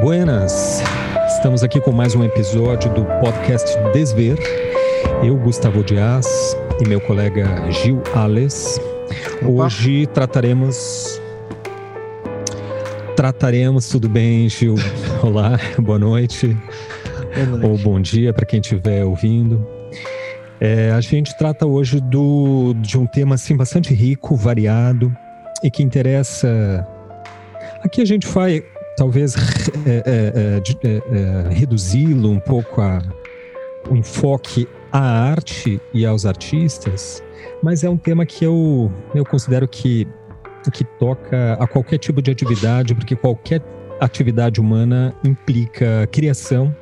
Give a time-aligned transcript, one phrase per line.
[0.00, 0.82] Buenas!
[1.28, 4.38] Estamos aqui com mais um episódio do podcast Desver.
[5.22, 6.26] Eu, Gustavo Dias,
[6.80, 8.80] e meu colega Gil Ales.
[9.46, 11.20] Hoje trataremos.
[13.14, 14.76] Trataremos, tudo bem, Gil?
[15.22, 16.56] Olá, boa noite.
[17.34, 17.66] Boa noite.
[17.66, 19.66] Ou bom dia para quem estiver ouvindo.
[20.58, 25.14] É, a gente trata hoje do, de um tema assim, bastante rico, variado
[25.62, 26.86] e que interessa.
[27.82, 28.64] Aqui a gente vai
[29.00, 29.34] talvez
[29.86, 33.00] é, é, é, é, reduzi-lo um pouco a,
[33.88, 37.22] o enfoque à arte e aos artistas,
[37.62, 40.06] mas é um tema que eu, eu considero que,
[40.74, 43.62] que toca a qualquer tipo de atividade, porque qualquer
[43.98, 46.76] atividade humana implica criação,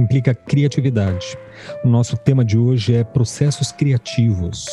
[0.00, 1.38] implica criatividade.
[1.84, 4.66] O nosso tema de hoje é processos criativos.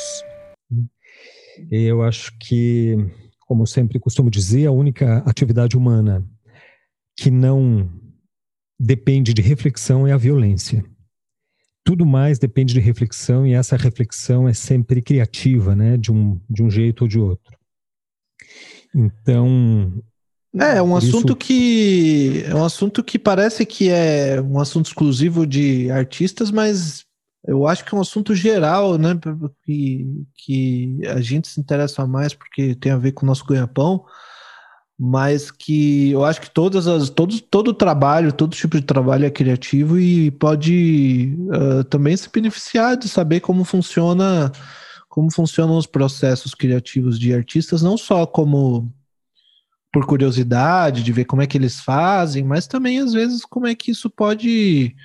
[1.69, 2.97] Eu acho que,
[3.41, 6.25] como sempre costumo dizer, a única atividade humana
[7.19, 7.89] que não
[8.79, 10.85] depende de reflexão é a violência.
[11.83, 16.63] Tudo mais depende de reflexão e essa reflexão é sempre criativa, né, de um, de
[16.63, 17.57] um jeito ou de outro.
[18.95, 20.01] Então,
[20.57, 21.35] é, é um assunto isso...
[21.35, 27.03] que é um assunto que parece que é um assunto exclusivo de artistas, mas
[27.45, 29.09] eu acho que é um assunto geral, né,
[29.65, 34.05] que, que a gente se interessa mais porque tem a ver com o nosso ganha-pão
[34.99, 39.29] mas que eu acho que todas as, todos, todo trabalho, todo tipo de trabalho é
[39.29, 44.51] criativo e pode uh, também se beneficiar de saber como funciona
[45.07, 48.93] como funcionam os processos criativos de artistas, não só como
[49.91, 53.75] por curiosidade de ver como é que eles fazem, mas também às vezes como é
[53.75, 54.95] que isso pode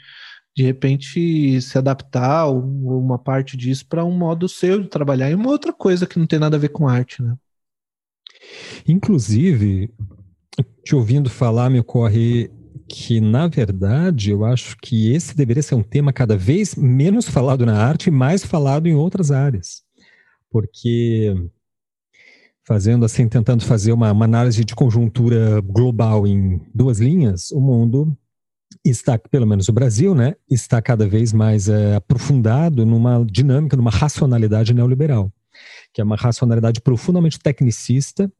[0.56, 5.50] de repente se adaptar uma parte disso para um modo seu de trabalhar e uma
[5.50, 7.37] outra coisa que não tem nada a ver com arte, né?
[8.87, 9.91] Inclusive,
[10.84, 12.50] te ouvindo falar, me ocorre
[12.89, 17.65] que, na verdade, eu acho que esse deveria ser um tema cada vez menos falado
[17.65, 19.83] na arte e mais falado em outras áreas.
[20.50, 21.34] Porque,
[22.66, 28.16] fazendo assim, tentando fazer uma, uma análise de conjuntura global em duas linhas, o mundo
[28.84, 33.91] está, pelo menos o Brasil, né, está cada vez mais é, aprofundado numa dinâmica, numa
[33.91, 35.33] racionalidade neoliberal,
[35.94, 38.31] que é uma racionalidade profundamente tecnicista,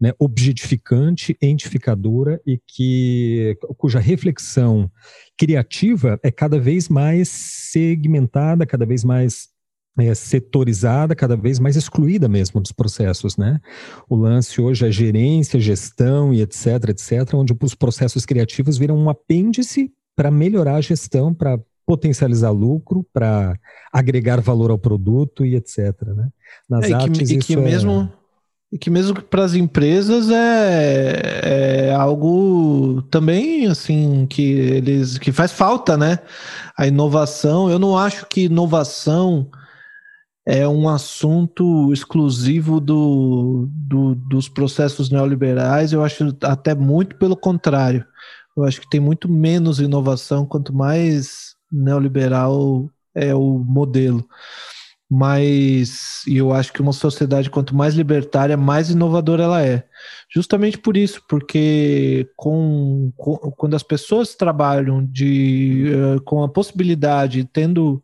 [0.00, 4.90] né, objetificante, entificadora e que cuja reflexão
[5.38, 9.48] criativa é cada vez mais segmentada, cada vez mais
[9.96, 13.60] é, setorizada, cada vez mais excluída mesmo dos processos, né?
[14.08, 19.08] O lance hoje é gerência, gestão e etc, etc, onde os processos criativos viram um
[19.08, 23.58] apêndice para melhorar a gestão, para potencializar lucro, para
[23.92, 26.28] agregar valor ao produto e etc, né?
[26.68, 28.10] Nas é, artes e que, e que mesmo
[28.72, 35.52] e que mesmo para as empresas é, é algo também assim que eles que faz
[35.52, 36.18] falta, né?
[36.76, 37.70] A inovação.
[37.70, 39.48] Eu não acho que inovação
[40.44, 45.92] é um assunto exclusivo do, do, dos processos neoliberais.
[45.92, 48.04] Eu acho até muito pelo contrário.
[48.56, 54.26] Eu acho que tem muito menos inovação quanto mais neoliberal é o modelo
[55.10, 59.84] mas eu acho que uma sociedade quanto mais libertária, mais inovadora ela é.
[60.32, 67.44] Justamente por isso, porque com, com quando as pessoas trabalham de, uh, com a possibilidade,
[67.44, 68.02] tendo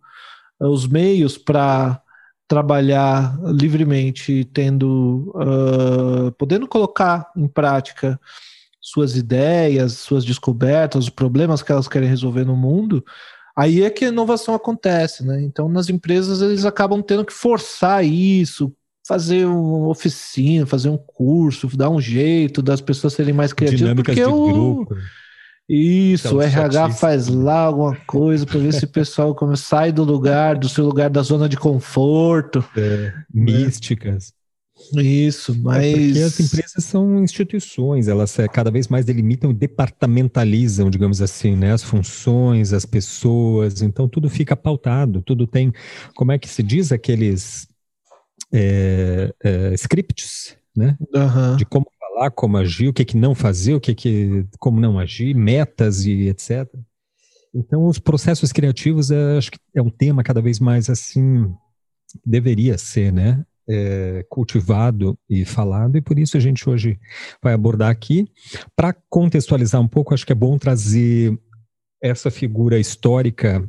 [0.60, 2.00] uh, os meios para
[2.46, 8.20] trabalhar livremente, tendo uh, podendo colocar em prática
[8.80, 13.04] suas ideias, suas descobertas, os problemas que elas querem resolver no mundo,
[13.56, 15.40] Aí é que a inovação acontece, né?
[15.42, 18.72] Então, nas empresas, eles acabam tendo que forçar isso,
[19.06, 23.80] fazer uma oficina, fazer um curso, dar um jeito das pessoas serem mais criativas.
[23.80, 24.46] Dinâmicas porque de o...
[24.46, 24.94] grupo.
[25.72, 30.58] Isso, o RH faz lá alguma coisa para ver se o pessoal sai do lugar,
[30.58, 32.64] do seu lugar da zona de conforto.
[32.76, 33.24] É, né?
[33.32, 34.32] místicas.
[34.94, 35.84] Isso, mas.
[35.84, 41.56] É porque as empresas são instituições, elas é, cada vez mais delimitam, departamentalizam, digamos assim,
[41.56, 41.72] né?
[41.72, 45.72] As funções, as pessoas, então tudo fica pautado, tudo tem.
[46.14, 47.68] Como é que se diz aqueles
[48.52, 50.96] é, é, scripts, né?
[51.14, 51.56] Uhum.
[51.56, 54.98] De como falar, como agir, o que, que não fazer, o que, que como não
[54.98, 56.68] agir, metas e etc.
[57.54, 61.52] Então, os processos criativos, é, acho que é um tema cada vez mais assim
[62.24, 63.44] deveria ser, né?
[63.68, 66.98] É, cultivado e falado, e por isso a gente hoje
[67.42, 68.26] vai abordar aqui.
[68.74, 71.38] Para contextualizar um pouco, acho que é bom trazer
[72.02, 73.68] essa figura histórica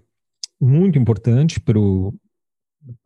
[0.60, 1.80] muito importante para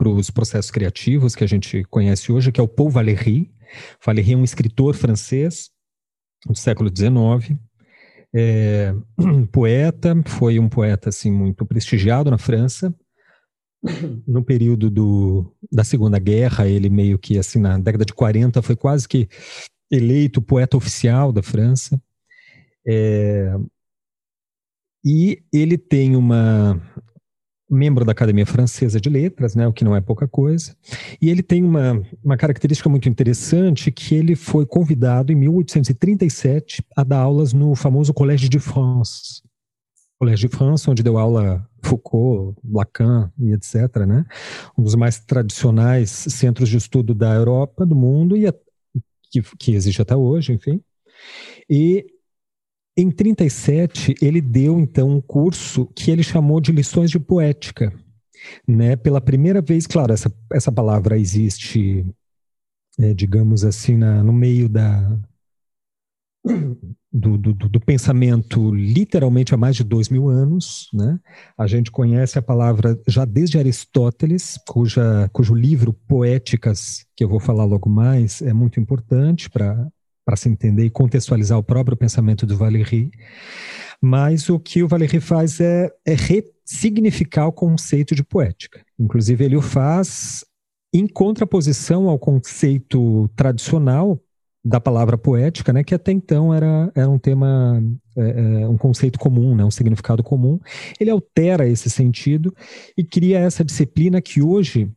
[0.09, 3.51] os processos criativos que a gente conhece hoje, que é o Paul Valéry.
[4.05, 5.69] Valéry é um escritor francês
[6.45, 7.57] do século XIX,
[8.35, 8.93] é,
[9.51, 12.93] poeta, foi um poeta assim muito prestigiado na França.
[14.27, 18.75] No período do, da Segunda Guerra, ele meio que assim na década de 40 foi
[18.75, 19.27] quase que
[19.91, 22.01] eleito poeta oficial da França.
[22.87, 23.55] É,
[25.03, 26.81] e ele tem uma
[27.69, 30.75] membro da Academia Francesa de Letras, né, o que não é pouca coisa.
[31.21, 37.03] E ele tem uma, uma característica muito interessante que ele foi convidado em 1837 a
[37.03, 39.41] dar aulas no famoso Collège de France.
[40.19, 44.25] Collège de France, onde deu aula Foucault, Lacan e etc., né?
[44.77, 48.53] Um dos mais tradicionais centros de estudo da Europa, do mundo e a,
[49.29, 50.81] que, que existe até hoje, enfim.
[51.69, 52.06] E
[52.97, 57.94] em 37, ele deu então um curso que ele chamou de lições de poética.
[58.68, 58.95] Né?
[58.95, 62.06] Pela primeira vez, claro, essa, essa palavra existe,
[62.97, 65.19] é, digamos assim, na, no meio da,
[67.17, 70.89] do, do, do, pensamento literalmente há mais de dois mil anos.
[70.94, 71.17] Né?
[71.57, 77.39] A gente conhece a palavra já desde Aristóteles, cuja, cujo livro Poéticas, que eu vou
[77.39, 79.88] falar logo mais, é muito importante para
[80.25, 83.12] para se entender e contextualizar o próprio pensamento do Valéry.
[84.01, 88.83] Mas o que o Valéry faz é, é ressignificar o conceito de poética.
[89.00, 90.44] Inclusive, ele o faz
[90.91, 94.19] em contraposição ao conceito tradicional
[94.65, 97.79] da palavra poética, né, que até então era, era um tema,
[98.17, 100.59] é, é, um conceito comum, né, um significado comum.
[101.00, 102.51] Ele altera esse sentido
[102.97, 104.91] e cria essa disciplina que hoje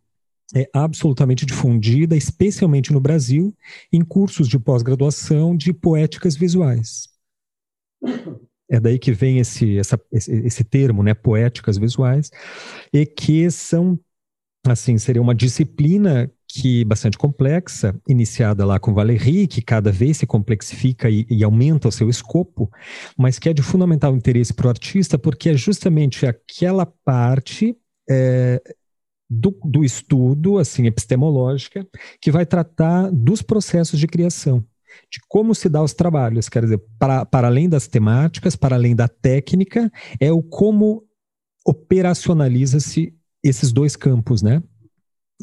[0.55, 3.55] é absolutamente difundida, especialmente no Brasil,
[3.93, 7.06] em cursos de pós-graduação de poéticas visuais.
[8.71, 12.31] É daí que vem esse, essa, esse, esse termo, né, poéticas visuais,
[12.91, 14.00] e que são,
[14.67, 20.27] assim, seria uma disciplina que bastante complexa, iniciada lá com Valéry, que cada vez se
[20.27, 22.71] complexifica e, e aumenta o seu escopo,
[23.17, 27.77] mas que é de fundamental interesse para o artista, porque é justamente aquela parte
[28.09, 28.62] é,
[29.29, 31.87] do, do estudo, assim, epistemológica,
[32.21, 34.65] que vai tratar dos processos de criação
[35.11, 38.97] de como se dá os trabalhos, quer dizer, para, para além das temáticas, para além
[38.97, 41.05] da técnica, é o como
[41.65, 44.62] operacionaliza-se esses dois campos, né?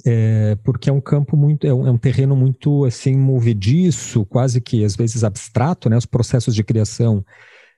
[0.05, 4.59] É, porque é um campo muito, é um, é um, terreno muito assim movediço, quase
[4.59, 5.95] que às vezes abstrato, né?
[5.95, 7.23] Os processos de criação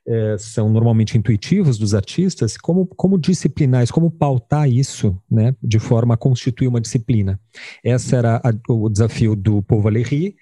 [0.07, 6.13] é, são normalmente intuitivos dos artistas, como, como disciplinais, como pautar isso né, de forma
[6.13, 7.39] a constituir uma disciplina.
[7.83, 10.35] Esse era a, o desafio do Paul Valéry.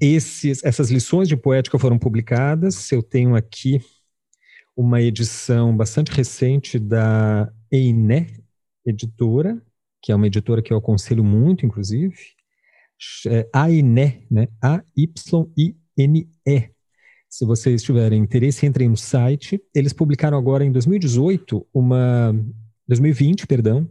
[0.00, 3.80] Esses, essas lições de poética foram publicadas, eu tenho aqui
[4.76, 8.26] uma edição bastante recente da Einé
[8.84, 9.62] Editora,
[10.06, 12.14] que é uma editora que eu aconselho muito, inclusive,
[13.26, 14.46] é Ainé, né?
[14.62, 16.70] A-Y-I-N-E,
[17.28, 19.60] se vocês tiverem interesse, entrem no site.
[19.74, 22.32] Eles publicaram agora em 2018, uma
[22.86, 23.90] 2020, perdão,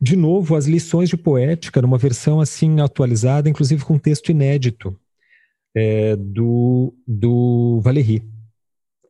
[0.00, 4.98] de novo as lições de poética numa versão assim atualizada, inclusive com texto inédito
[5.72, 8.28] é, do do Valéry.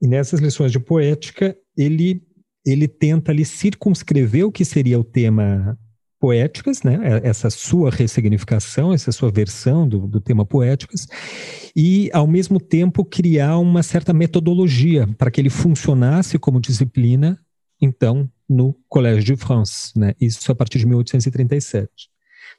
[0.03, 2.23] E nessas lições de poética ele
[2.67, 5.79] ele tenta ali circunscrever o que seria o tema
[6.25, 6.99] poéticas, né?
[7.03, 11.07] É, essa sua ressignificação, essa sua versão do, do tema poéticas,
[11.77, 17.39] e ao mesmo tempo criar uma certa metodologia para que ele funcionasse como disciplina,
[17.79, 20.15] então, no Collège de France, né?
[20.19, 21.91] Isso a partir de 1837.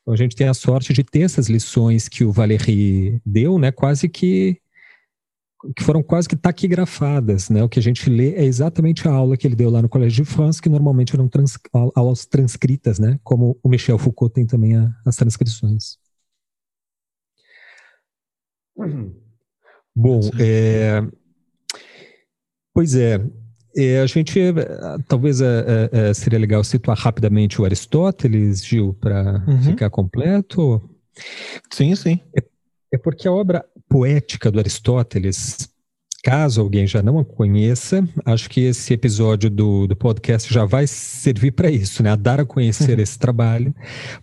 [0.03, 3.71] Então a gente tem a sorte de ter essas lições que o Valéry deu, né?
[3.71, 4.59] Quase que
[5.73, 7.63] que foram quase que taquigrafadas, né?
[7.63, 10.23] O que a gente lê é exatamente a aula que ele deu lá no Colégio
[10.23, 11.57] de France, que normalmente eram trans,
[11.95, 13.19] aulas transcritas, né?
[13.23, 15.97] Como o Michel Foucault tem também a, as transcrições.
[19.95, 21.01] Bom, é,
[22.73, 23.21] pois é,
[23.77, 24.39] é, a gente
[25.07, 29.61] talvez é, é, é, seria legal situar rapidamente o Aristóteles, Gil, para uhum.
[29.63, 30.89] ficar completo.
[31.71, 32.19] Sim, sim.
[32.37, 32.43] É,
[32.93, 35.69] é porque a obra poética do Aristóteles,
[36.21, 40.85] caso alguém já não a conheça, acho que esse episódio do, do podcast já vai
[40.85, 42.11] servir para isso, né?
[42.11, 43.01] A dar a conhecer uhum.
[43.01, 43.73] esse trabalho,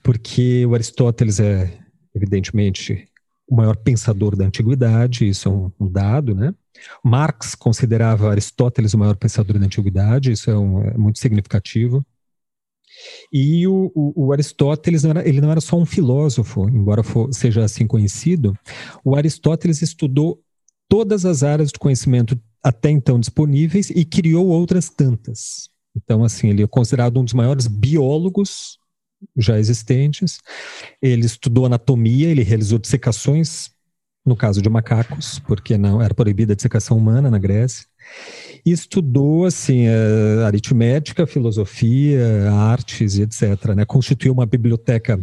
[0.03, 1.73] porque o Aristóteles é,
[2.15, 3.09] evidentemente,
[3.49, 6.53] o maior pensador da antiguidade, isso é um, um dado, né?
[7.03, 12.05] Marx considerava Aristóteles o maior pensador da antiguidade, isso é, um, é muito significativo.
[13.33, 17.33] E o, o, o Aristóteles, não era, ele não era só um filósofo, embora for,
[17.33, 18.57] seja assim conhecido,
[19.05, 20.41] o Aristóteles estudou
[20.89, 25.69] todas as áreas de conhecimento até então disponíveis e criou outras tantas.
[25.97, 28.79] Então, assim, ele é considerado um dos maiores biólogos
[29.37, 30.39] já existentes.
[31.01, 33.71] Ele estudou anatomia, ele realizou dissecações
[34.25, 37.87] no caso de macacos, porque não era proibida a dissecação humana na Grécia.
[38.65, 39.87] E estudou assim
[40.47, 43.75] aritmética, filosofia, artes e etc.
[43.75, 43.85] Né?
[43.85, 45.19] Constituiu uma biblioteca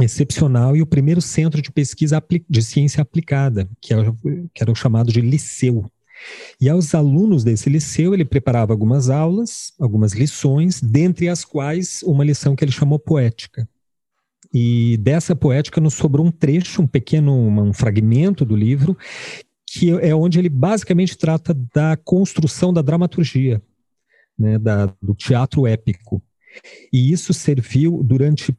[0.00, 4.12] excepcional e o primeiro centro de pesquisa de ciência aplicada, que era,
[4.52, 5.90] que era o chamado de liceu.
[6.60, 12.24] E aos alunos desse liceu ele preparava algumas aulas, algumas lições, dentre as quais uma
[12.24, 13.68] lição que ele chamou poética.
[14.54, 18.96] E dessa poética nos sobrou um trecho, um pequeno um fragmento do livro,
[19.66, 23.60] que é onde ele basicamente trata da construção da dramaturgia,
[24.38, 26.22] né, da, do teatro épico.
[26.92, 28.56] E isso serviu durante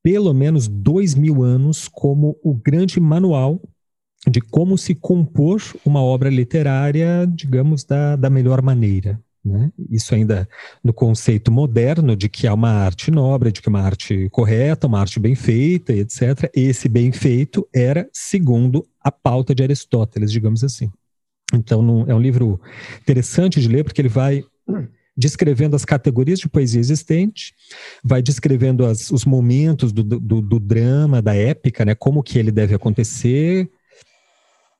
[0.00, 3.60] pelo menos dois mil anos como o grande manual
[4.30, 9.20] de como se compor uma obra literária, digamos, da, da melhor maneira.
[9.46, 9.70] Né?
[9.90, 10.48] Isso ainda
[10.82, 14.98] no conceito moderno de que há uma arte nobre, de que uma arte correta, uma
[14.98, 16.50] arte bem feita, etc.
[16.52, 20.90] Esse bem feito era segundo a pauta de Aristóteles, digamos assim.
[21.54, 22.60] Então, é um livro
[23.00, 24.42] interessante de ler porque ele vai
[25.16, 27.54] descrevendo as categorias de poesia existente,
[28.02, 32.50] vai descrevendo as, os momentos do, do, do, drama, da épica, né, como que ele
[32.50, 33.70] deve acontecer,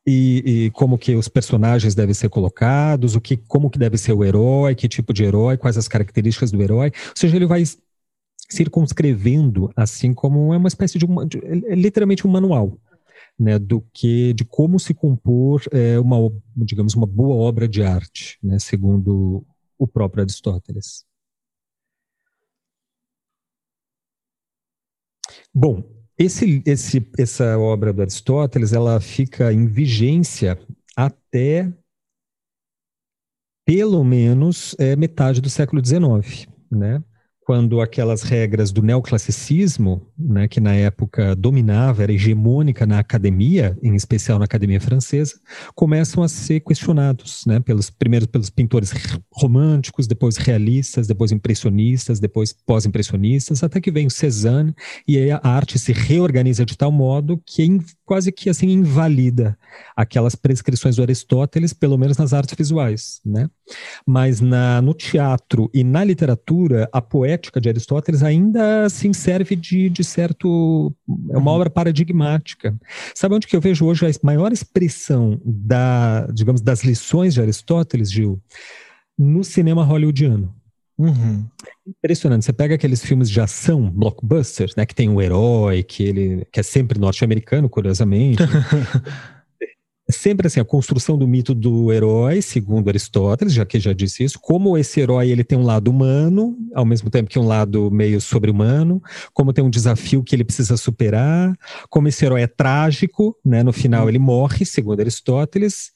[0.07, 4.13] e, e, como que os personagens devem ser colocados, o que, como que deve ser
[4.13, 6.93] o herói, que tipo de herói, quais as características do herói.
[7.09, 7.65] Ou seja, ele vai
[8.49, 12.79] circunscrevendo, assim como é uma espécie de, uma, de é literalmente um manual,
[13.39, 16.17] né, do que de como se compor é, uma,
[16.57, 19.45] digamos, uma boa obra de arte, né, segundo
[19.79, 21.05] o próprio Aristóteles.
[25.53, 30.59] Bom, esse, esse, essa obra do Aristóteles, ela fica em vigência
[30.97, 31.73] até
[33.67, 37.03] pelo menos é, metade do século XIX, né?
[37.47, 43.95] Quando aquelas regras do neoclassicismo, né, que na época dominava, era hegemônica na academia, em
[43.95, 45.39] especial na academia francesa,
[45.73, 48.93] começam a ser questionados, né, pelos primeiros pelos pintores
[49.33, 54.75] românticos, depois realistas, depois impressionistas, depois pós-impressionistas, até que vem o Cézanne
[55.07, 59.57] e aí a arte se reorganiza de tal modo que quase que assim invalida
[59.97, 63.49] aquelas prescrições do Aristóteles, pelo menos nas artes visuais, né?
[64.07, 69.89] Mas na, no teatro e na literatura, a poética de Aristóteles ainda assim serve de,
[69.89, 70.95] de certo.
[71.31, 71.57] É uma uhum.
[71.57, 72.75] obra paradigmática.
[73.15, 78.11] Sabe onde que eu vejo hoje a maior expressão da, digamos, das lições de Aristóteles,
[78.11, 78.41] Gil?
[79.19, 80.55] No cinema hollywoodiano.
[80.99, 81.45] Uhum.
[81.87, 82.45] Impressionante.
[82.45, 84.87] Você pega aqueles filmes de ação, blockbusters, né?
[84.87, 88.43] Que tem um herói, que ele que é sempre norte-americano, curiosamente.
[90.09, 94.23] É sempre assim, a construção do mito do herói, segundo Aristóteles, já que já disse
[94.23, 97.91] isso, como esse herói ele tem um lado humano, ao mesmo tempo que um lado
[97.91, 99.03] meio sobre-humano,
[99.35, 101.53] como tem um desafio que ele precisa superar,
[101.91, 103.65] como esse herói é trágico, né?
[103.65, 105.91] No final ele morre, segundo Aristóteles.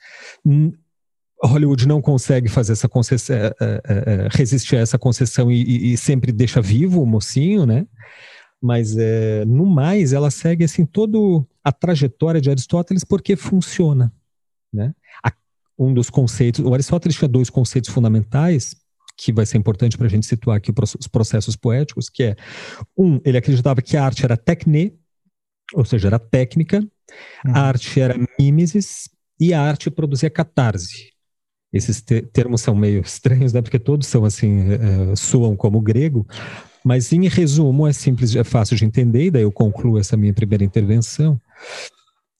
[1.42, 5.96] Hollywood não consegue fazer essa concessão, é, é, é, resistir a essa concessão e, e,
[5.96, 7.86] sempre deixa vivo o mocinho, né?
[8.62, 14.12] Mas é, no mais ela segue assim todo a trajetória de Aristóteles porque funciona,
[14.72, 14.94] né?
[15.78, 18.76] Um dos conceitos, o Aristóteles tinha dois conceitos fundamentais
[19.16, 22.36] que vai ser importante para a gente situar aqui os processos poéticos, que é
[22.96, 24.98] um, ele acreditava que a arte era tecne,
[25.74, 27.52] ou seja, era técnica, uhum.
[27.54, 31.09] a arte era mimesis e a arte produzia catarse,
[31.72, 33.62] esses te termos são meio estranhos, né?
[33.62, 36.26] Porque todos são assim, é, soam como grego,
[36.84, 40.34] mas em resumo é simples, é fácil de entender, e daí eu concluo essa minha
[40.34, 41.40] primeira intervenção.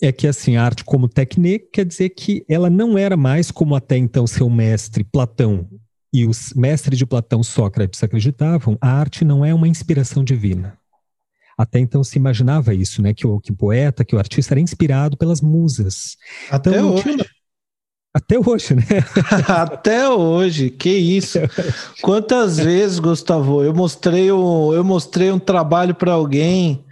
[0.03, 3.75] É que assim, a arte como técnica quer dizer que ela não era mais como
[3.75, 5.69] até então seu mestre Platão
[6.13, 10.77] e os mestres de Platão, Sócrates, acreditavam, a arte não é uma inspiração divina.
[11.57, 13.13] Até então se imaginava isso, né?
[13.13, 16.17] Que o, que o poeta, que o artista era inspirado pelas musas.
[16.51, 17.03] Até então, hoje.
[17.03, 17.27] Tinha,
[18.13, 18.83] até hoje, né?
[19.47, 21.39] Até hoje, que isso.
[22.03, 26.85] Quantas vezes, Gustavo, eu mostrei um, eu mostrei um trabalho para alguém,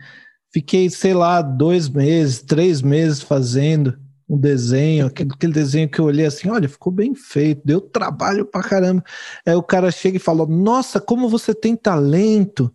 [0.52, 3.98] fiquei, sei lá, dois meses, três meses fazendo
[4.28, 8.44] um desenho, aquele, aquele desenho que eu olhei assim, olha, ficou bem feito, deu trabalho
[8.44, 9.02] pra caramba.
[9.46, 12.72] Aí o cara chega e fala, nossa, como você tem talento.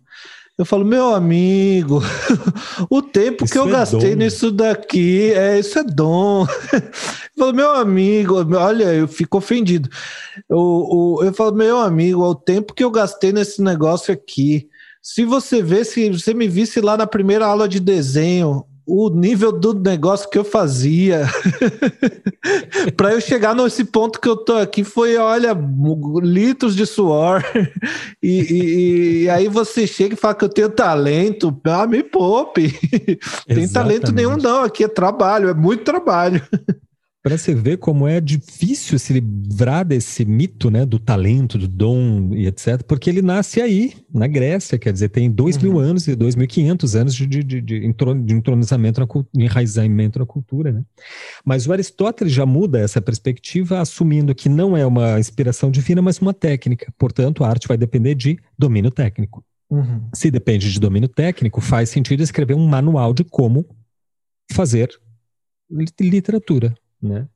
[0.56, 2.00] Eu falo, meu amigo,
[2.88, 4.16] o tempo isso que eu é gastei dom.
[4.16, 6.46] nisso daqui, é, isso é dom.
[7.36, 9.88] Eu falo, meu amigo, olha, eu fico ofendido.
[10.48, 14.68] Eu, eu, eu falo, meu amigo, o tempo que eu gastei nesse negócio aqui.
[15.02, 19.50] Se você vê, se você me visse lá na primeira aula de desenho, o nível
[19.50, 21.26] do negócio que eu fazia
[22.96, 25.56] para eu chegar nesse ponto que eu tô aqui foi, olha,
[26.22, 27.42] litros de suor.
[28.22, 32.72] E, e, e aí você chega e fala que eu tenho talento, ah, me poupe.
[33.48, 34.62] Tem talento nenhum, não.
[34.64, 36.42] Aqui é trabalho, é muito trabalho.
[37.24, 42.34] Para você ver como é difícil se livrar desse mito, né, do talento, do dom
[42.34, 45.62] e etc, porque ele nasce aí, na Grécia, quer dizer, tem dois uhum.
[45.62, 50.18] mil anos e dois mil quinhentos anos de, de, de, de entronizamento, na, de enraizamento
[50.18, 50.84] na cultura, né?
[51.42, 56.18] Mas o Aristóteles já muda essa perspectiva, assumindo que não é uma inspiração divina, mas
[56.18, 56.92] uma técnica.
[56.98, 59.42] Portanto, a arte vai depender de domínio técnico.
[59.70, 60.10] Uhum.
[60.12, 63.64] Se depende de domínio técnico, faz sentido escrever um manual de como
[64.52, 64.90] fazer
[65.98, 66.74] literatura
[67.06, 67.28] né?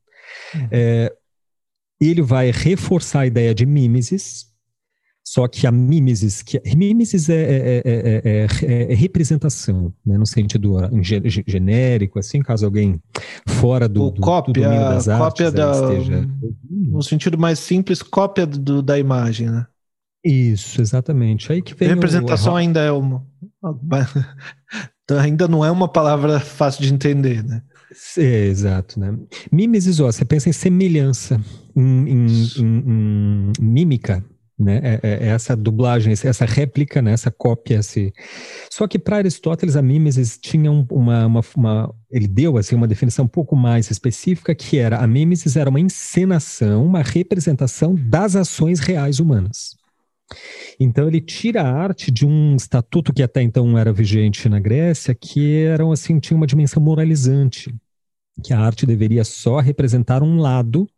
[0.54, 0.68] Uhum.
[0.70, 1.12] É,
[2.00, 4.46] ele vai reforçar a ideia de mimesis,
[5.26, 10.76] só que a mimesis, que mimesis é, é, é, é representação, né, no sentido
[11.46, 13.00] genérico, assim, caso alguém
[13.46, 16.28] fora do, do, cópia, do domínio das cópia artes da, esteja...
[16.70, 19.66] No sentido mais simples, cópia do, da imagem, né?
[20.24, 21.52] Isso, exatamente.
[21.52, 22.56] Aí que vem representação o...
[22.56, 23.24] ainda é uma
[25.22, 27.62] ainda não é uma palavra fácil de entender, né?
[28.16, 29.16] É, exato, né?
[29.50, 31.40] Mimesis, ó, você pensa em semelhança,
[31.74, 32.26] em, em,
[32.58, 34.24] em, em mímica,
[34.58, 34.80] né?
[34.82, 37.12] É, é, é, essa dublagem, essa réplica, né?
[37.12, 37.78] essa cópia.
[37.78, 38.12] Esse...
[38.70, 43.24] Só que para Aristóteles a mimesis tinha uma, uma, uma, ele deu assim uma definição
[43.24, 48.80] um pouco mais específica que era a mimesis era uma encenação, uma representação das ações
[48.80, 49.76] reais humanas.
[50.78, 55.14] Então ele tira a arte de um estatuto que até então era vigente na Grécia,
[55.14, 57.74] que era assim tinha uma dimensão moralizante,
[58.42, 60.88] que a arte deveria só representar um lado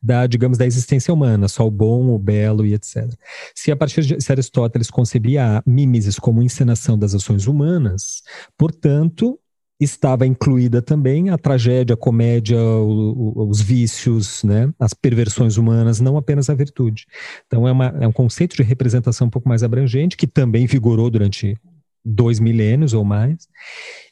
[0.00, 3.12] da, digamos, da existência humana, só o bom, o belo e etc.
[3.54, 8.22] Se a partir de se Aristóteles concebia a mimesis como encenação das ações humanas,
[8.56, 9.38] portanto,
[9.80, 16.00] estava incluída também a tragédia, a comédia, o, o, os vícios, né, as perversões humanas,
[16.00, 17.06] não apenas a virtude.
[17.46, 21.10] Então é, uma, é um conceito de representação um pouco mais abrangente, que também vigorou
[21.10, 21.56] durante
[22.04, 23.48] dois milênios ou mais.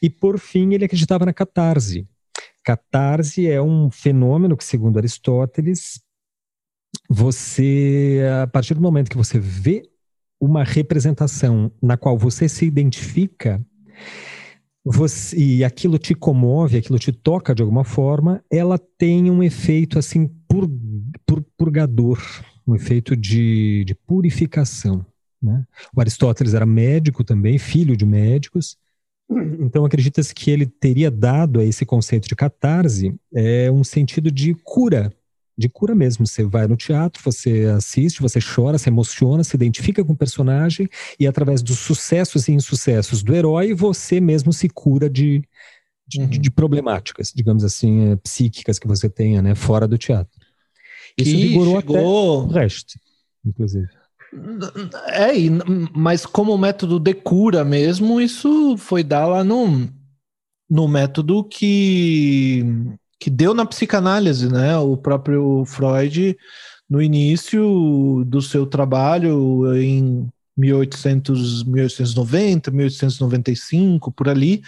[0.03, 2.07] E, por fim, ele acreditava na catarse.
[2.65, 6.01] Catarse é um fenômeno que, segundo Aristóteles,
[7.09, 9.83] você, a partir do momento que você vê
[10.41, 13.65] uma representação na qual você se identifica,
[14.85, 19.99] você, e aquilo te comove, aquilo te toca de alguma forma, ela tem um efeito
[19.99, 20.69] assim pur,
[21.27, 22.19] pur, purgador,
[22.67, 25.05] um efeito de, de purificação.
[25.43, 25.65] Né?
[25.95, 28.79] O Aristóteles era médico também, filho de médicos,
[29.61, 34.55] então acredita-se que ele teria dado a esse conceito de catarse é, um sentido de
[34.65, 35.13] cura
[35.61, 36.27] de cura mesmo.
[36.27, 40.89] Você vai no teatro, você assiste, você chora, se emociona, se identifica com o personagem
[41.19, 45.45] e através dos sucessos e insucessos do herói, você mesmo se cura de,
[46.09, 46.29] de, uhum.
[46.29, 50.41] de problemáticas, digamos assim, é, psíquicas que você tenha, né, fora do teatro.
[51.17, 51.97] Isso vigorou chegou...
[51.97, 52.99] até o resto,
[53.45, 53.89] inclusive.
[55.09, 55.33] É,
[55.95, 59.89] mas como método de cura mesmo, isso foi dar lá no,
[60.69, 62.65] no método que
[63.21, 64.79] que deu na psicanálise, né?
[64.79, 66.35] O próprio Freud,
[66.89, 74.63] no início do seu trabalho, em 1800, 1890, 1895, por ali,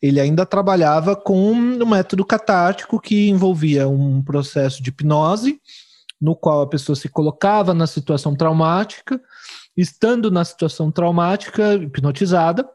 [0.00, 5.60] ele ainda trabalhava com um método catártico que envolvia um processo de hipnose,
[6.20, 9.20] no qual a pessoa se colocava na situação traumática,
[9.76, 12.68] estando na situação traumática, hipnotizada,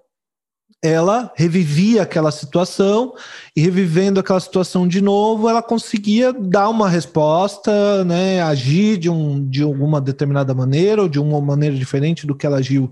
[0.84, 3.16] ela revivia aquela situação
[3.56, 9.48] e revivendo aquela situação de novo, ela conseguia dar uma resposta, né, agir de, um,
[9.48, 12.92] de alguma determinada maneira ou de uma maneira diferente do que ela agiu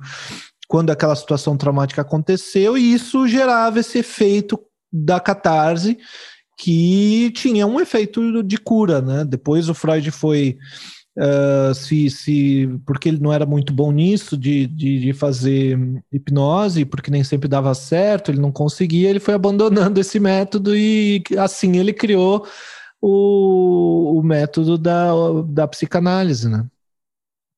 [0.69, 4.57] quando aquela situação traumática aconteceu, e isso gerava esse efeito
[4.89, 5.97] da catarse
[6.57, 9.25] que tinha um efeito de cura, né?
[9.25, 10.57] Depois o Freud foi
[11.17, 15.77] Uh, se, se, porque ele não era muito bom nisso de, de, de, fazer
[16.09, 21.21] hipnose, porque nem sempre dava certo, ele não conseguia, ele foi abandonando esse método e
[21.37, 22.47] assim ele criou
[23.01, 25.11] o, o método da,
[25.49, 26.65] da psicanálise, né?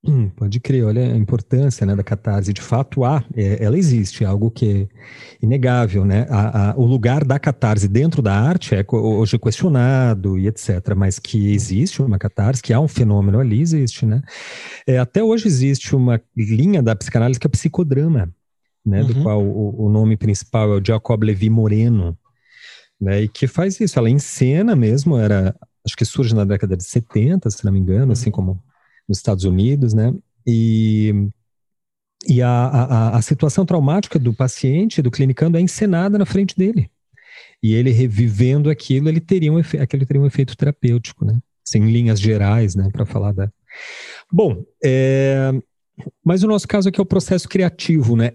[0.06, 2.52] Hum, pode crer, olha a importância né, da catarse.
[2.52, 4.88] De fato, há, é, ela existe, é algo que é
[5.42, 6.04] inegável.
[6.04, 6.28] Né?
[6.30, 10.94] A, a, o lugar da catarse dentro da arte é hoje questionado e etc.
[10.94, 14.06] Mas que existe uma catarse, que há um fenômeno ali, existe.
[14.06, 14.22] Né?
[14.86, 18.30] É, até hoje existe uma linha da psicanálise que é o psicodrama,
[18.86, 19.08] né, uhum.
[19.08, 22.18] do qual o, o, nome principal é o Jacob Levi Moreno,
[23.00, 23.98] né, e que faz isso.
[23.98, 28.00] Ela encena mesmo, era, acho que surge na década de 70, se não me engano,
[28.00, 28.12] assim uhum.
[28.12, 28.73] assim como
[29.08, 30.14] nos Estados Unidos, né?
[30.46, 31.30] E,
[32.28, 36.90] e a, a, a situação traumática do paciente, do clinicando, é encenada na frente dele.
[37.62, 41.40] E ele revivendo aquilo, ele teria um, aquilo teria um efeito terapêutico, né?
[41.64, 43.50] Sem linhas gerais, né, para falar da.
[44.32, 45.52] Bom, é...
[46.24, 48.34] mas o nosso caso aqui é o processo criativo, né?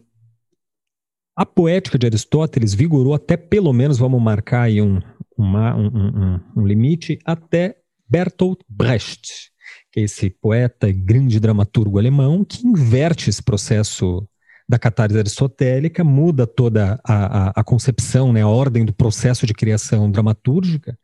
[1.36, 5.00] A poética de Aristóteles vigorou até pelo menos, vamos marcar aí um,
[5.36, 7.76] uma, um, um, um limite, até
[8.08, 9.52] Bertolt Brecht,
[9.92, 14.26] que é esse poeta e grande dramaturgo alemão que inverte esse processo
[14.68, 19.54] da catarse aristotélica, muda toda a, a, a, concepção, né, a ordem do processo de
[19.54, 20.98] criação dramatúrgica,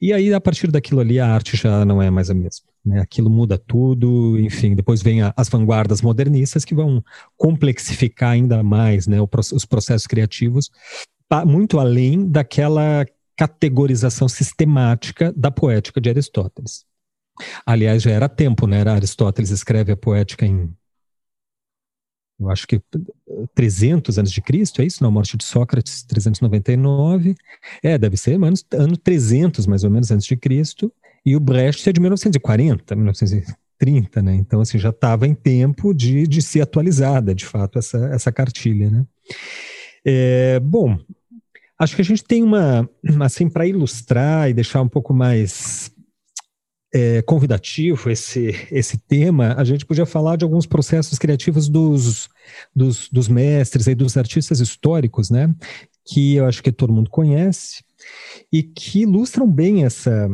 [0.00, 2.66] e aí, a partir daquilo ali, a arte já não é mais a mesma.
[2.84, 3.00] Né?
[3.00, 7.02] Aquilo muda tudo, enfim, depois vem a, as vanguardas modernistas que vão
[7.36, 10.70] complexificar ainda mais né, o, os processos criativos,
[11.46, 13.04] muito além daquela
[13.36, 16.84] categorização sistemática da poética de Aristóteles.
[17.64, 18.82] Aliás, já era tempo, né?
[18.82, 20.72] Aristóteles escreve a poética em
[22.40, 22.80] eu acho que
[23.54, 25.02] 300 anos de Cristo, é isso?
[25.02, 27.34] Na morte de Sócrates, 399.
[27.82, 30.92] É, deve ser ano, ano 300, mais ou menos, antes de Cristo.
[31.26, 34.34] E o Brecht é de 1940, 1930, né?
[34.36, 38.88] Então, assim, já estava em tempo de, de ser atualizada, de fato, essa, essa cartilha,
[38.88, 39.04] né?
[40.04, 40.96] É, bom,
[41.76, 42.88] acho que a gente tem uma,
[43.20, 45.90] assim, para ilustrar e deixar um pouco mais
[46.92, 52.28] é, convidativo esse, esse tema, a gente podia falar de alguns processos criativos dos,
[52.74, 55.54] dos, dos mestres e dos artistas históricos, né?
[56.06, 57.84] Que eu acho que todo mundo conhece
[58.52, 60.28] e que ilustram bem essa,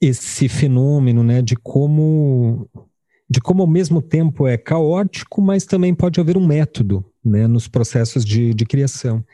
[0.00, 1.42] esse fenômeno, né?
[1.42, 2.68] De como,
[3.28, 7.68] de como ao mesmo tempo é caótico, mas também pode haver um método, né, nos
[7.68, 9.24] processos de, de criação.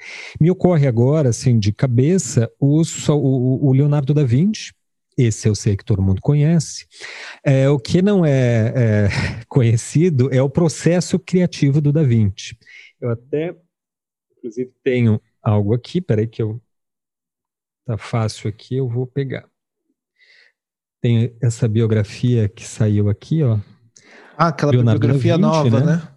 [0.40, 4.72] Me ocorre agora, assim, de cabeça, o, o, o Leonardo da Vinci,
[5.16, 6.86] esse eu sei que todo mundo conhece.
[7.42, 9.08] É, o que não é, é,
[9.48, 12.56] conhecido é o processo criativo do Da Vinci.
[13.00, 13.56] Eu até,
[14.36, 16.60] inclusive, tenho algo aqui, peraí que eu...
[17.86, 19.48] Tá fácil aqui, eu vou pegar.
[21.00, 23.60] Tem essa biografia que saiu aqui, ó.
[24.36, 25.96] Ah, aquela Leonardo biografia Vinci, nova, né?
[25.96, 26.08] né?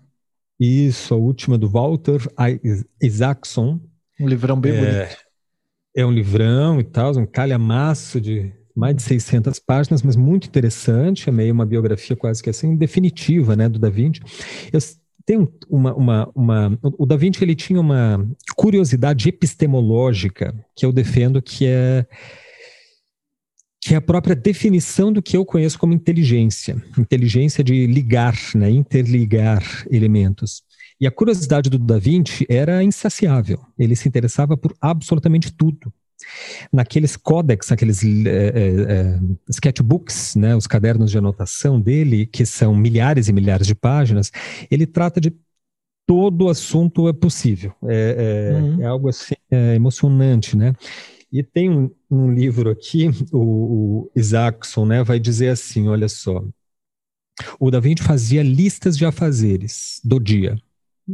[0.60, 2.20] Isso, a última do Walter
[3.02, 3.80] Isaacson.
[4.20, 5.18] Um livrão bem é, bonito.
[5.96, 11.28] É um livrão e tal, um calhamaço de mais de 600 páginas, mas muito interessante,
[11.28, 14.22] é meio uma biografia quase que assim, definitiva, né, do Da Vinci.
[14.72, 14.80] Eu
[15.26, 21.42] tenho uma, uma, uma, o Da Vinci ele tinha uma curiosidade epistemológica que eu defendo
[21.42, 22.06] que é
[23.82, 28.70] que é a própria definição do que eu conheço como inteligência, inteligência de ligar, né,
[28.70, 30.64] interligar elementos.
[31.00, 33.60] E a curiosidade do Da Vinci era insaciável.
[33.78, 35.94] Ele se interessava por absolutamente tudo
[36.72, 43.28] naqueles códex, aqueles é, é, sketchbooks, né, os cadernos de anotação dele, que são milhares
[43.28, 44.32] e milhares de páginas,
[44.70, 45.34] ele trata de
[46.06, 47.74] todo o assunto é possível.
[47.88, 48.82] É, é, uhum.
[48.82, 50.74] é algo assim é, emocionante, né?
[51.32, 56.44] E tem um, um livro aqui, o, o Isaacson, né, vai dizer assim, olha só,
[57.60, 60.60] o Da Vinci fazia listas de afazeres do dia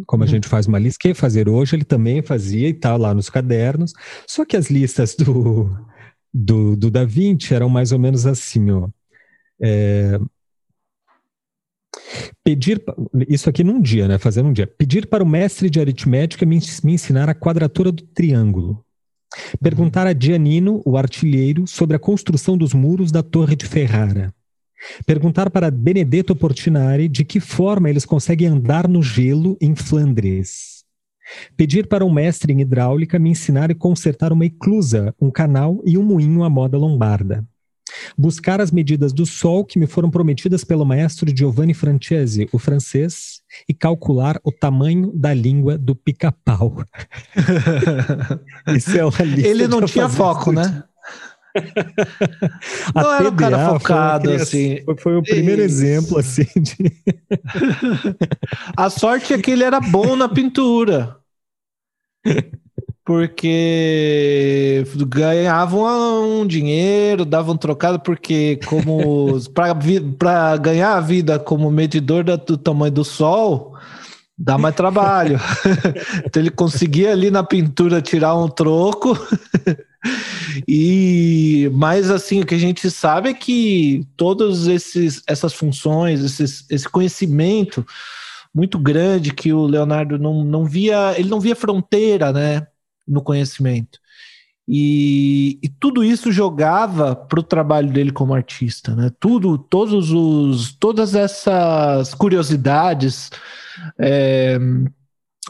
[0.05, 0.31] como a uhum.
[0.31, 3.93] gente faz uma lista, que fazer hoje, ele também fazia e tal, lá nos cadernos.
[4.27, 5.69] Só que as listas do,
[6.33, 8.89] do, do Da Vinci eram mais ou menos assim, ó.
[9.61, 10.19] É,
[12.43, 12.83] pedir,
[13.27, 14.17] isso aqui num dia, né?
[14.17, 14.67] Fazer num dia.
[14.67, 18.83] Pedir para o mestre de aritmética me, me ensinar a quadratura do triângulo.
[19.61, 24.33] Perguntar a Giannino, o artilheiro, sobre a construção dos muros da Torre de Ferrara.
[25.05, 30.83] Perguntar para Benedetto Portinari de que forma eles conseguem andar no gelo em Flandres.
[31.57, 35.97] Pedir para um mestre em hidráulica me ensinar e consertar uma eclusa, um canal e
[35.97, 37.43] um moinho à moda lombarda.
[38.17, 43.41] Buscar as medidas do sol que me foram prometidas pelo maestro Giovanni Francesi, o francês,
[43.67, 46.83] e calcular o tamanho da língua do pica-pau.
[48.75, 50.83] Isso é uma lista Ele não tinha foco, né?
[52.93, 54.83] Não era um cara focado, foi assim.
[54.85, 55.83] Foi, foi o primeiro Isso.
[55.83, 56.91] exemplo, assim, de...
[58.75, 61.17] A sorte é que ele era bom na pintura.
[63.05, 72.57] Porque ganhavam um dinheiro, davam trocado, porque como para ganhar a vida como medidor do
[72.57, 73.74] tamanho do sol,
[74.37, 75.39] dá mais trabalho.
[76.25, 79.17] então ele conseguia ali na pintura tirar um troco
[80.67, 84.67] e mais assim, o que a gente sabe é que todas
[85.27, 87.85] essas funções, esses, esse conhecimento
[88.53, 92.67] muito grande que o Leonardo não, não via, ele não via fronteira, né,
[93.05, 93.99] no conhecimento.
[94.67, 99.11] E, e tudo isso jogava para o trabalho dele como artista, né?
[99.19, 103.29] Tudo, todos os, todas essas curiosidades,
[103.99, 104.57] é,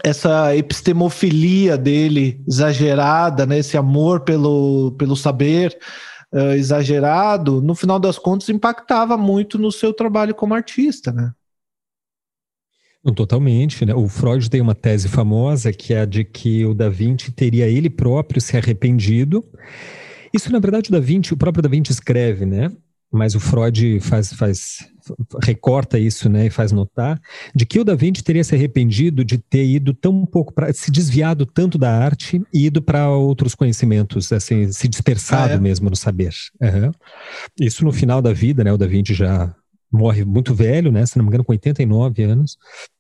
[0.03, 5.77] essa epistemofilia dele exagerada, né, esse amor pelo, pelo saber
[6.33, 11.31] uh, exagerado, no final das contas impactava muito no seu trabalho como artista, né?
[13.15, 13.93] Totalmente, né?
[13.93, 17.67] O Freud tem uma tese famosa que é a de que o Da Vinci teria
[17.67, 19.45] ele próprio se arrependido.
[20.33, 22.71] Isso, na verdade, o Da Vinci, o próprio Da Vinci escreve, né?
[23.11, 24.79] Mas o Freud faz, faz
[25.43, 27.19] recorta isso, né, e faz notar
[27.53, 30.91] de que o Da Vinci teria se arrependido de ter ido tão pouco para se
[30.91, 35.59] desviado tanto da arte e ido para outros conhecimentos, assim, se dispersado ah, é?
[35.59, 36.33] mesmo no saber.
[36.61, 36.91] Uhum.
[37.59, 38.71] Isso no final da vida, né?
[38.71, 39.53] O Da Vinci já
[39.91, 41.05] morre muito velho, né?
[41.05, 42.57] Se não me engano, com 89 anos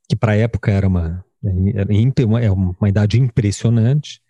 [0.07, 4.21] que para a época era uma, era uma, é uma idade impressionante.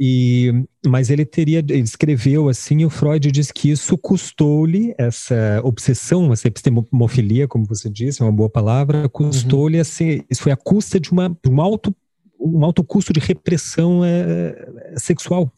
[0.00, 0.52] E,
[0.86, 6.32] mas ele teria, ele escreveu assim, e o Freud diz que isso custou-lhe essa obsessão,
[6.32, 11.00] essa epistemofilia, como você disse, é uma boa palavra, custou-lhe assim, isso foi a custa
[11.00, 11.92] de uma, um alto,
[12.38, 15.52] um alto custo de repressão é, sexual.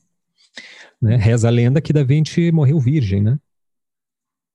[1.01, 1.17] Né?
[1.17, 3.39] Reza a lenda que Da Vinci morreu virgem, né?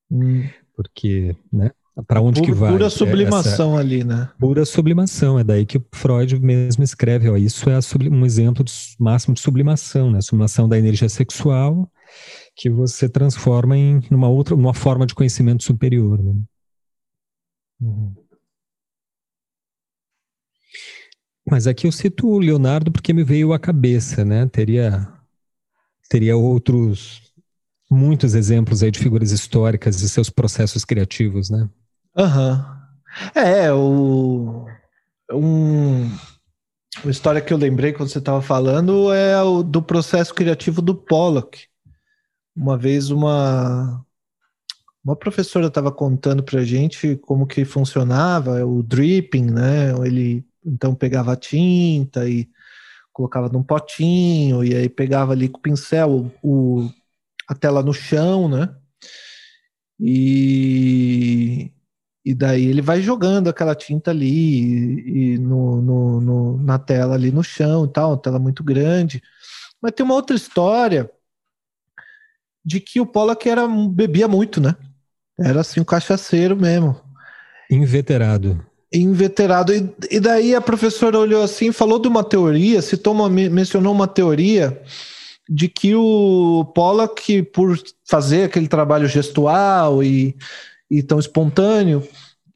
[0.10, 0.48] Hum.
[0.76, 1.72] Porque, né?
[2.04, 2.72] Para onde pura, que vai.
[2.72, 4.30] Pura sublimação essa, ali, né?
[4.38, 7.80] Pura sublimação, é daí que o Freud mesmo escreve, ó, isso é
[8.12, 10.20] um exemplo de, máximo de sublimação, né?
[10.22, 11.90] Sublimação da energia sexual
[12.56, 16.34] que você transforma em uma outra, uma forma de conhecimento superior, né?
[17.82, 18.14] Uhum.
[21.50, 24.48] Mas aqui eu cito o Leonardo porque me veio à cabeça, né?
[24.48, 25.08] Teria
[26.10, 27.34] teria outros
[27.90, 31.70] muitos exemplos aí de figuras históricas e seus processos criativos, né?
[32.16, 32.66] Aham.
[33.36, 33.42] Uhum.
[33.42, 34.66] É, o.
[35.32, 36.06] Um,
[37.04, 40.96] uma história que eu lembrei quando você estava falando é o do processo criativo do
[40.96, 41.68] Pollock.
[42.56, 44.06] Uma vez uma
[45.04, 49.92] uma professora estava contando para gente como que funcionava o dripping, né?
[50.06, 52.50] Ele então pegava a tinta e
[53.14, 56.90] colocava num potinho e aí pegava ali com o pincel o,
[57.48, 58.76] a tela no chão, né?
[60.00, 61.72] E
[62.26, 67.14] e daí ele vai jogando aquela tinta ali e, e no, no, no, na tela
[67.14, 69.22] ali no chão e tal, uma tela muito grande.
[69.80, 71.10] Mas tem uma outra história
[72.66, 74.76] de que o Pollock era, bebia muito, né?
[75.40, 77.00] Era assim, um cachaceiro mesmo.
[77.70, 78.66] Inveterado.
[78.92, 79.72] Inveterado.
[79.72, 84.08] E, e daí a professora olhou assim, falou de uma teoria, citou uma, mencionou uma
[84.08, 84.82] teoria
[85.48, 90.36] de que o Pollock, por fazer aquele trabalho gestual e
[90.98, 92.08] e tão espontâneo,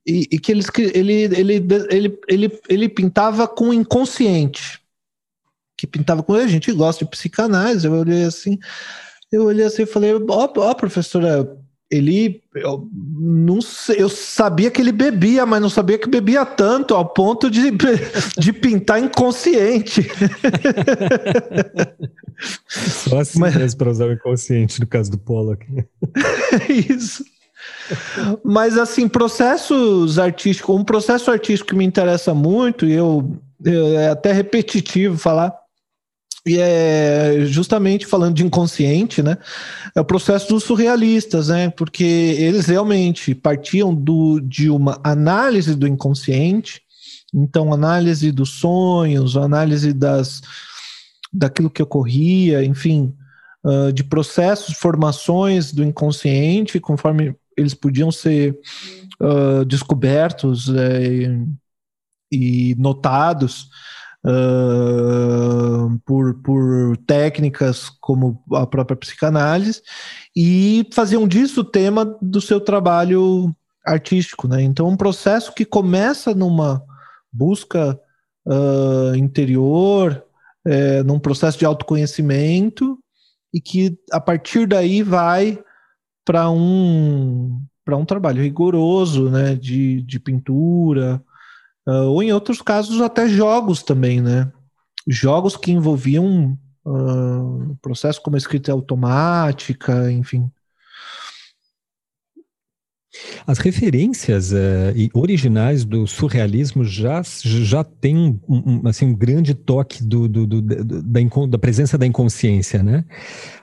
[0.05, 4.79] e, e que ele, ele, ele, ele, ele, ele pintava com inconsciente.
[5.77, 6.33] Que pintava com.
[6.33, 8.57] A gente gosta de psicanálise, eu olhei assim,
[9.31, 11.47] eu olhei assim e falei, ó, oh, oh, professora,
[11.91, 16.93] ele eu não sei, eu sabia que ele bebia, mas não sabia que bebia tanto
[16.93, 17.71] ao ponto de,
[18.37, 20.07] de pintar inconsciente.
[22.67, 23.55] Só assim mas...
[23.55, 25.65] mesmo para usar o inconsciente no caso do Pollock.
[26.69, 27.23] Isso.
[28.43, 34.09] Mas, assim, processos artísticos, um processo artístico que me interessa muito, e eu, eu, é
[34.09, 35.53] até repetitivo falar,
[36.45, 39.37] e é justamente falando de inconsciente, né?
[39.95, 41.69] É o processo dos surrealistas, né?
[41.69, 46.81] Porque eles realmente partiam do, de uma análise do inconsciente,
[47.33, 50.41] então análise dos sonhos, análise das
[51.31, 53.13] daquilo que ocorria, enfim,
[53.63, 58.57] uh, de processos, formações do inconsciente, conforme eles podiam ser
[59.21, 61.37] uh, descobertos é,
[62.31, 63.67] e notados
[64.25, 69.81] uh, por, por técnicas como a própria psicanálise
[70.35, 73.53] e faziam disso o tema do seu trabalho
[73.85, 74.47] artístico.
[74.47, 74.61] Né?
[74.61, 76.83] Então, um processo que começa numa
[77.31, 77.99] busca
[78.45, 80.23] uh, interior,
[80.65, 82.97] é, num processo de autoconhecimento
[83.53, 85.57] e que a partir daí vai
[86.29, 91.19] para um para um trabalho rigoroso, né, de, de pintura,
[91.87, 94.51] uh, ou em outros casos até jogos também, né,
[95.07, 100.51] jogos que envolviam uh, processo como escrita automática, enfim.
[103.45, 110.03] As referências uh, originais do surrealismo já, já têm um, um, assim, um grande toque
[110.03, 113.05] do, do, do da, da, presença da inconsciência, né?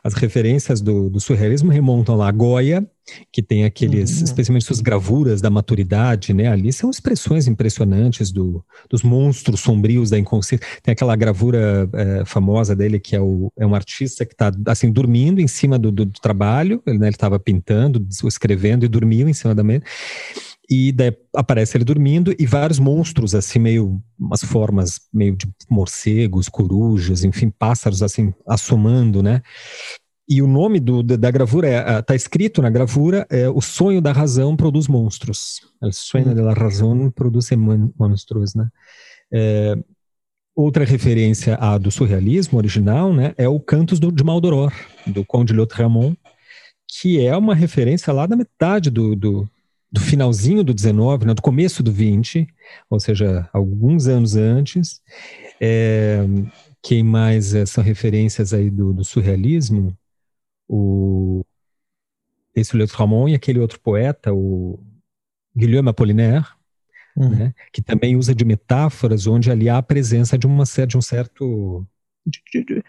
[0.03, 2.87] As referências do, surrealismo remontam lá a Goya,
[3.33, 4.25] que tem aqueles, uhum.
[4.25, 6.49] especialmente suas gravuras da maturidade, né?
[6.49, 10.67] Ali são expressões impressionantes do, dos monstros sombrios da inconsciência.
[10.83, 14.91] Tem aquela gravura é, famosa dele que é, o, é um artista que está assim
[14.91, 19.33] dormindo em cima do, do, do trabalho, ele né, estava pintando, escrevendo e dormiu em
[19.33, 19.85] cima da mesa.
[20.69, 26.49] e daí aparece ele dormindo e vários monstros, assim, meio, umas formas meio de morcegos,
[26.49, 29.43] corujas, enfim, pássaros, assim, assomando, né?
[30.29, 34.13] E o nome do, da gravura é, tá escrito na gravura, é o sonho da
[34.13, 35.61] razão produz monstros.
[35.81, 37.51] O sonho da razão produz
[37.97, 38.69] monstros, né?
[39.33, 39.77] É,
[40.57, 44.73] outra referência à do surrealismo original, né, é o Cantos do, de Maldoror,
[45.07, 46.17] do Conde Lautréamont,
[46.89, 49.49] que é uma referência lá da metade do, do,
[49.93, 52.47] do finalzinho do 19, né, do começo do 20,
[52.89, 55.01] ou seja, alguns anos antes.
[55.61, 56.25] É,
[56.83, 59.97] quem mais é, são referências aí do, do surrealismo?
[60.69, 61.45] O
[62.55, 64.83] esse Le Ramon e aquele outro poeta, o
[65.55, 66.47] Guilherme Apollinaire,
[67.17, 67.31] uhum.
[67.31, 71.01] né, que também usa de metáforas onde ali há a presença de, uma, de um
[71.01, 71.87] certo
[72.27, 72.85] de, de,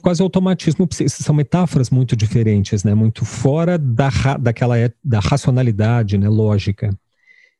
[0.00, 4.08] quase automatismo são metáforas muito diferentes né muito fora da
[4.38, 6.90] daquela da racionalidade né lógica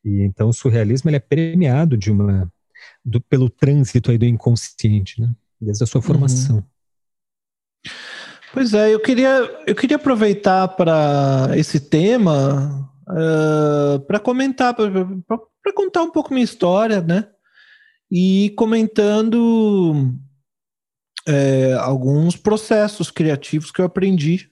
[0.05, 2.50] e então o surrealismo ele é premiado de uma
[3.05, 6.07] do, pelo trânsito aí do inconsciente né desde a sua uhum.
[6.07, 6.62] formação uhum.
[8.57, 16.03] Pois é, eu queria, eu queria aproveitar para esse tema uh, para comentar, para contar
[16.03, 17.29] um pouco minha história, né?
[18.11, 20.11] E comentando
[21.29, 24.49] é, alguns processos criativos que eu aprendi.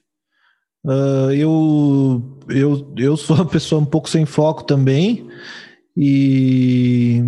[0.85, 5.27] Uh, eu, eu, eu sou uma pessoa um pouco sem foco também
[5.97, 7.23] e,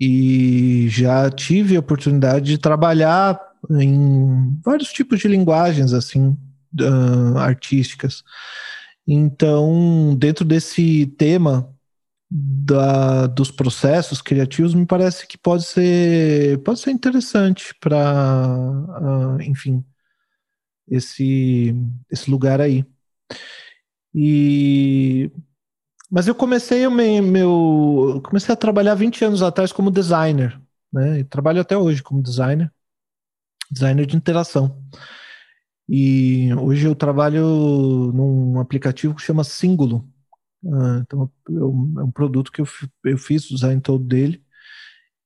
[0.00, 3.38] e já tive a oportunidade de trabalhar
[3.70, 6.36] em vários tipos de linguagens assim
[6.80, 8.22] uh, artísticas.
[9.06, 11.72] Então, dentro desse tema
[12.30, 19.84] da, dos processos criativos, me parece que pode ser pode ser interessante para, uh, enfim,
[20.88, 21.74] esse
[22.10, 22.84] esse lugar aí.
[24.14, 25.30] E
[26.10, 30.60] mas eu comecei meu, meu comecei a trabalhar 20 anos atrás como designer,
[30.92, 31.20] né?
[31.20, 32.72] E trabalho até hoje como designer
[33.70, 34.82] designer de interação.
[35.88, 40.08] E hoje eu trabalho num aplicativo que chama Singulo.
[40.62, 42.66] Uh, então, é um produto que eu,
[43.04, 44.42] eu fiz o design todo dele.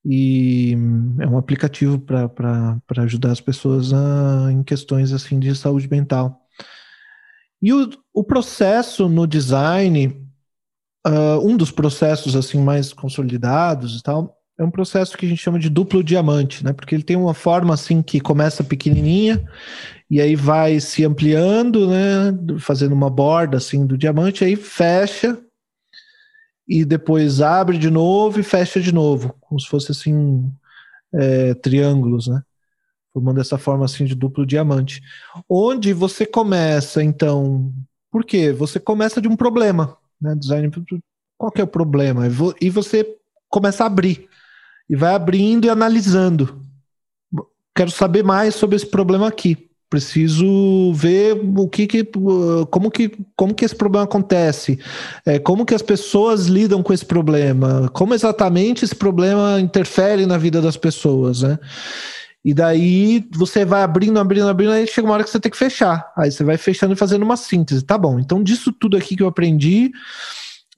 [0.04, 0.74] E
[1.20, 6.46] é um aplicativo para ajudar as pessoas a, em questões assim de saúde mental.
[7.62, 10.26] E o, o processo no design,
[11.06, 15.40] uh, um dos processos assim mais consolidados e tal, é um processo que a gente
[15.40, 16.74] chama de duplo diamante, né?
[16.74, 19.42] Porque ele tem uma forma assim que começa pequenininha
[20.10, 22.58] e aí vai se ampliando, né?
[22.58, 25.40] Fazendo uma borda assim do diamante, aí fecha
[26.68, 30.52] e depois abre de novo e fecha de novo, como se fosse assim
[31.14, 32.42] é, triângulos, né?
[33.14, 35.00] Formando essa forma assim de duplo diamante.
[35.48, 37.72] Onde você começa, então,
[38.10, 38.52] por quê?
[38.52, 40.34] Você começa de um problema, né?
[40.34, 40.70] Design,
[41.38, 42.24] qual que é o problema?
[42.60, 43.16] E você
[43.48, 44.28] começa a abrir
[44.90, 46.60] e vai abrindo e analisando.
[47.74, 49.70] Quero saber mais sobre esse problema aqui.
[49.88, 52.08] Preciso ver o que, que
[52.70, 54.78] como que como que esse problema acontece,
[55.26, 60.38] é, como que as pessoas lidam com esse problema, como exatamente esse problema interfere na
[60.38, 61.58] vida das pessoas, né?
[62.44, 65.58] E daí você vai abrindo, abrindo, abrindo, aí chega uma hora que você tem que
[65.58, 66.10] fechar.
[66.16, 67.84] Aí você vai fechando e fazendo uma síntese.
[67.84, 68.18] Tá bom.
[68.18, 69.92] Então, disso tudo aqui que eu aprendi,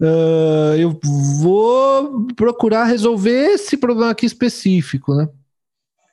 [0.02, 0.98] Uh, eu
[1.40, 5.28] vou procurar resolver esse problema aqui específico, né?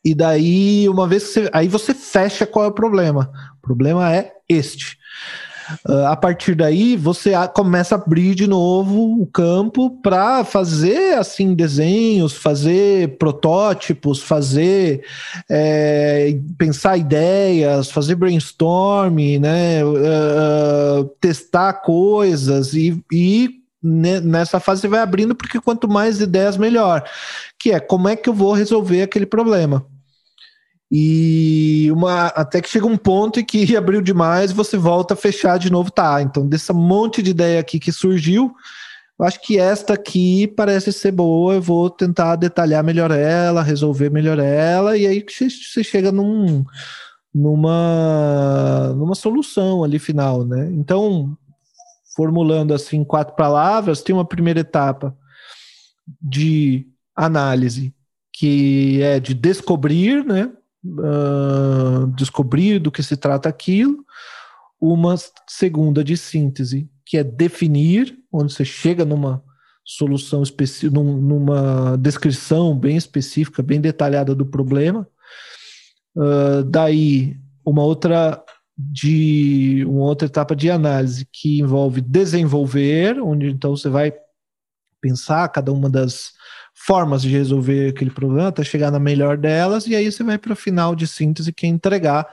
[0.05, 1.49] E daí, uma vez que você.
[1.51, 3.31] Aí você fecha qual é o problema.
[3.57, 4.95] O problema é este.
[5.87, 11.17] Uh, a partir daí, você a, começa a abrir de novo o campo para fazer
[11.17, 15.03] assim desenhos, fazer protótipos, fazer
[15.49, 19.83] é, pensar ideias, fazer brainstorming, né?
[19.83, 27.03] Uh, testar coisas e, e nessa fase você vai abrindo, porque quanto mais ideias, melhor.
[27.57, 29.85] Que é como é que eu vou resolver aquele problema.
[30.91, 35.59] E uma, até que chega um ponto em que abriu demais, você volta a fechar
[35.59, 36.21] de novo, tá?
[36.21, 38.51] Então, desse monte de ideia aqui que surgiu,
[39.19, 44.09] eu acho que esta aqui parece ser boa, eu vou tentar detalhar melhor ela, resolver
[44.09, 46.63] melhor ela, e aí você chega num,
[47.33, 50.69] numa, numa solução ali final, né?
[50.71, 51.37] Então,
[52.19, 55.17] formulando assim quatro palavras, tem uma primeira etapa
[56.21, 57.93] de análise,
[58.33, 60.51] que é de descobrir, né?
[60.83, 64.03] Uh, descobrir do que se trata aquilo.
[64.81, 65.15] Uma
[65.47, 69.41] segunda de síntese, que é definir, onde você chega numa
[69.85, 75.07] solução específica, numa descrição bem específica, bem detalhada do problema.
[76.13, 78.43] Uh, daí, uma outra
[78.81, 84.13] de uma outra etapa de análise que envolve desenvolver, onde então você vai
[85.01, 86.31] pensar cada uma das
[86.73, 90.53] formas de resolver aquele problema até chegar na melhor delas, e aí você vai para
[90.53, 92.25] o final de síntese que é entregar,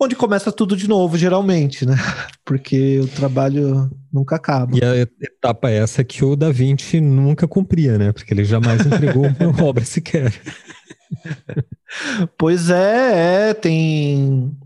[0.00, 1.96] onde começa tudo de novo, geralmente, né?
[2.44, 4.76] Porque o trabalho nunca acaba.
[4.76, 8.12] E a etapa essa que o Da Vinci nunca cumpria, né?
[8.12, 10.32] Porque ele jamais entregou uma obra sequer.
[12.38, 14.56] pois é, é tem.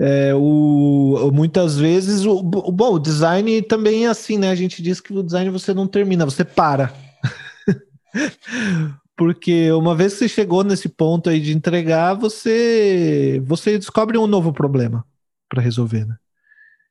[0.00, 2.42] É, o, muitas vezes o, o,
[2.72, 4.50] bom, o design também é assim, né?
[4.50, 6.92] A gente diz que o design você não termina, você para.
[9.16, 14.28] Porque uma vez que você chegou nesse ponto aí de entregar, você você descobre um
[14.28, 15.04] novo problema
[15.48, 16.16] para resolver, né?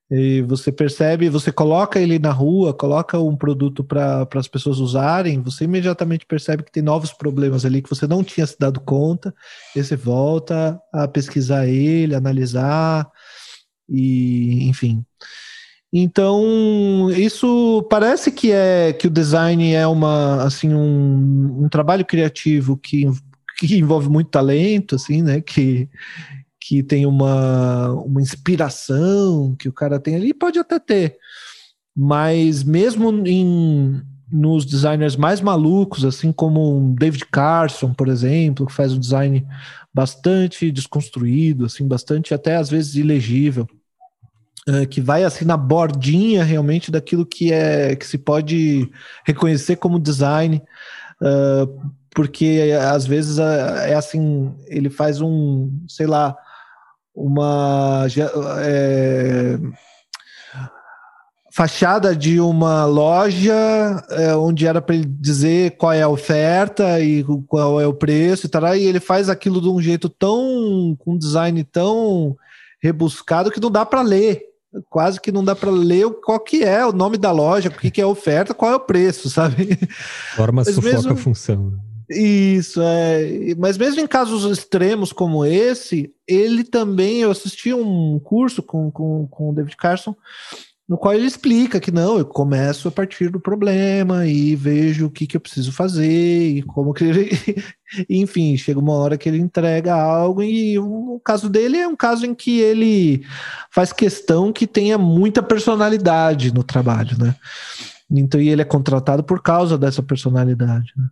[0.09, 5.41] E você percebe, você coloca ele na rua, coloca um produto para as pessoas usarem,
[5.41, 9.35] você imediatamente percebe que tem novos problemas ali que você não tinha se dado conta,
[9.75, 13.09] e você volta a pesquisar ele, analisar,
[13.89, 15.03] e enfim.
[15.91, 22.77] Então, isso parece que é que o design é uma assim um, um trabalho criativo
[22.77, 23.05] que,
[23.57, 25.41] que envolve muito talento, assim, né?
[25.41, 25.89] Que,
[26.67, 31.15] que tem uma, uma inspiração que o cara tem ali, pode até ter.
[31.95, 38.73] Mas mesmo em, nos designers mais malucos, assim como um David Carson, por exemplo, que
[38.73, 39.47] faz um design
[39.93, 43.65] bastante desconstruído, assim, bastante até às vezes ilegível,
[44.67, 48.91] uh, que vai assim na bordinha realmente daquilo que é que se pode
[49.25, 50.61] reconhecer como design.
[51.21, 56.35] Uh, porque às vezes é assim, ele faz um, sei lá,
[57.17, 58.05] uma
[58.59, 59.57] é,
[61.51, 67.25] fachada de uma loja é, onde era para ele dizer qual é a oferta e
[67.47, 71.13] qual é o preço e tal, e ele faz aquilo de um jeito tão com
[71.13, 72.37] um design tão
[72.79, 74.43] rebuscado que não dá para ler.
[74.87, 77.89] Quase que não dá para ler qual que é o nome da loja, o que,
[77.89, 79.79] que é a oferta, qual é o preço, sabe?
[80.35, 81.13] Forma Mas sufoca mesmo...
[81.13, 81.73] a função.
[82.09, 83.53] Isso, é.
[83.57, 87.19] Mas mesmo em casos extremos como esse, ele também.
[87.19, 90.15] Eu assisti um curso com, com, com o David Carson,
[90.87, 95.09] no qual ele explica que não, eu começo a partir do problema e vejo o
[95.09, 97.29] que, que eu preciso fazer e como que ele.
[98.09, 102.25] Enfim, chega uma hora que ele entrega algo, e o caso dele é um caso
[102.25, 103.25] em que ele
[103.69, 107.35] faz questão que tenha muita personalidade no trabalho, né?
[108.09, 111.07] Então, e ele é contratado por causa dessa personalidade, né?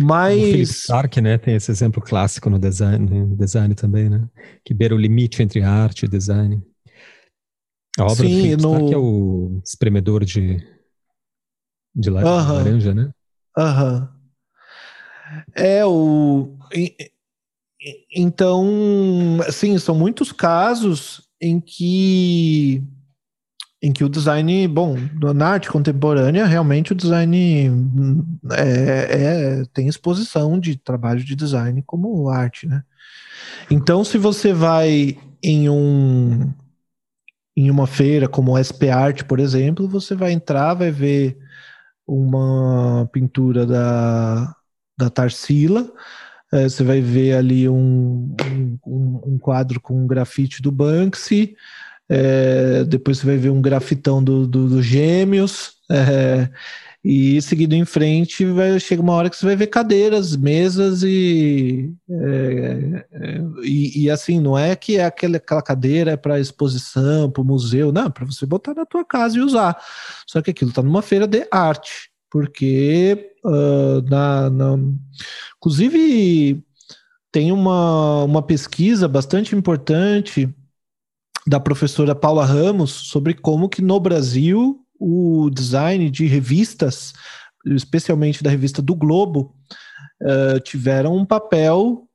[0.00, 0.36] Mas.
[0.36, 4.28] O Philip Stark, né, tem esse exemplo clássico no design, no design também, né?
[4.64, 6.62] Que beira o limite entre arte e design.
[7.98, 8.72] A obra Sim, do Philip no...
[8.72, 10.56] Stark é o espremedor de,
[11.94, 12.52] de uh -huh.
[12.52, 13.10] laranja, né?
[13.56, 13.96] Aham.
[13.96, 14.22] Uh -huh.
[15.54, 16.56] É o.
[18.14, 22.82] Então, sim, são muitos casos em que
[23.82, 24.96] em que o design, bom,
[25.34, 27.68] na arte contemporânea, realmente o design
[28.52, 32.84] é, é, tem exposição de trabalho de design como arte, né?
[33.68, 36.52] Então, se você vai em um
[37.54, 41.36] em uma feira como o SP Art, por exemplo, você vai entrar, vai ver
[42.06, 44.54] uma pintura da,
[44.98, 45.90] da Tarsila,
[46.50, 48.34] é, você vai ver ali um,
[48.86, 51.54] um, um quadro com um grafite do Banksy,
[52.14, 55.72] é, depois você vai ver um grafitão do, do, do Gêmeos.
[55.90, 56.50] É,
[57.02, 61.90] e seguindo em frente, vai, chega uma hora que você vai ver cadeiras, mesas e,
[62.08, 67.30] é, é e, e, assim, não é que é aquela, aquela cadeira é para exposição,
[67.30, 69.76] para o museu, não, é para você botar na tua casa e usar.
[70.26, 74.78] Só que aquilo está numa feira de arte, porque uh, na, na,
[75.56, 76.62] inclusive
[77.32, 80.54] tem uma, uma pesquisa bastante importante
[81.46, 87.12] da professora Paula Ramos sobre como que no Brasil o design de revistas,
[87.66, 89.54] especialmente da revista do Globo,
[90.22, 92.06] uh, tiveram um papel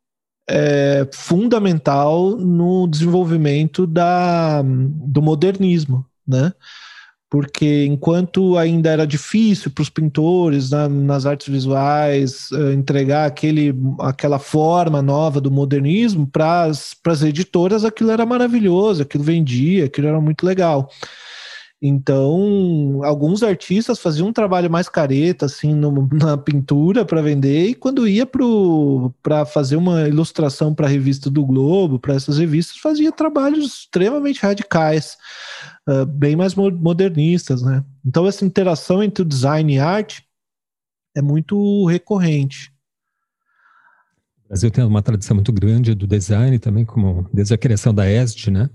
[0.49, 6.53] uh, fundamental no desenvolvimento da, do modernismo, né?
[7.29, 13.75] Porque enquanto ainda era difícil para os pintores na, nas artes visuais uh, entregar aquele,
[13.99, 20.21] aquela forma nova do modernismo para as editoras, aquilo era maravilhoso, aquilo vendia, aquilo era
[20.21, 20.89] muito legal.
[21.79, 27.75] Então, alguns artistas faziam um trabalho mais careta, assim, no, na pintura para vender, e
[27.75, 33.11] quando ia para fazer uma ilustração para a revista do Globo, para essas revistas, fazia
[33.11, 35.17] trabalhos extremamente radicais,
[35.87, 37.83] uh, bem mais modernistas, né?
[38.03, 40.23] Então, essa interação entre o design e arte
[41.15, 42.71] é muito recorrente.
[44.47, 48.09] O Brasil tem uma tradição muito grande do design também, como desde a criação da
[48.09, 48.69] ESD, né,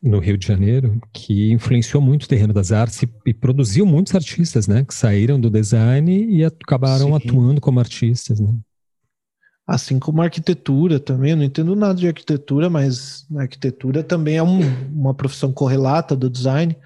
[0.00, 4.14] no Rio de Janeiro, que influenciou muito o terreno das artes e, e produziu muitos
[4.14, 7.14] artistas, né, que saíram do design e acabaram Sim.
[7.16, 8.54] atuando como artistas, né.
[9.66, 14.36] Assim como a arquitetura também, eu não entendo nada de arquitetura, mas a arquitetura também
[14.36, 14.60] é um,
[14.92, 16.76] uma profissão correlata do design,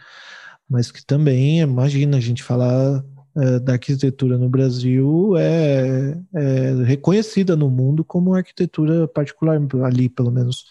[0.68, 3.04] mas que também, imagina, a gente falar
[3.36, 10.30] é, da arquitetura no Brasil é, é, reconhecida no mundo como arquitetura particular, ali pelo
[10.30, 10.64] menos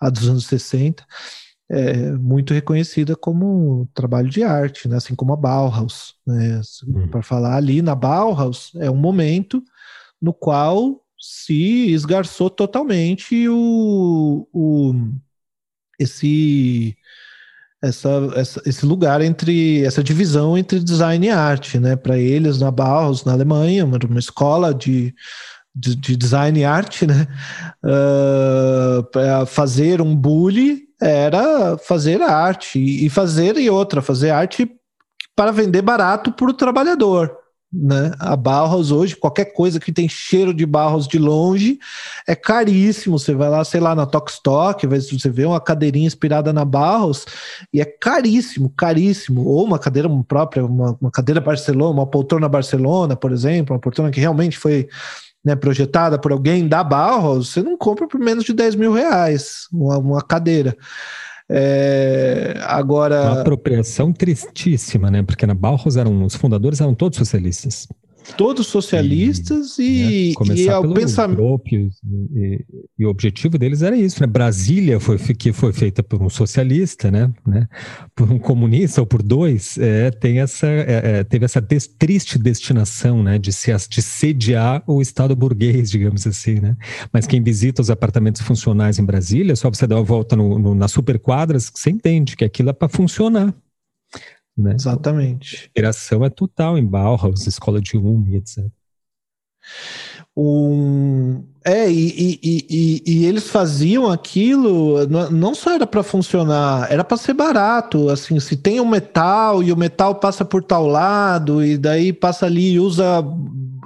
[0.00, 1.04] a dos anos 60,
[1.70, 4.96] é muito reconhecida como trabalho de arte, né?
[4.96, 6.14] assim como a Bauhaus.
[6.26, 6.60] Né?
[6.86, 7.08] Hum.
[7.08, 9.62] Para falar ali na Bauhaus, é um momento
[10.20, 14.94] no qual se esgarçou totalmente o, o
[15.98, 16.96] esse
[17.82, 21.96] essa, essa, esse lugar entre essa divisão entre design e arte, né?
[21.96, 25.14] Para eles na Bauhaus, na Alemanha, uma, escola de,
[25.74, 27.26] de, de, design e arte, né?
[27.84, 34.68] Uh, fazer um bully era fazer arte e fazer e outra, fazer arte
[35.36, 37.37] para vender barato para o trabalhador
[37.72, 38.12] né?
[38.18, 41.78] A Barros hoje, qualquer coisa que tem cheiro de Barros de longe
[42.26, 43.18] é caríssimo.
[43.18, 47.26] Você vai lá, sei lá, na Tokstok, você vê uma cadeirinha inspirada na Barros
[47.72, 49.44] e é caríssimo, caríssimo.
[49.44, 54.10] Ou uma cadeira própria, uma, uma cadeira Barcelona, uma poltrona Barcelona, por exemplo, uma poltrona
[54.10, 54.88] que realmente foi
[55.44, 59.66] né, projetada por alguém da Barros, você não compra por menos de 10 mil reais
[59.72, 60.76] uma, uma cadeira.
[61.50, 63.22] É, agora.
[63.22, 65.22] Uma apropriação tristíssima, né?
[65.22, 67.88] Porque na Bauhaus eram, os fundadores eram todos socialistas
[68.36, 71.38] todos socialistas e, e, né, e é o pensamento.
[72.34, 72.64] E,
[72.98, 74.26] e, o objetivo deles era isso, né?
[74.26, 77.32] Brasília foi, que foi feita por um socialista, né?
[77.46, 77.68] né?
[78.14, 82.38] Por um comunista ou por dois, é, tem essa, é, é, teve essa des, triste
[82.38, 83.38] destinação, né?
[83.38, 86.76] De, se, de sediar o Estado burguês, digamos assim, né?
[87.12, 90.74] Mas quem visita os apartamentos funcionais em Brasília, só você dar uma volta no, no,
[90.74, 93.54] nas superquadras, você entende que aquilo é para funcionar,
[94.58, 94.74] né?
[94.74, 95.56] Exatamente.
[95.56, 98.66] A inspiração é total em Bauhaus, escola de Ulm, etc.
[100.36, 107.02] Um, é, e, e, e, e, eles faziam aquilo, não só era para funcionar, era
[107.02, 108.08] para ser barato.
[108.08, 112.46] Assim, se tem um metal e o metal passa por tal lado, e daí passa
[112.46, 113.24] ali e usa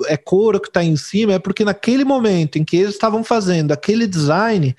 [0.06, 3.72] é couro que está em cima, é porque naquele momento em que eles estavam fazendo
[3.72, 4.74] aquele design,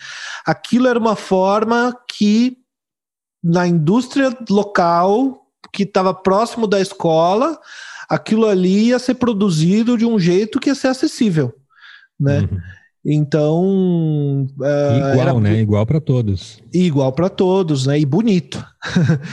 [0.46, 2.58] aquilo era uma forma que
[3.44, 5.43] na indústria local
[5.74, 7.60] que estava próximo da escola,
[8.08, 11.52] aquilo ali ia ser produzido de um jeito que ia ser acessível,
[12.20, 12.42] né?
[12.42, 12.60] Uhum.
[13.06, 15.60] Então uh, igual, né?
[15.60, 16.62] Igual para todos.
[16.72, 18.00] Igual para todos, né?
[18.00, 18.64] E bonito,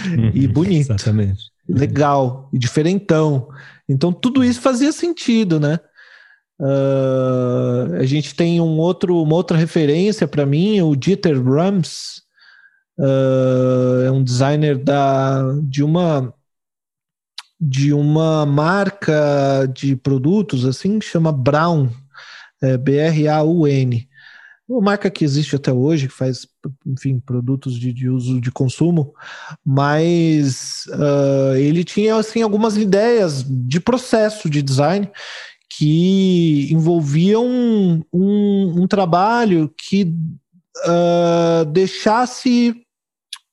[0.06, 1.50] uhum, e bonito, exatamente.
[1.68, 3.48] Legal e diferentão.
[3.88, 5.78] Então tudo isso fazia sentido, né?
[6.58, 12.22] Uh, a gente tem um outro, uma outra referência para mim, o Dieter Rams,
[13.00, 16.34] uh, é um designer da, de uma
[17.62, 21.90] de uma marca de produtos assim que chama Brown,
[22.62, 24.08] é, B-R-A-U-N.
[24.66, 26.46] Uma marca que existe até hoje, que faz,
[26.86, 29.12] enfim, produtos de, de uso de consumo,
[29.66, 35.10] mas uh, ele tinha assim algumas ideias de processo de design
[35.76, 40.14] que envolviam um, um, um trabalho que
[40.86, 42.74] uh, deixasse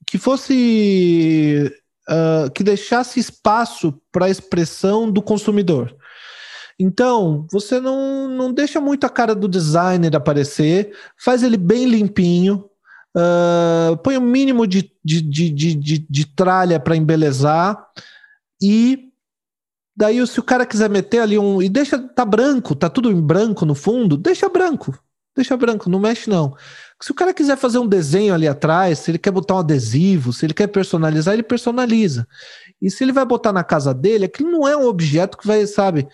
[0.10, 1.72] que fosse
[2.10, 5.96] uh, que deixasse espaço para a expressão do consumidor.
[6.80, 12.70] Então, você não, não deixa muito a cara do designer aparecer, faz ele bem limpinho,
[13.16, 17.84] uh, põe o um mínimo de, de, de, de, de tralha para embelezar
[18.62, 19.10] e
[19.96, 23.20] daí se o cara quiser meter ali um e deixa tá branco, tá tudo em
[23.20, 24.98] branco no fundo, deixa branco,
[25.36, 26.56] deixa branco, não mexe não.
[27.02, 30.34] Se o cara quiser fazer um desenho ali atrás, se ele quer botar um adesivo,
[30.34, 32.28] se ele quer personalizar, ele personaliza.
[32.82, 35.66] E se ele vai botar na casa dele, aquilo não é um objeto que vai,
[35.68, 36.08] sabe?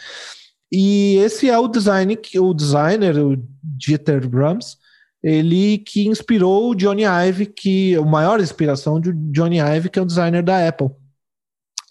[0.72, 4.78] E esse é o design que o designer, o Dieter Brahms,
[5.24, 10.02] ele que inspirou o Johnny Ive, que a maior inspiração de Johnny Ive, que é
[10.02, 10.90] o designer da Apple.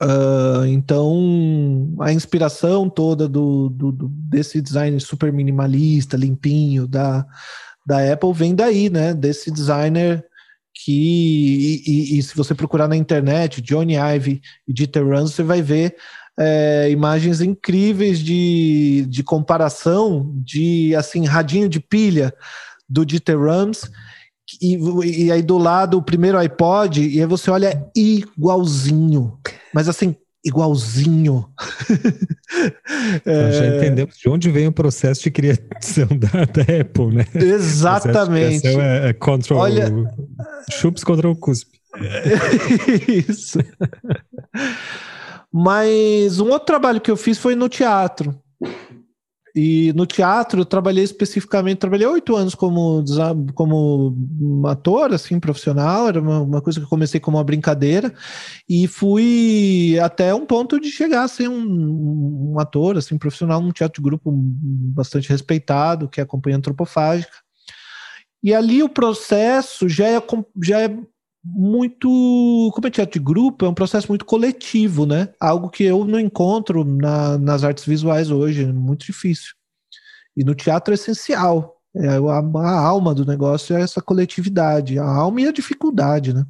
[0.03, 7.25] Uh, então, a inspiração toda do, do, do, desse design super minimalista, limpinho, da,
[7.85, 9.15] da Apple vem daí, né?
[9.15, 10.25] Desse designer
[10.75, 15.43] que, e, e, e se você procurar na internet, Johnny Ive e Dieter Rams, você
[15.43, 15.97] vai ver
[16.39, 22.35] é, imagens incríveis de, de comparação de assim radinho de pilha
[22.89, 23.91] do Dieter Rams
[24.61, 24.77] e,
[25.27, 29.39] e aí do lado o primeiro iPod e aí você olha igualzinho,
[29.75, 31.47] mas assim igualzinho.
[33.25, 33.53] é...
[33.53, 37.27] Já entendemos de onde vem o processo de criação da, da Apple, né?
[37.35, 38.67] Exatamente.
[38.69, 39.93] O é, é control, Olha...
[40.71, 41.81] chups contra o cuspe.
[43.29, 43.59] Isso.
[45.53, 48.35] Mas um outro trabalho que eu fiz foi no teatro.
[49.55, 53.05] E no teatro eu trabalhei especificamente, trabalhei oito anos como,
[53.55, 58.15] como ator, assim, profissional, era uma, uma, coisa que eu comecei como uma brincadeira,
[58.67, 63.73] e fui até um ponto de chegar a ser um, um ator, assim, profissional num
[63.73, 67.37] teatro de grupo bastante respeitado, que é a Companhia Antropofágica.
[68.43, 70.23] E ali o processo já é,
[70.63, 70.99] já é
[71.45, 72.71] muito.
[72.75, 75.29] Como é teatro de grupo, é um processo muito coletivo, né?
[75.41, 79.55] Algo que eu não encontro na, nas artes visuais hoje, é muito difícil.
[80.37, 81.81] E no teatro é essencial.
[81.95, 86.45] É a, a, alma do negócio é essa coletividade, a alma e a dificuldade, né?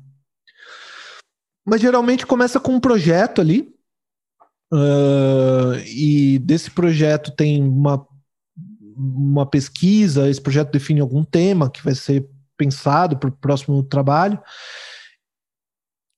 [1.65, 3.73] Mas geralmente começa com um projeto ali,
[4.73, 8.07] uh, e desse projeto tem uma,
[8.97, 14.39] uma pesquisa, esse projeto define algum tema que vai ser pensado para o próximo trabalho.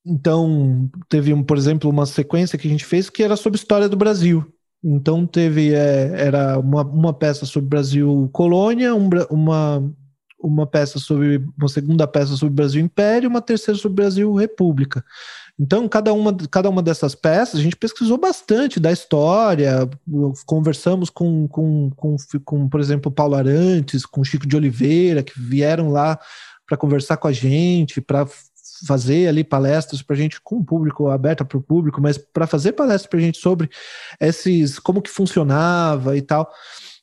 [0.07, 3.97] Então, teve, por exemplo, uma sequência que a gente fez que era sobre história do
[3.97, 4.45] Brasil.
[4.82, 9.95] Então, teve é, era uma, uma peça sobre Brasil colônia, um, uma,
[10.47, 15.05] uma peça sobre uma segunda peça sobre Brasil Império, uma terceira sobre Brasil República.
[15.59, 19.88] Então, cada uma, cada uma dessas peças, a gente pesquisou bastante da história,
[20.45, 25.90] conversamos com, com, com, com por exemplo, Paulo Arantes, com Chico de Oliveira, que vieram
[25.90, 26.18] lá
[26.66, 28.26] para conversar com a gente, para
[28.86, 32.47] fazer ali palestras para a gente com o público aberta para o público, mas para
[32.47, 33.70] fazer palestras para a gente sobre
[34.20, 36.51] esses como que funcionava e tal.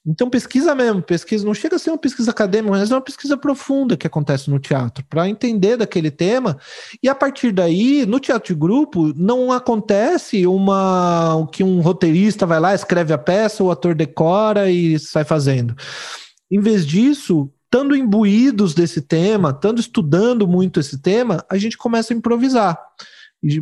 [0.05, 3.37] Então pesquisa mesmo, pesquisa não chega a ser uma pesquisa acadêmica, mas é uma pesquisa
[3.37, 6.57] profunda que acontece no teatro, para entender daquele tema.
[7.03, 12.59] E a partir daí, no teatro de grupo, não acontece uma que um roteirista vai
[12.59, 15.75] lá, escreve a peça, o ator decora e sai fazendo.
[16.49, 22.11] Em vez disso, estando imbuídos desse tema, estando estudando muito esse tema, a gente começa
[22.11, 22.77] a improvisar.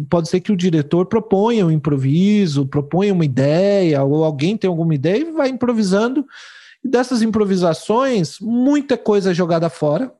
[0.09, 4.93] Pode ser que o diretor proponha um improviso, proponha uma ideia, ou alguém tem alguma
[4.93, 6.25] ideia e vai improvisando.
[6.84, 10.11] E dessas improvisações, muita coisa é jogada fora.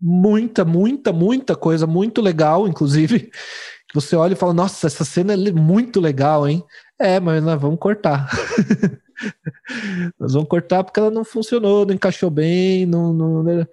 [0.00, 3.30] Muita, muita, muita coisa, muito legal, inclusive.
[3.94, 6.64] Você olha e fala: Nossa, essa cena é muito legal, hein?
[6.98, 8.28] É, mas nós vamos cortar.
[10.18, 13.66] nós vamos cortar porque ela não funcionou, não encaixou bem, não, não, né?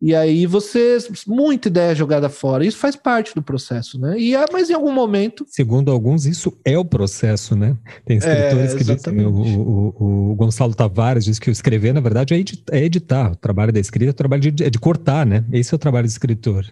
[0.00, 2.66] E aí você, muita ideia jogada fora.
[2.66, 4.18] Isso faz parte do processo, né?
[4.18, 5.46] E, ah, mas em algum momento.
[5.48, 7.76] Segundo alguns, isso é o processo, né?
[8.04, 9.26] Tem escritores é, que dizem.
[9.26, 13.32] O, o, o, Gonçalo Tavares diz que escrever, na verdade, é, é editar.
[13.32, 15.44] O trabalho da escrita é o trabalho de, é de cortar, né?
[15.52, 16.66] Esse é o trabalho do escritor.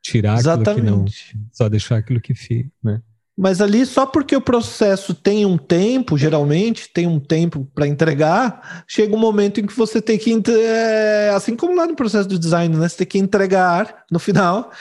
[0.00, 0.70] Tirar Exatamente.
[0.70, 1.46] aquilo que não.
[1.52, 3.02] Só deixar aquilo que fica, né?
[3.38, 8.82] Mas ali, só porque o processo tem um tempo, geralmente tem um tempo para entregar,
[8.88, 12.36] chega um momento em que você tem que, é, assim como lá no processo do
[12.36, 12.88] design, né?
[12.88, 14.72] Você tem que entregar no final.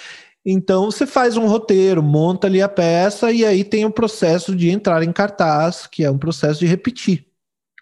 [0.43, 4.71] Então você faz um roteiro, monta ali a peça e aí tem o processo de
[4.71, 7.27] entrar em cartaz, que é um processo de repetir,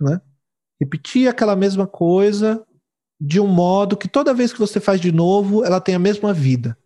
[0.02, 0.20] né?
[0.78, 2.62] Repetir aquela mesma coisa
[3.18, 6.34] de um modo que toda vez que você faz de novo, ela tem a mesma
[6.34, 6.78] vida.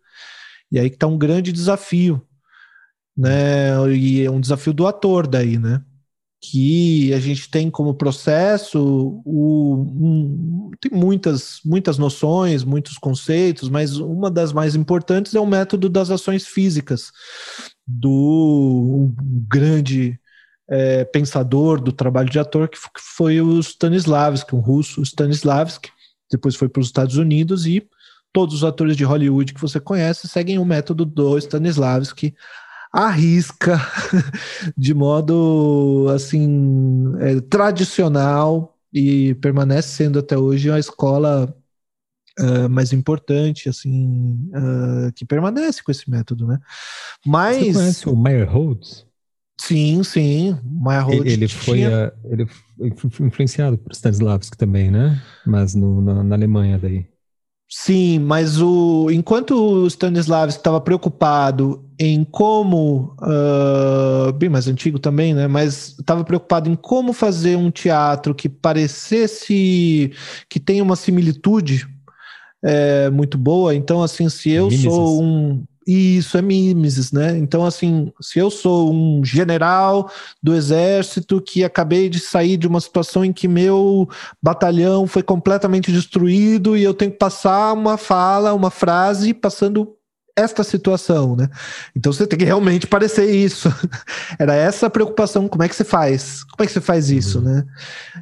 [0.71, 2.23] E aí que está um grande desafio
[3.19, 3.91] né?
[3.93, 5.83] E é um desafio do ator daí, né?
[6.41, 13.97] Que a gente tem como processo o, um, tem muitas muitas noções, muitos conceitos, mas
[13.97, 17.11] uma das mais importantes é o método das ações físicas
[17.85, 19.13] do um
[19.49, 20.17] grande
[20.69, 22.77] é, pensador do trabalho de ator que
[23.17, 25.89] foi o Stanislavski, um russo Stanislavski,
[26.31, 27.85] depois foi para os Estados Unidos e
[28.31, 32.33] todos os atores de Hollywood que você conhece seguem o método do Stanislavski
[32.91, 33.79] arrisca
[34.75, 41.55] de modo assim é, tradicional e permanece sendo até hoje a escola
[42.39, 46.59] uh, mais importante assim uh, que permanece com esse método, né?
[47.25, 48.49] Mas Você conhece o Meyer?
[49.61, 50.57] Sim, sim.
[50.63, 52.13] Meyer ele, foi tinha...
[52.25, 52.47] ele
[52.95, 55.21] foi influenciado por Stanislavski também, né?
[55.45, 57.05] Mas no, na, na Alemanha daí.
[57.71, 65.35] Sim, mas o enquanto o Stanislavski estava preocupado em como, uh, bem mais antigo também,
[65.35, 65.47] né?
[65.47, 70.11] Mas estava preocupado em como fazer um teatro que parecesse
[70.49, 71.87] que tenha uma similitude
[72.63, 73.75] é, muito boa.
[73.75, 74.83] Então, assim, se eu Mimesis.
[74.83, 77.37] sou um isso é mimesis, né?
[77.37, 80.11] Então, assim, se eu sou um general
[80.41, 84.07] do exército que acabei de sair de uma situação em que meu
[84.41, 89.98] batalhão foi completamente destruído e eu tenho que passar uma fala, uma frase, passando
[90.39, 91.49] esta situação, né?
[91.95, 93.73] Então você tem que realmente parecer isso.
[94.39, 96.43] Era essa a preocupação, como é que você faz?
[96.43, 97.45] Como é que você faz isso, uhum.
[97.45, 97.65] né?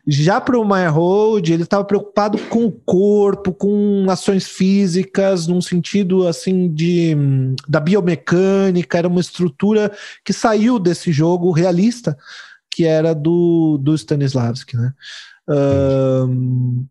[0.05, 6.27] Já para o Road, ele estava preocupado com o corpo, com ações físicas, num sentido
[6.27, 7.15] assim de
[7.67, 9.91] da biomecânica, era uma estrutura
[10.23, 12.17] que saiu desse jogo realista,
[12.71, 14.93] que era do, do Stanislavski, né?
[15.49, 16.85] Um,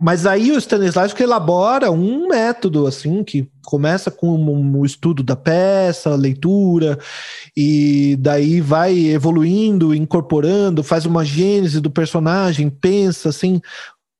[0.00, 4.36] mas aí o Stanislavski elabora um método assim que começa com
[4.78, 6.98] o estudo da peça, leitura
[7.56, 13.60] e daí vai evoluindo, incorporando, faz uma gênese do personagem, pensa assim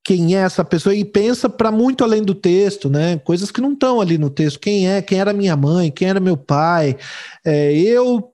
[0.04, 3.16] quem é essa pessoa e pensa para muito além do texto, né?
[3.18, 4.60] Coisas que não estão ali no texto.
[4.60, 5.00] Quem é?
[5.00, 5.90] Quem era minha mãe?
[5.90, 6.96] Quem era meu pai?
[7.42, 8.33] É, eu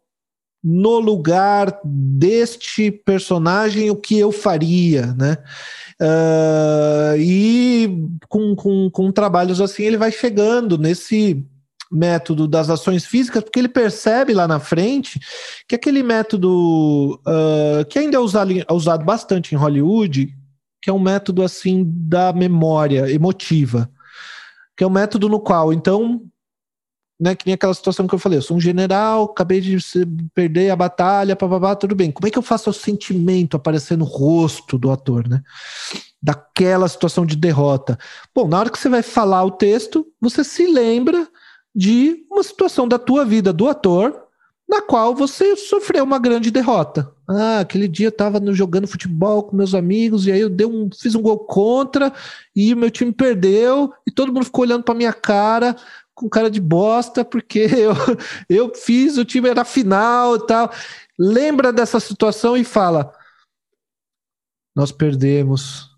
[0.62, 5.38] no lugar deste personagem, o que eu faria, né?
[6.00, 11.44] Uh, e com, com, com trabalhos assim, ele vai chegando nesse
[11.90, 15.18] método das ações físicas, porque ele percebe lá na frente
[15.66, 20.32] que aquele método uh, que ainda é usado, é usado bastante em Hollywood,
[20.80, 23.90] que é um método assim da memória emotiva,
[24.76, 26.22] que é um método no qual, então,
[27.20, 29.76] né, que nem aquela situação que eu falei, eu sou um general, acabei de
[30.34, 32.10] perder a batalha, papapá, tudo bem.
[32.10, 35.42] Como é que eu faço o sentimento aparecer no rosto do ator, né?
[36.22, 37.98] Daquela situação de derrota.
[38.34, 41.28] Bom, na hora que você vai falar o texto, você se lembra
[41.74, 44.30] de uma situação da tua vida do ator
[44.70, 47.12] na qual você sofreu uma grande derrota.
[47.28, 50.88] Ah, aquele dia eu estava jogando futebol com meus amigos e aí eu dei um,
[50.96, 52.12] fiz um gol contra
[52.54, 55.76] e o meu time perdeu e todo mundo ficou olhando para minha cara
[56.20, 57.94] com cara de bosta, porque eu,
[58.48, 60.70] eu fiz, o time era final e tal.
[61.18, 63.12] Lembra dessa situação e fala:
[64.76, 65.88] Nós perdemos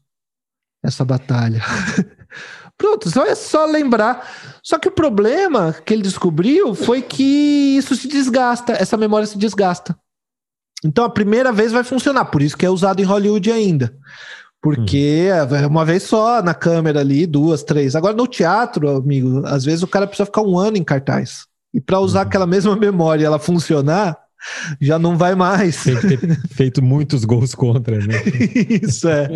[0.82, 1.60] essa batalha.
[2.78, 4.60] Pronto, só é só lembrar.
[4.62, 9.38] Só que o problema que ele descobriu foi que isso se desgasta, essa memória se
[9.38, 9.96] desgasta.
[10.84, 13.96] Então a primeira vez vai funcionar, por isso que é usado em Hollywood ainda.
[14.62, 15.56] Porque hum.
[15.56, 17.96] é uma vez só na câmera ali, duas, três.
[17.96, 21.46] Agora no teatro, amigo, às vezes o cara precisa ficar um ano em cartaz.
[21.74, 22.26] E para usar uhum.
[22.26, 24.16] aquela mesma memória ela funcionar,
[24.80, 25.82] já não vai mais.
[25.82, 28.22] Tem que ter feito muitos gols contra, né?
[28.82, 29.28] Isso é.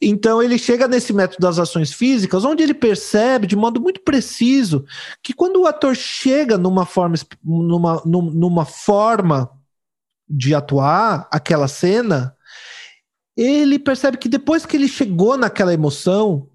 [0.00, 4.84] Então ele chega nesse método das ações físicas, onde ele percebe de modo muito preciso
[5.22, 9.50] que quando o ator chega numa forma, numa, numa forma
[10.28, 12.35] de atuar aquela cena,
[13.36, 16.48] ele percebe que depois que ele chegou naquela emoção,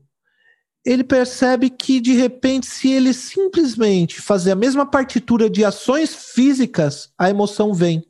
[0.86, 7.11] ele percebe que de repente, se ele simplesmente fazer a mesma partitura de ações físicas,
[7.17, 8.03] a emoção vem.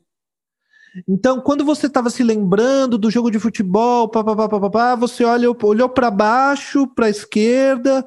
[1.08, 5.24] Então, quando você estava se lembrando do jogo de futebol, pá, pá, pá, pá, você
[5.24, 8.06] olha, olhou para baixo, para a esquerda,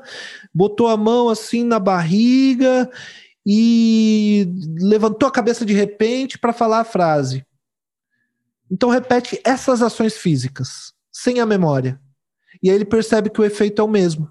[0.54, 2.90] botou a mão assim na barriga
[3.46, 4.48] e
[4.80, 7.44] levantou a cabeça de repente para falar a frase.
[8.72, 12.00] Então repete essas ações físicas, sem a memória.
[12.62, 14.30] E aí ele percebe que o efeito é o mesmo.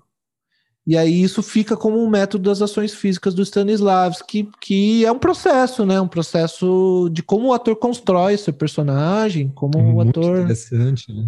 [0.86, 5.18] E aí isso fica como um método das ações físicas do Stanislavski, que é um
[5.18, 5.98] processo, né?
[5.98, 10.40] Um processo de como o ator constrói seu personagem, como é o ator.
[10.40, 11.26] Interessante, né?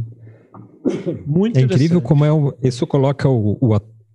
[1.27, 3.59] Muito é incrível como é o, isso coloca o,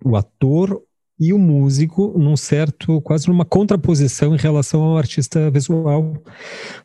[0.04, 0.80] o ator
[1.18, 6.14] e o músico num certo, quase numa contraposição em relação ao artista visual.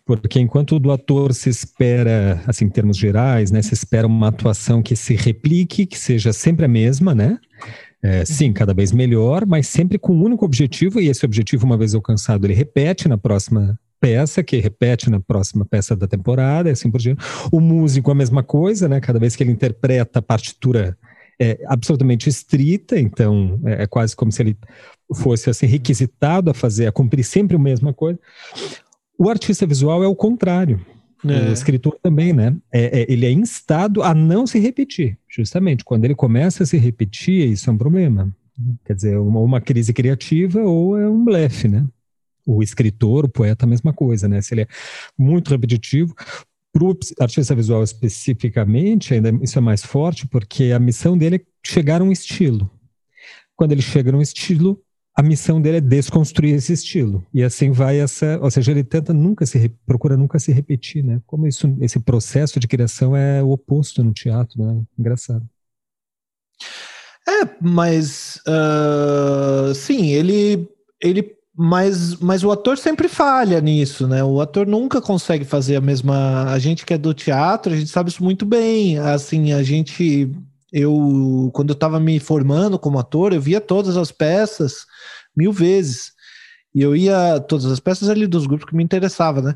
[0.06, 4.82] Porque enquanto do ator se espera, assim, em termos gerais, né, se espera uma atuação
[4.82, 7.40] que se replique, que seja sempre a mesma, né?
[8.04, 11.78] É, sim, cada vez melhor, mas sempre com um único objetivo, e esse objetivo, uma
[11.78, 16.72] vez alcançado, ele repete na próxima peça, que repete na próxima peça da temporada, e
[16.72, 17.24] assim por diante.
[17.52, 19.00] O músico, a mesma coisa, né?
[19.02, 20.96] Cada vez que ele interpreta a partitura
[21.40, 24.58] é absolutamente estrita, então é, é, quase como se ele
[25.16, 28.20] fosse assim requisitado a fazer, a cumprir sempre a mesma coisa.
[29.18, 30.86] O artista visual é o contrário.
[31.26, 31.50] É.
[31.50, 32.56] O escritor também, né?
[32.72, 35.84] É, é, ele é instado a não se repetir, justamente.
[35.84, 38.34] Quando ele começa a se repetir, isso é um problema.
[38.86, 41.86] Quer dizer, uma, uma crise criativa ou é um blefe, né?
[42.46, 44.42] O escritor, o poeta, a mesma coisa, né?
[44.42, 44.68] Se ele é
[45.18, 46.14] muito repetitivo,
[46.78, 51.42] para o artista visual especificamente, ainda isso é mais forte, porque a missão dele é
[51.66, 52.70] chegar a um estilo.
[53.56, 54.80] Quando ele chega num estilo,
[55.16, 57.26] a missão dele é desconstruir esse estilo.
[57.34, 61.20] E assim vai essa, ou seja, ele tenta nunca se procura nunca se repetir, né?
[61.26, 64.84] Como isso, esse processo de criação é o oposto no teatro, né?
[64.98, 65.44] Engraçado.
[67.28, 70.70] É, mas uh, sim, ele
[71.02, 74.24] ele mas, mas o ator sempre falha nisso, né?
[74.24, 76.44] O ator nunca consegue fazer a mesma.
[76.52, 79.00] A gente que é do teatro, a gente sabe isso muito bem.
[79.00, 80.32] Assim, a gente.
[80.72, 84.86] Eu, quando eu estava me formando como ator, eu via todas as peças
[85.36, 86.12] mil vezes.
[86.76, 89.56] E eu ia todas as peças ali dos grupos que me interessava, né?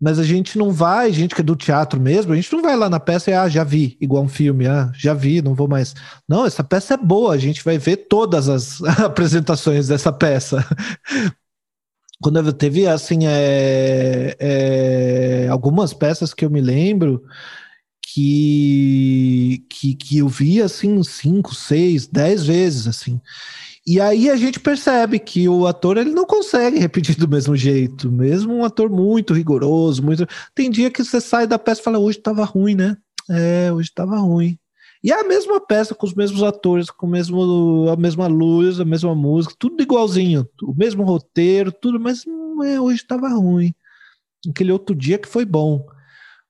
[0.00, 2.76] Mas a gente não vai, gente que é do teatro mesmo, a gente não vai
[2.76, 5.66] lá na peça e, ah, já vi, igual um filme, ah, já vi, não vou
[5.66, 5.94] mais.
[6.28, 10.64] Não, essa peça é boa, a gente vai ver todas as apresentações dessa peça.
[12.22, 17.22] Quando eu teve, assim, é, é, algumas peças que eu me lembro
[18.02, 23.20] que, que, que eu vi, assim, cinco, seis, dez vezes, assim.
[23.86, 28.10] E aí a gente percebe que o ator ele não consegue repetir do mesmo jeito,
[28.10, 30.26] mesmo um ator muito rigoroso, muito.
[30.52, 32.96] Tem dia que você sai da peça e fala, hoje estava ruim, né?
[33.30, 34.58] É, hoje estava ruim.
[35.04, 38.80] E é a mesma peça com os mesmos atores, com o mesmo, a mesma luz,
[38.80, 42.24] a mesma música, tudo igualzinho, o mesmo roteiro, tudo, mas
[42.64, 43.72] é, hoje estava ruim.
[44.48, 45.86] Aquele outro dia que foi bom.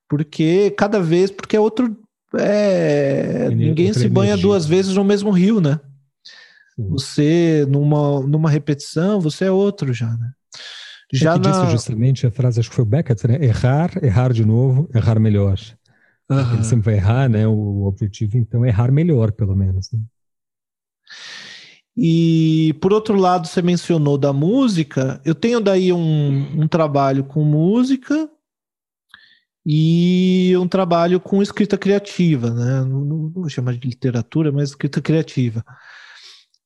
[0.09, 1.95] Porque cada vez, porque é outro.
[2.34, 5.78] É, ninguém se banha duas vezes no mesmo rio, né?
[6.77, 10.31] Você, numa, numa repetição, você é outro já, né?
[11.12, 11.51] É já é que na...
[11.51, 13.43] disse justamente a frase, acho que foi o Beckett, né?
[13.43, 15.59] Errar, errar de novo, errar melhor.
[16.29, 16.55] Uhum.
[16.55, 17.47] Ele sempre vai errar, né?
[17.47, 19.91] O objetivo, então, é errar melhor, pelo menos.
[19.91, 20.01] Né?
[21.97, 25.20] E, por outro lado, você mencionou da música.
[25.24, 28.29] Eu tenho daí um, um trabalho com música
[29.64, 32.85] e um trabalho com escrita criativa, né?
[32.85, 35.64] Não, não vou chamar de literatura, mas escrita criativa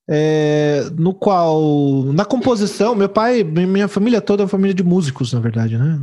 [0.09, 5.33] é, no qual, na composição, meu pai, minha família toda é uma família de músicos,
[5.33, 6.01] na verdade, né?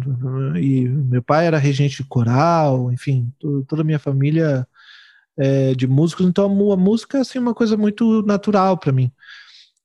[0.59, 3.31] E meu pai era regente de coral, enfim,
[3.67, 4.65] toda a minha família
[5.37, 9.11] é de músicos, então a, música é assim, uma coisa muito natural para mim.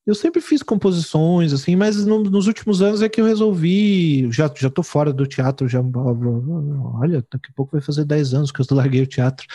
[0.04, 4.28] Eu sempre fiz composições, assim, mas no, nos últimos anos é que eu resolvi.
[4.32, 5.80] Já, já tô fora do teatro, já.
[5.80, 9.46] Olha, daqui a pouco vai fazer 10 anos que eu larguei o teatro.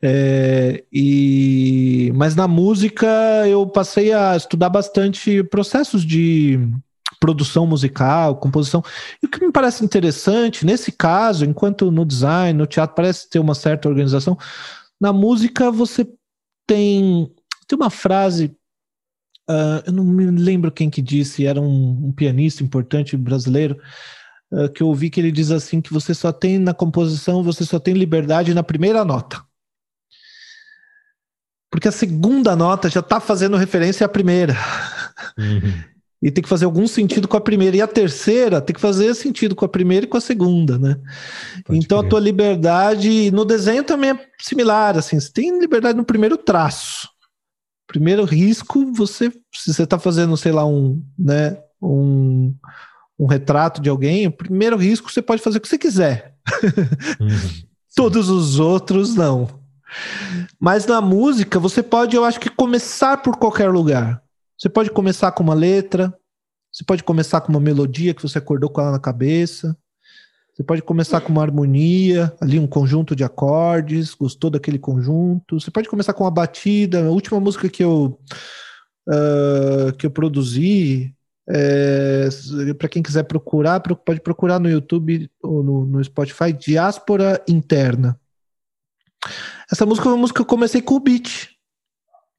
[0.00, 3.06] É, e, mas na música
[3.48, 6.60] eu passei a estudar bastante processos de
[7.18, 8.84] produção musical, composição.
[9.20, 13.40] E o que me parece interessante, nesse caso, enquanto no design, no teatro parece ter
[13.40, 14.38] uma certa organização,
[15.00, 16.06] na música você
[16.64, 17.28] tem,
[17.66, 18.56] tem uma frase
[19.50, 23.76] Uh, eu não me lembro quem que disse, era um, um pianista importante brasileiro,
[24.52, 27.64] uh, que eu ouvi que ele diz assim que você só tem na composição, você
[27.64, 29.42] só tem liberdade na primeira nota.
[31.68, 34.54] Porque a segunda nota já está fazendo referência à primeira.
[35.36, 35.82] Uhum.
[36.22, 37.76] E tem que fazer algum sentido com a primeira.
[37.76, 40.96] E a terceira tem que fazer sentido com a primeira e com a segunda, né?
[41.64, 46.04] Pode então a tua liberdade no desenho também é similar, assim, você tem liberdade no
[46.04, 47.08] primeiro traço.
[47.90, 52.54] Primeiro risco, você se você está fazendo, sei lá, um, né, um,
[53.18, 56.36] um retrato de alguém, o primeiro risco você pode fazer o que você quiser.
[57.18, 57.28] Uhum.
[57.96, 59.48] Todos os outros não.
[60.60, 64.22] Mas na música, você pode, eu acho que começar por qualquer lugar.
[64.56, 66.16] Você pode começar com uma letra,
[66.72, 69.76] você pode começar com uma melodia que você acordou com ela na cabeça,
[70.60, 75.58] você pode começar com uma harmonia, ali um conjunto de acordes, gostou daquele conjunto.
[75.58, 77.00] Você pode começar com uma batida.
[77.02, 78.20] A última música que eu
[79.08, 81.14] uh, que eu produzi,
[81.48, 82.28] é,
[82.76, 88.20] para quem quiser procurar, pode procurar no YouTube ou no, no Spotify, Diáspora Interna.
[89.72, 91.52] Essa música é uma música que eu comecei com o beat.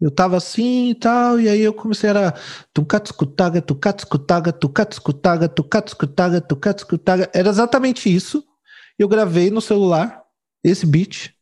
[0.01, 2.33] Eu tava assim e tal, e aí eu comecei a
[2.73, 7.29] tucatscutaga, tucatscutaga, tucatscutaga, tucatscutaga, tucatscutaga.
[7.33, 8.43] Era exatamente isso.
[8.97, 10.23] Eu gravei no celular
[10.63, 11.33] esse beat,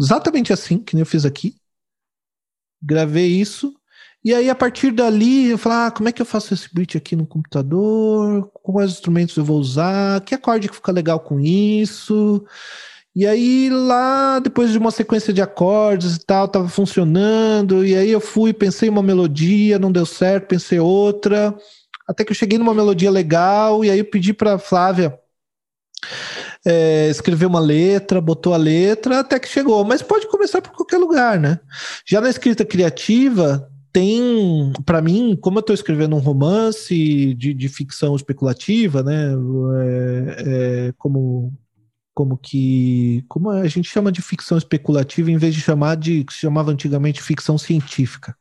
[0.00, 1.56] exatamente assim, que nem eu fiz aqui.
[2.82, 3.74] Gravei isso,
[4.26, 6.96] e aí a partir dali eu falei, ah, como é que eu faço esse beat
[6.96, 8.50] aqui no computador?
[8.54, 10.20] Quais instrumentos eu vou usar?
[10.22, 12.44] Que acorde que fica legal com isso?
[13.16, 18.10] E aí lá, depois de uma sequência de acordes e tal, tava funcionando, e aí
[18.10, 21.56] eu fui, pensei uma melodia, não deu certo, pensei outra,
[22.06, 25.18] até que eu cheguei numa melodia legal, e aí eu pedi para Flávia
[26.62, 29.82] é, escrever uma letra, botou a letra, até que chegou.
[29.82, 31.58] Mas pode começar por qualquer lugar, né?
[32.04, 37.68] Já na escrita criativa, tem, para mim, como eu estou escrevendo um romance de, de
[37.70, 39.32] ficção especulativa, né?
[39.84, 41.54] É, é, como
[42.16, 46.32] como que como a gente chama de ficção especulativa em vez de chamar de que
[46.32, 48.34] se chamava antigamente ficção científica.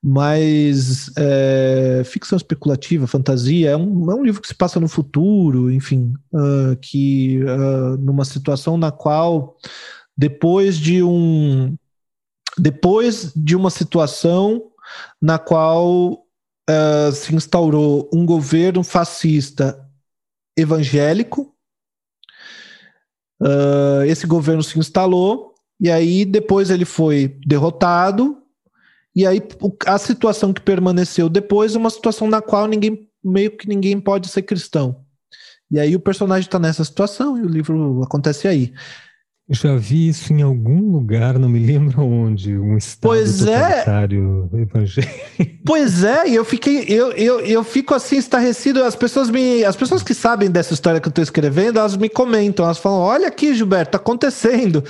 [0.00, 5.70] Mas é, ficção especulativa fantasia é um, é um, livro que se passa no futuro
[5.70, 9.56] enfim uh, que uh, numa situação na qual
[10.16, 11.76] depois de um
[12.56, 14.62] depois de uma situação
[15.20, 19.76] na qual uh, se instaurou um governo fascista
[20.56, 21.49] evangélico
[23.40, 28.36] Uh, esse governo se instalou e aí depois ele foi derrotado
[29.16, 29.42] e aí
[29.86, 34.28] a situação que permaneceu depois é uma situação na qual ninguém meio que ninguém pode
[34.28, 35.04] ser cristão.
[35.70, 38.72] E aí o personagem está nessa situação e o livro acontece aí.
[39.52, 43.60] Já vi isso em algum lugar, não me lembro onde, um estado pois é.
[43.60, 44.60] totalitário é.
[44.60, 45.60] evangélico.
[45.66, 48.82] Pois é, e eu fiquei, eu, eu, eu fico assim estarrecido.
[48.82, 52.08] As pessoas me, as pessoas que sabem dessa história que eu estou escrevendo, elas me
[52.08, 54.82] comentam, elas falam: "Olha aqui, Gilberto, tá acontecendo".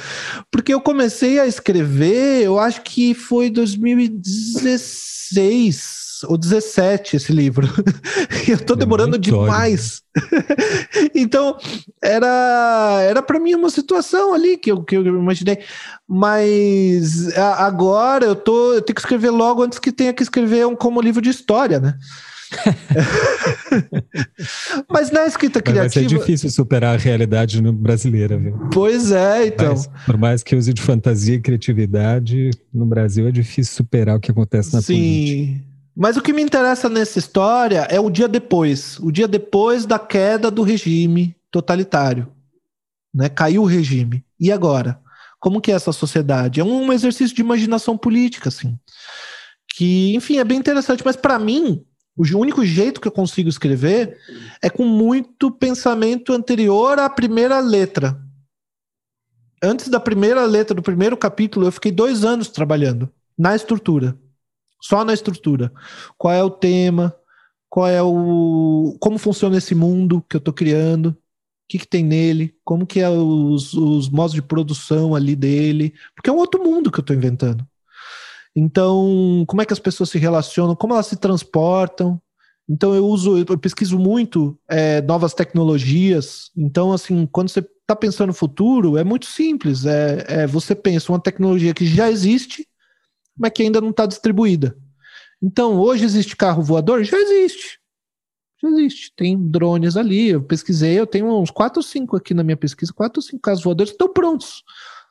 [0.50, 7.68] Porque eu comecei a escrever, eu acho que foi 2016 ou 17 esse livro.
[8.48, 10.02] eu tô demorando demais.
[11.14, 11.56] então,
[12.02, 15.60] era era para mim uma situação ali que eu, que eu imaginei.
[16.08, 20.76] Mas agora eu tô eu tenho que escrever logo antes que tenha que escrever um
[20.76, 21.94] como livro de história, né?
[24.90, 25.84] Mas na escrita criativa.
[25.84, 28.58] Mas é difícil superar a realidade brasileira, viu?
[28.72, 29.70] Pois é, então.
[29.70, 34.20] Mas, por mais que use de fantasia e criatividade, no Brasil é difícil superar o
[34.20, 34.94] que acontece na Sim.
[34.94, 35.69] política.
[36.01, 39.98] Mas o que me interessa nessa história é o dia depois, o dia depois da
[39.98, 42.32] queda do regime totalitário,
[43.14, 43.28] né?
[43.28, 44.24] Caiu o regime.
[44.40, 44.98] E agora?
[45.38, 46.59] Como que é essa sociedade?
[46.59, 48.78] É um exercício de imaginação política, assim.
[49.76, 51.84] Que, enfim, é bem interessante, mas para mim,
[52.16, 54.16] o único jeito que eu consigo escrever
[54.62, 58.18] é com muito pensamento anterior à primeira letra.
[59.62, 64.18] Antes da primeira letra do primeiro capítulo, eu fiquei dois anos trabalhando na estrutura.
[64.80, 65.72] Só na estrutura.
[66.16, 67.14] Qual é o tema?
[67.68, 68.96] Qual é o.
[69.00, 71.10] Como funciona esse mundo que eu estou criando?
[71.10, 71.16] O
[71.68, 72.54] que, que tem nele?
[72.64, 75.94] Como que é os, os modos de produção ali dele?
[76.16, 77.64] Porque é um outro mundo que eu estou inventando.
[78.56, 80.74] Então, como é que as pessoas se relacionam?
[80.74, 82.20] Como elas se transportam?
[82.68, 86.50] Então, eu uso, eu pesquiso muito é, novas tecnologias.
[86.56, 89.86] Então, assim, quando você está pensando no futuro, é muito simples.
[89.86, 92.66] É, é, você pensa uma tecnologia que já existe
[93.41, 94.76] mas que ainda não está distribuída.
[95.43, 97.03] Então, hoje existe carro voador?
[97.03, 97.80] Já existe.
[98.62, 99.12] Já existe.
[99.16, 100.28] Tem drones ali.
[100.28, 102.93] Eu pesquisei, eu tenho uns 4 ou 5 aqui na minha pesquisa.
[102.93, 104.62] 4 ou 5 carros voadores estão prontos.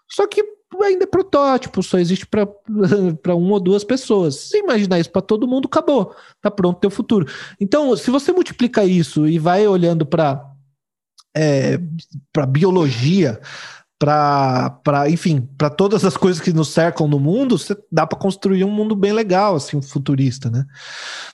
[0.08, 0.44] Só que
[0.84, 2.46] ainda é protótipo, só existe para
[3.36, 4.36] uma ou duas pessoas.
[4.36, 6.16] Se imaginar isso para todo mundo, acabou.
[6.36, 7.26] Está pronto teu futuro.
[7.60, 10.46] Então, se você multiplica isso e vai olhando para
[11.36, 11.80] é,
[12.32, 13.42] para biologia,
[14.00, 18.64] para, enfim, para todas as coisas que nos cercam no mundo, você dá para construir
[18.64, 20.66] um mundo bem legal, assim, futurista, né?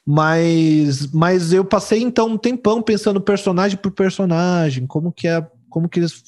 [0.03, 5.87] Mas, mas eu passei então um tempão pensando personagem por personagem, como que é, como
[5.87, 6.23] que eles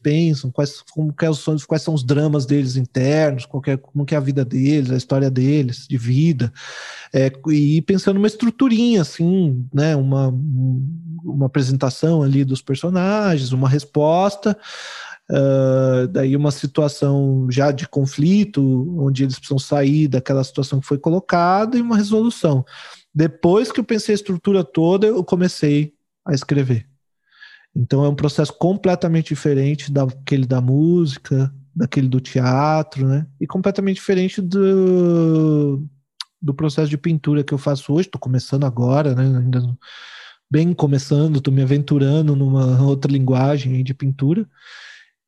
[0.00, 3.76] pensam, quais, como que é os, quais são os dramas deles internos, qual que é,
[3.76, 6.50] como que é a vida deles, a história deles, de vida,
[7.12, 9.94] é, e pensando uma estruturinha, assim, né?
[9.94, 10.28] Uma,
[11.22, 14.56] uma apresentação ali dos personagens, uma resposta
[15.28, 18.62] Uh, daí uma situação já de conflito,
[18.96, 22.64] onde eles precisam sair daquela situação que foi colocada e uma resolução.
[23.12, 26.86] Depois que eu pensei a estrutura toda, eu comecei a escrever.
[27.74, 33.26] Então é um processo completamente diferente daquele da música, daquele do teatro, né?
[33.40, 35.84] E completamente diferente do,
[36.40, 38.08] do processo de pintura que eu faço hoje.
[38.08, 39.24] Estou começando agora, né?
[39.38, 39.76] Ainda
[40.50, 44.48] bem começando, estou me aventurando numa outra linguagem de pintura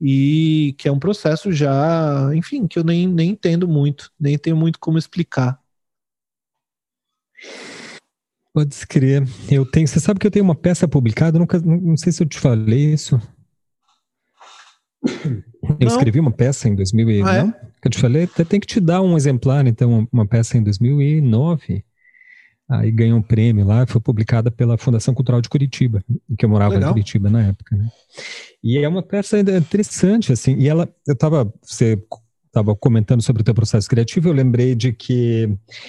[0.00, 4.56] e que é um processo já, enfim, que eu nem, nem entendo muito, nem tenho
[4.56, 5.60] muito como explicar.
[8.52, 9.28] Pode escrever.
[9.50, 12.28] Eu tenho, você sabe que eu tenho uma peça publicada, nunca, não sei se eu
[12.28, 13.20] te falei isso.
[15.62, 15.86] Eu não.
[15.86, 17.30] escrevi uma peça em 2009.
[17.30, 17.70] Ah, é?
[17.80, 20.62] Que eu te falei, até tem que te dar um exemplar, então, uma peça em
[20.62, 21.84] 2009.
[22.68, 26.04] Aí ganhou um prêmio lá, foi publicada pela Fundação Cultural de Curitiba,
[26.36, 26.90] que eu morava Legal.
[26.90, 27.88] em Curitiba na época, né?
[28.62, 31.98] E é uma peça interessante, assim, e ela, eu estava, você
[32.46, 35.48] estava comentando sobre o teu processo criativo, eu lembrei de que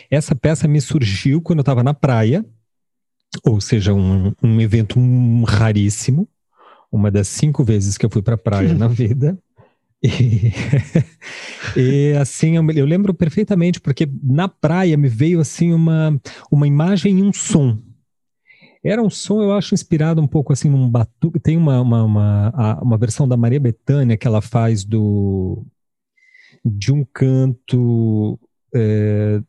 [0.09, 2.45] essa peça me surgiu quando eu estava na praia,
[3.43, 4.99] ou seja, um, um evento
[5.45, 6.29] raríssimo,
[6.91, 9.37] uma das cinco vezes que eu fui para a praia na vida,
[11.75, 16.19] e, assim, eu, eu, lembro perfeitamente, porque na praia me veio assim uma,
[16.49, 17.77] uma imagem e um som.
[18.83, 21.39] Era um som, eu acho, inspirado um pouco assim num batuque.
[21.39, 25.65] Tem uma, uma, uma, uma versão da Maria Bethânia que ela faz do
[26.63, 28.39] de um canto.
[28.73, 29.41] É,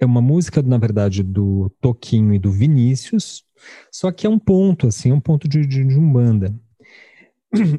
[0.00, 3.44] é uma música, na verdade, do Toquinho e do Vinícius,
[3.92, 6.54] só que é um ponto, assim, um ponto de, de, de umbanda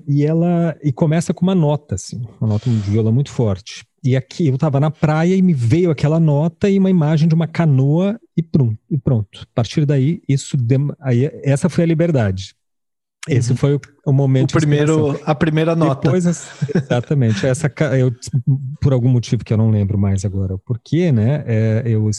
[0.08, 3.86] e ela e começa com uma nota assim, uma nota de viola muito forte.
[4.04, 7.36] E aqui eu estava na praia e me veio aquela nota e uma imagem de
[7.36, 8.78] uma canoa e pronto.
[8.90, 9.42] E pronto.
[9.44, 10.58] A partir daí isso
[11.02, 12.56] aí, essa foi a liberdade.
[13.28, 13.58] Esse uhum.
[13.58, 14.52] foi o, o momento.
[14.52, 16.02] O primeiro, a primeira nota.
[16.04, 16.26] Depois,
[16.74, 17.46] exatamente.
[17.46, 18.12] essa, eu,
[18.82, 21.44] por algum motivo que eu não lembro mais agora o porquê, né?
[21.46, 22.10] É, eu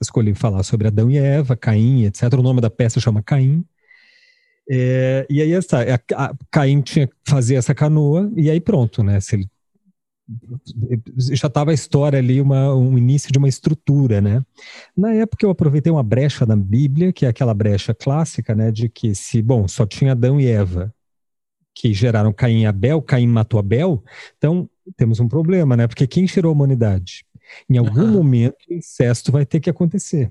[0.00, 2.34] escolhi falar sobre Adão e Eva, Caim, etc.
[2.34, 3.64] O nome da peça chama Caim.
[4.72, 9.02] É, e aí essa, a, a, Caim tinha que fazer essa canoa, e aí pronto,
[9.02, 9.18] né?
[9.20, 9.50] Se ele
[11.18, 14.44] já estava a história ali, uma, um início de uma estrutura, né?
[14.96, 18.88] Na época eu aproveitei uma brecha na Bíblia, que é aquela brecha clássica, né, de
[18.88, 20.94] que se, bom, só tinha Adão e Eva,
[21.74, 24.04] que geraram Caim e Abel, Caim matou Abel,
[24.36, 25.88] então temos um problema, né?
[25.88, 27.24] Porque quem gerou a humanidade?
[27.68, 28.12] Em algum uhum.
[28.12, 30.30] momento, o incesto vai ter que acontecer.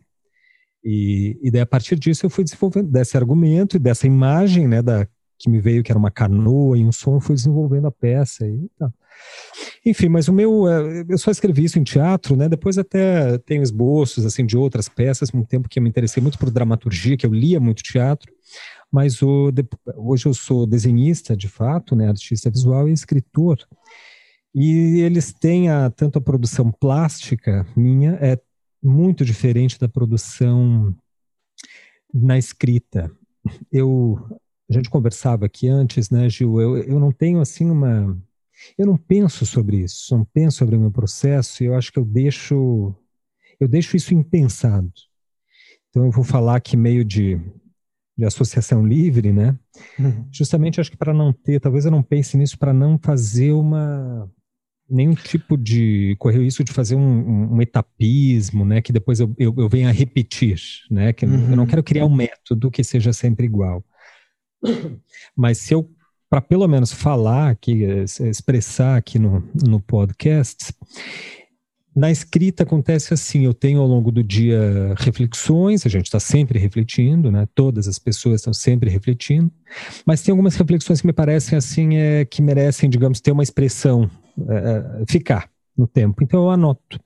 [0.84, 4.82] E, e daí, a partir disso, eu fui desenvolvendo desse argumento e dessa imagem, né,
[4.82, 5.08] da,
[5.38, 8.70] que me veio que era uma canoa e um som, fui desenvolvendo a peça e
[8.78, 8.92] tá.
[9.86, 12.50] Enfim, mas o meu, é, eu só escrevi isso em teatro, né?
[12.50, 16.38] Depois até tenho esboços assim de outras peças, um tempo que eu me interessei muito
[16.38, 18.32] por dramaturgia, que eu lia muito teatro,
[18.92, 19.52] mas o,
[19.98, 23.58] hoje eu sou desenhista, de fato, né, artista visual e escritor.
[24.54, 28.38] E eles têm a, tanto a produção plástica minha é
[28.82, 30.96] muito diferente da produção
[32.14, 33.12] na escrita.
[33.72, 36.62] Eu a gente conversava aqui antes, né, Gil?
[36.62, 38.16] Eu, eu não tenho assim uma
[38.78, 42.00] eu não penso sobre isso, não penso sobre o meu processo, e eu acho que
[42.00, 42.94] eu deixo
[43.60, 44.92] eu deixo isso impensado.
[45.90, 47.40] Então eu vou falar aqui meio de,
[48.18, 49.58] de associação livre, né?
[49.98, 50.28] Uhum.
[50.32, 54.32] Justamente acho que para não ter, talvez eu não pense nisso para não fazer uma
[54.90, 58.82] nenhum tipo de correr isso de fazer um, um, um, etapismo, né?
[58.82, 60.60] Que depois eu, eu, eu venha a repetir,
[60.90, 61.14] né?
[61.14, 61.52] Que uhum.
[61.52, 63.84] eu não quero criar um método que seja sempre igual.
[65.36, 65.90] Mas se eu
[66.30, 67.84] para pelo menos falar aqui,
[68.30, 70.72] expressar aqui no, no podcast,
[71.96, 76.60] na escrita acontece assim, eu tenho ao longo do dia reflexões, a gente está sempre
[76.60, 77.48] refletindo, né?
[77.56, 79.52] Todas as pessoas estão sempre refletindo,
[80.06, 84.10] mas tem algumas reflexões que me parecem assim, é, que merecem, digamos, ter uma expressão,
[84.50, 86.24] é, é ficar no tempo.
[86.24, 87.00] Então eu anoto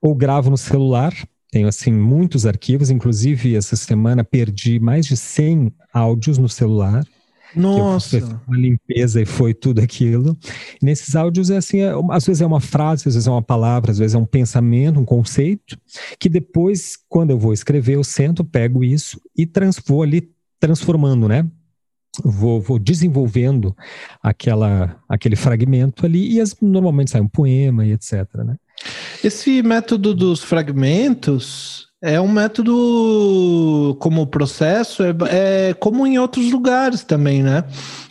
[0.00, 1.12] ou gravo no celular.
[1.50, 7.04] Tenho assim muitos arquivos, inclusive essa semana perdi mais de 100 áudios no celular
[7.54, 8.18] nossa.
[8.46, 10.36] uma limpeza e foi tudo aquilo.
[10.82, 13.90] nesses áudios é assim, é, às vezes é uma frase, às vezes é uma palavra,
[13.90, 15.78] às vezes é um pensamento, um conceito,
[16.18, 21.26] que depois, quando eu vou escrever, eu sento, pego isso e trans, vou ali transformando,
[21.26, 21.46] né?
[22.24, 23.74] Vou, vou desenvolvendo
[24.22, 28.56] aquela, aquele fragmento ali e as, normalmente sai um poema e etc, né?
[29.22, 35.14] Esse método dos fragmentos, é um método como processo, é,
[35.68, 37.64] é como em outros lugares também, né?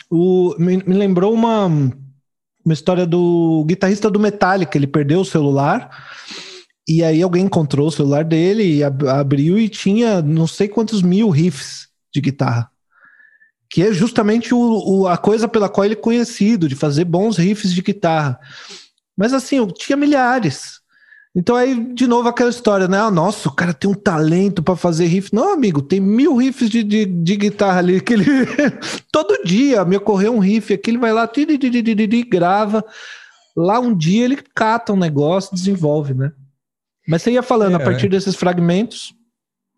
[0.08, 5.90] O, me, me, lembrou uma, uma história do guitarrista do Metallica, ele perdeu o celular
[6.88, 11.28] e aí alguém encontrou o celular dele ab, abriu e tinha não sei quantos mil
[11.28, 12.69] riffs de guitarra.
[13.70, 17.36] Que é justamente o, o, a coisa pela qual ele é conhecido, de fazer bons
[17.36, 18.38] riffs de guitarra.
[19.16, 20.80] Mas assim, eu tinha milhares.
[21.34, 22.98] Então aí, de novo, aquela história, né?
[22.98, 25.32] Ah, nossa, o cara tem um talento para fazer riff.
[25.32, 28.24] Não, amigo, tem mil riffs de, de, de guitarra ali que ele...
[29.12, 31.30] Todo dia me ocorreu um riff aqui, ele vai lá,
[32.28, 32.84] grava.
[33.56, 36.32] Lá um dia ele cata um negócio, desenvolve, né?
[37.06, 39.14] Mas você ia falando, é, a partir desses fragmentos...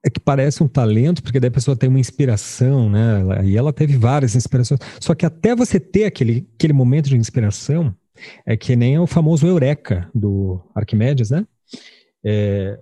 [0.04, 3.22] É que parece um talento, porque daí a pessoa tem uma inspiração, né?
[3.44, 4.80] E ela teve várias inspirações.
[5.00, 7.94] Só que até você ter aquele, aquele momento de inspiração,
[8.44, 11.46] é que nem o famoso Eureka do Arquimedes, né?
[12.24, 12.78] É,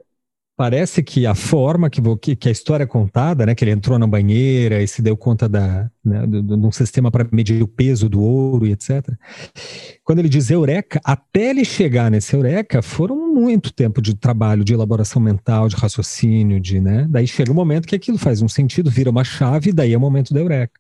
[0.60, 4.06] parece que a forma que, que, a história é contada, né, que ele entrou na
[4.06, 8.10] banheira e se deu conta da, né, de, de um sistema para medir o peso
[8.10, 9.08] do ouro e etc.
[10.04, 14.74] Quando ele diz eureka, até ele chegar nesse eureka, foram muito tempo de trabalho, de
[14.74, 18.90] elaboração mental, de raciocínio, de, né, daí chega um momento que aquilo faz um sentido,
[18.90, 20.78] vira uma chave, e daí é o momento da eureka.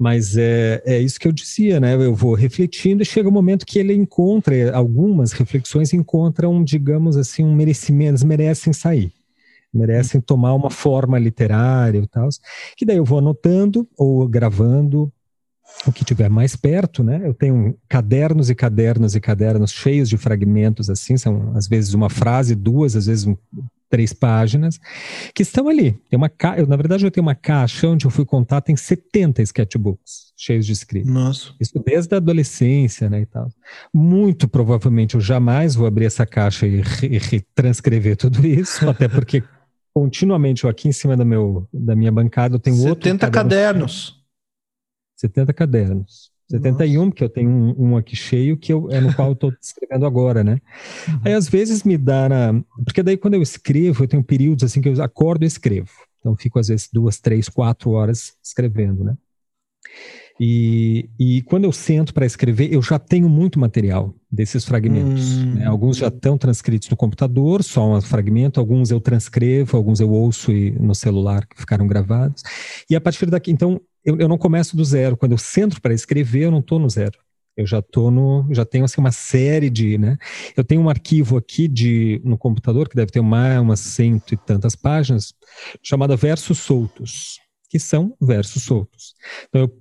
[0.00, 1.94] Mas é, é isso que eu dizia, né?
[1.94, 7.44] Eu vou refletindo e chega um momento que ele encontra, algumas reflexões encontram, digamos assim,
[7.44, 9.12] um merecimento, eles merecem sair,
[9.70, 12.30] merecem tomar uma forma literária e tal,
[12.78, 15.12] que daí eu vou anotando ou gravando
[15.86, 17.20] o que tiver mais perto, né?
[17.22, 22.08] Eu tenho cadernos e cadernos e cadernos cheios de fragmentos assim, são às vezes uma
[22.08, 23.36] frase, duas, às vezes um,
[23.90, 24.78] três páginas,
[25.34, 25.92] que estão ali.
[26.08, 26.56] Tem uma ca...
[26.56, 30.64] eu, na verdade, eu tenho uma caixa onde eu fui contar, tem 70 sketchbooks cheios
[30.64, 31.10] de escrita.
[31.10, 31.52] Nossa.
[31.60, 33.50] Isso desde a adolescência, né, e tal.
[33.92, 36.80] Muito provavelmente eu jamais vou abrir essa caixa e
[37.18, 39.42] retranscrever tudo isso, até porque
[39.92, 43.30] continuamente eu aqui em cima da, meu, da minha bancada eu tenho 70 outro 70
[43.30, 44.24] cadernos.
[45.16, 46.30] 70 cadernos.
[46.50, 47.14] 71, Nossa.
[47.14, 50.04] que eu tenho um, um, aqui cheio, que eu, é no qual eu estou escrevendo
[50.04, 50.60] agora, né?
[51.08, 51.20] Uhum.
[51.24, 52.62] Aí às vezes me dá na.
[52.84, 55.90] Porque daí quando eu escrevo, eu tenho períodos assim que eu acordo e escrevo.
[56.18, 59.16] Então fico às vezes duas, três, quatro horas escrevendo, né?
[60.42, 65.36] E, e quando eu sento para escrever, eu já tenho muito material desses fragmentos.
[65.36, 65.54] Hum.
[65.56, 65.66] Né?
[65.66, 70.50] Alguns já estão transcritos no computador, só um fragmento, alguns eu transcrevo, alguns eu ouço
[70.80, 72.42] no celular que ficaram gravados.
[72.88, 75.16] E a partir daqui, então, eu, eu não começo do zero.
[75.16, 77.18] Quando eu sento para escrever, eu não estou no zero.
[77.56, 80.16] Eu já tô no, já tenho assim uma série de, né?
[80.56, 84.36] Eu tenho um arquivo aqui de no computador que deve ter mais umas cento e
[84.36, 85.34] tantas páginas,
[85.82, 89.14] chamada versos soltos, que são versos soltos.
[89.48, 89.80] Então eu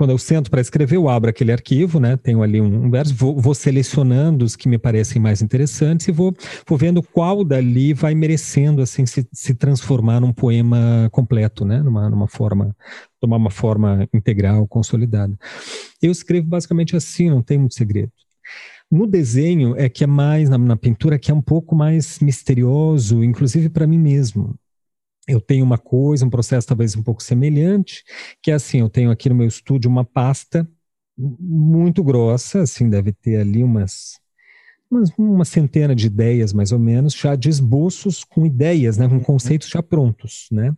[0.00, 2.16] quando eu sento para escrever, eu abro aquele arquivo, né?
[2.16, 6.10] Tenho ali um, um verso, vou, vou, selecionando os que me parecem mais interessantes e
[6.10, 6.34] vou,
[6.66, 11.82] vou vendo qual dali vai merecendo assim se, se transformar num poema completo, né?
[11.82, 12.74] Numa, numa forma,
[13.20, 15.38] tomar uma forma integral, consolidada.
[16.00, 18.12] Eu escrevo basicamente assim, não tem muito segredo.
[18.90, 23.22] No desenho é que é mais, na, na pintura, que é um pouco mais misterioso,
[23.22, 24.58] inclusive para mim mesmo
[25.28, 28.02] eu tenho uma coisa, um processo talvez um pouco semelhante,
[28.42, 30.68] que é assim, eu tenho aqui no meu estúdio uma pasta
[31.16, 34.18] muito grossa, assim, deve ter ali umas,
[35.18, 39.68] uma centena de ideias, mais ou menos, já de esboços com ideias, né, com conceitos
[39.68, 40.74] já prontos, né.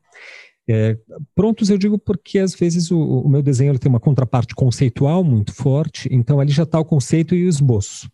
[0.68, 0.96] É,
[1.34, 5.52] prontos eu digo porque às vezes o, o meu desenho tem uma contraparte conceitual muito
[5.52, 8.08] forte, então ali já está o conceito e o esboço.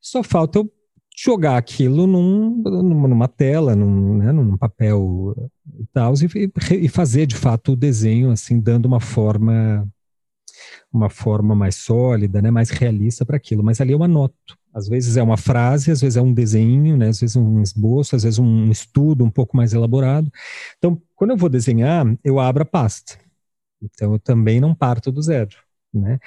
[0.00, 0.72] Só falta eu
[1.16, 5.34] jogar aquilo num, numa tela, num, né, num papel
[5.78, 9.86] e tal, e, e, fazer de fato o desenho assim, dando uma forma
[10.92, 13.62] uma forma mais sólida, né, mais realista para aquilo.
[13.62, 14.58] Mas ali eu anoto.
[14.72, 18.14] Às vezes é uma frase, às vezes é um desenho, né, às vezes um esboço,
[18.14, 20.30] às vezes um estudo um pouco mais elaborado.
[20.78, 23.18] Então, quando eu vou desenhar, eu abro a pasta.
[23.82, 25.54] Então, eu também não parto do zero,
[25.92, 26.18] né?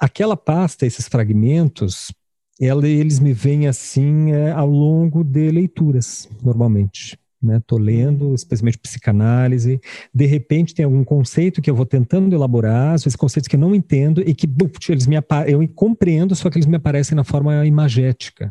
[0.00, 2.10] Aquela pasta, esses fragmentos,
[2.58, 7.18] ela, eles me vêm assim é, ao longo de leituras, normalmente.
[7.42, 9.78] Né, tô lendo, especialmente psicanálise,
[10.14, 13.60] de repente tem algum conceito que eu vou tentando elaborar, às vezes conceitos que eu
[13.60, 17.24] não entendo e que buf, eles me eu compreendo, só que eles me aparecem na
[17.24, 18.50] forma imagética.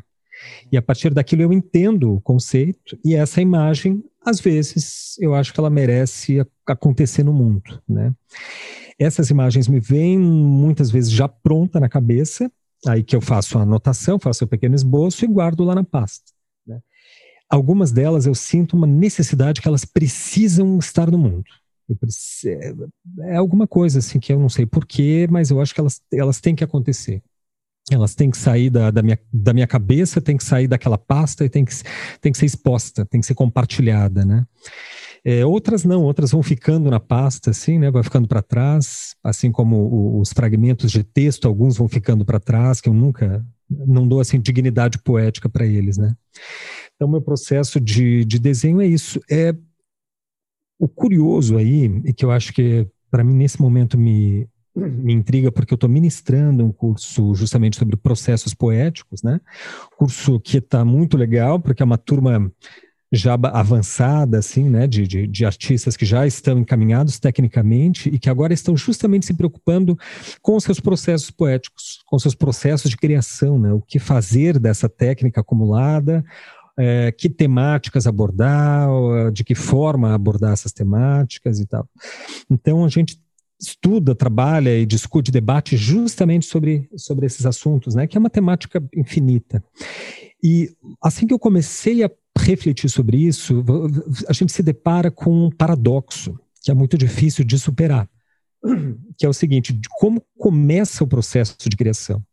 [0.72, 5.54] E a partir daquilo eu entendo o conceito e essa imagem, às vezes, eu acho
[5.54, 8.14] que ela merece acontecer no mundo, né?
[9.00, 12.50] Essas imagens me vêm muitas vezes já pronta na cabeça,
[12.86, 16.32] Aí que eu faço a anotação, faço o pequeno esboço e guardo lá na pasta.
[16.68, 16.82] Né?
[17.50, 21.45] Algumas delas eu sinto uma necessidade que elas precisam estar no mundo.
[22.00, 25.80] Preciso, é, é alguma coisa assim que eu não sei porquê, mas eu acho que
[25.80, 27.22] elas, elas têm que acontecer.
[27.91, 31.43] Elas têm que sair da, da, minha, da minha cabeça, têm que sair daquela pasta
[31.43, 31.73] e tem que,
[32.22, 34.45] tem que ser exposta, tem que ser compartilhada, né?
[35.26, 37.89] É, outras não, outras vão ficando na pasta, assim, né?
[37.89, 42.81] Vai ficando para trás, assim como os fragmentos de texto, alguns vão ficando para trás,
[42.81, 46.15] que eu nunca não dou assim dignidade poética para eles, né?
[46.95, 49.19] Então, meu processo de, de desenho é isso.
[49.30, 49.55] É
[50.80, 55.52] o curioso aí, e que eu acho que para mim nesse momento me me intriga
[55.52, 59.40] porque eu estou ministrando um curso justamente sobre processos poéticos, né?
[59.98, 62.52] Curso que está muito legal porque é uma turma
[63.16, 68.28] já avançada, assim, né, de, de, de, artistas que já estão encaminhados tecnicamente e que
[68.28, 69.95] agora estão justamente se preocupando
[70.41, 75.41] com seus processos poéticos, com seus processos de criação, né, o que fazer dessa técnica
[75.41, 76.26] acumulada,
[76.76, 78.90] é, que temáticas abordar,
[79.32, 81.88] de que forma abordar essas temáticas e tal.
[82.50, 83.20] Então a gente
[83.64, 88.84] estuda, trabalha e discute, debate justamente sobre, sobre esses assuntos, né, que é uma temática
[88.95, 89.64] infinita.
[90.44, 90.69] E
[91.02, 93.64] assim que eu comecei a refletir sobre isso,
[94.27, 98.10] a gente se depara com um paradoxo que é muito difícil de superar,
[99.18, 102.23] que é o seguinte: de como começa o processo de criação.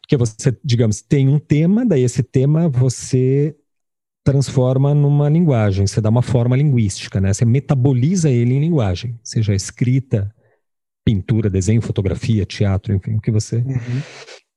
[0.00, 3.56] Porque você, digamos, tem um tema, daí esse tema você
[4.24, 7.32] transforma numa linguagem, você dá uma forma linguística, né?
[7.32, 10.33] Você metaboliza ele em linguagem, seja escrita,
[11.04, 14.02] pintura, desenho, fotografia, teatro, enfim, o que você, uhum.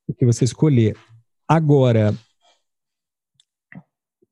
[0.08, 0.96] o que você escolher.
[1.46, 2.14] Agora,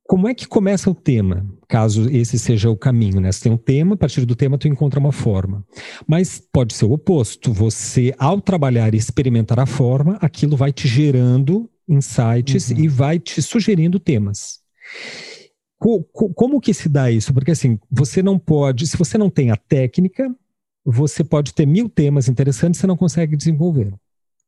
[0.07, 3.33] como é que começa o tema, caso esse seja o caminho, né?
[3.33, 5.65] Você tem um tema, a partir do tema tu encontra uma forma.
[6.07, 7.53] Mas pode ser o oposto.
[7.53, 12.79] Você, ao trabalhar e experimentar a forma, aquilo vai te gerando insights uhum.
[12.79, 14.61] e vai te sugerindo temas.
[15.79, 17.35] Co co como que se dá isso?
[17.35, 20.33] Porque assim, você não pode, se você não tem a técnica,
[20.87, 23.93] você pode ter mil temas interessantes e você não consegue desenvolver.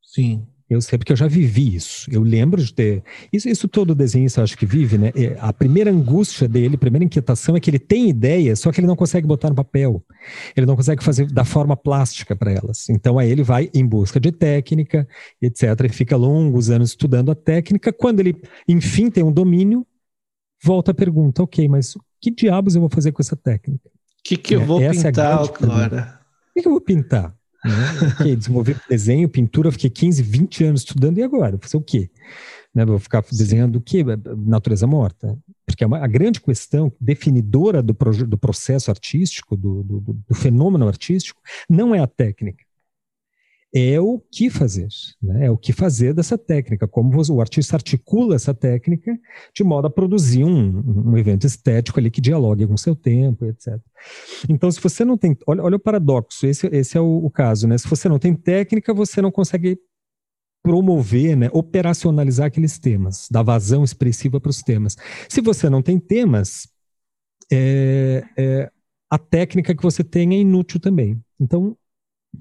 [0.01, 0.45] Sim.
[0.69, 2.07] Eu sei porque eu já vivi isso.
[2.11, 3.03] Eu lembro de ter.
[3.33, 5.11] Isso, isso todo desenhista acho que vive, né?
[5.15, 8.79] É, a primeira angústia dele, a primeira inquietação é que ele tem ideia, só que
[8.79, 10.03] ele não consegue botar no papel.
[10.55, 12.87] Ele não consegue fazer da forma plástica para elas.
[12.87, 15.07] Então aí ele vai em busca de técnica,
[15.41, 15.63] etc.
[15.85, 17.91] E fica longos anos estudando a técnica.
[17.91, 19.85] Quando ele, enfim, tem um domínio,
[20.63, 23.89] volta a pergunta: ok, mas que diabos eu vou fazer com essa técnica?
[23.89, 26.18] O que, que eu vou essa é pintar é agora?
[26.61, 27.35] Que, eu vou pintar?
[27.63, 27.73] Né?
[28.19, 28.37] okay,
[28.89, 31.51] desenho, pintura, fiquei 15, 20 anos estudando, e agora?
[31.51, 32.09] Vou fazer o quê?
[32.73, 32.85] Né?
[32.85, 34.03] Vou ficar desenhando o quê?
[34.37, 35.37] Natureza morta?
[35.65, 37.93] Porque a, a grande questão definidora do,
[38.27, 42.68] do processo artístico, do, do, do fenômeno artístico, não é a técnica
[43.73, 44.87] é o que fazer,
[45.21, 45.45] né?
[45.45, 49.15] é o que fazer dessa técnica, como o artista articula essa técnica
[49.53, 53.45] de modo a produzir um, um evento estético ali que dialogue com o seu tempo,
[53.45, 53.77] etc.
[54.49, 57.67] Então, se você não tem, olha, olha o paradoxo, esse, esse é o, o caso,
[57.67, 57.77] né?
[57.77, 59.77] Se você não tem técnica, você não consegue
[60.61, 64.97] promover, né, operacionalizar aqueles temas, dar vazão expressiva para os temas.
[65.29, 66.67] Se você não tem temas,
[67.51, 68.71] é, é,
[69.09, 71.19] a técnica que você tem é inútil também.
[71.39, 71.77] Então,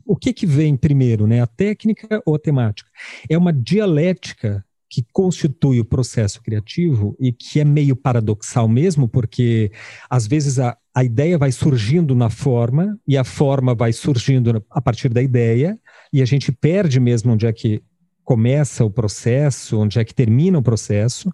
[0.04, 1.40] o que que vem primeiro, né?
[1.40, 2.90] A técnica ou a temática?
[3.28, 9.70] É uma dialética que constitui o processo criativo e que é meio paradoxal mesmo, porque
[10.08, 14.80] às vezes a, a ideia vai surgindo na forma e a forma vai surgindo a
[14.80, 15.78] partir da ideia
[16.12, 17.82] e a gente perde mesmo onde é que
[18.24, 21.32] começa o processo, onde é que termina o processo.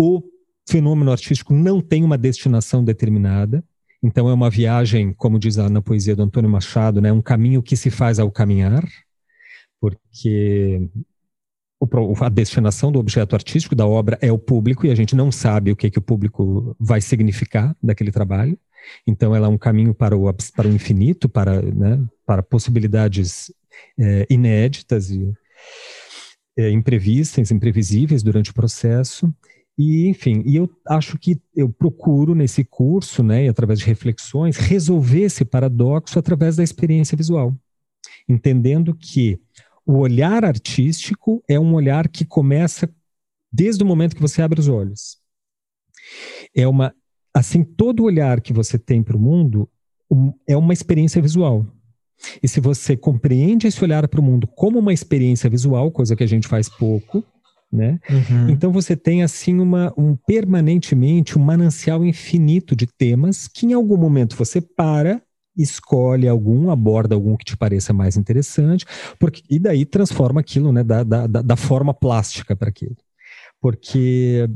[0.00, 0.22] O
[0.68, 3.64] fenômeno artístico não tem uma destinação determinada.
[4.02, 7.76] Então é uma viagem, como diz na poesia do Antônio Machado, né, um caminho que
[7.76, 8.86] se faz ao caminhar,
[9.80, 10.88] porque
[12.20, 15.70] a destinação do objeto artístico da obra é o público e a gente não sabe
[15.70, 18.58] o que, que o público vai significar daquele trabalho.
[19.06, 23.52] Então ela é um caminho para o, para o infinito, para, né, para possibilidades
[23.98, 25.32] é, inéditas e
[26.56, 29.32] é, imprevistas, imprevisíveis durante o processo.
[29.78, 35.22] E, enfim, e eu acho que eu procuro nesse curso, né, através de reflexões, resolver
[35.22, 37.54] esse paradoxo através da experiência visual,
[38.28, 39.38] entendendo que
[39.86, 42.92] o olhar artístico é um olhar que começa
[43.52, 45.18] desde o momento que você abre os olhos.
[46.54, 46.92] É uma,
[47.32, 49.68] assim, todo olhar que você tem para o mundo
[50.10, 51.64] um, é uma experiência visual.
[52.42, 56.24] E se você compreende esse olhar para o mundo como uma experiência visual, coisa que
[56.24, 57.24] a gente faz pouco,
[57.70, 58.00] né?
[58.08, 58.48] Uhum.
[58.48, 63.96] Então você tem assim uma, um permanentemente um manancial infinito de temas que em algum
[63.96, 65.20] momento você para,
[65.56, 68.86] escolhe algum, aborda algum que te pareça mais interessante,
[69.18, 72.96] porque e daí transforma aquilo, né, da, da, da forma plástica para aquilo,
[73.60, 74.48] porque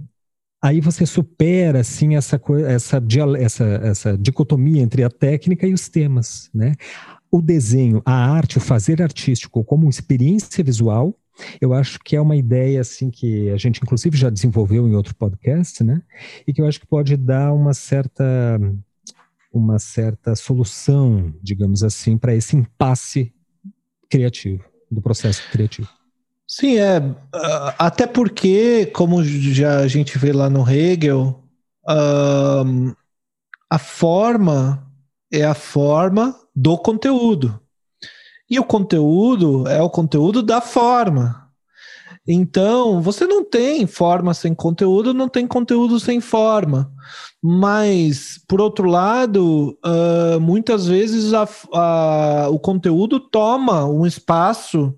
[0.63, 3.03] aí você supera assim essa essa,
[3.39, 6.75] essa essa dicotomia entre a técnica e os temas, né?
[7.31, 11.17] O desenho, a arte, o fazer artístico como experiência visual
[11.61, 15.15] eu acho que é uma ideia assim que a gente inclusive já desenvolveu em outro
[15.15, 16.03] podcast, né?
[16.47, 18.61] E que eu acho que pode dar uma certa
[19.53, 23.33] uma certa solução, digamos assim, para esse impasse
[24.09, 25.89] criativo, do processo criativo.
[26.49, 27.01] Sim, é.
[27.79, 31.43] Até porque, como já a gente vê lá no Hegel,
[33.71, 34.91] a forma
[35.33, 37.59] é a forma do conteúdo.
[38.53, 41.49] E o conteúdo é o conteúdo da forma.
[42.29, 46.93] Então, você não tem forma sem conteúdo, não tem conteúdo sem forma.
[47.43, 54.95] Mas, por outro lado, uh, muitas vezes a, a, o conteúdo toma um espaço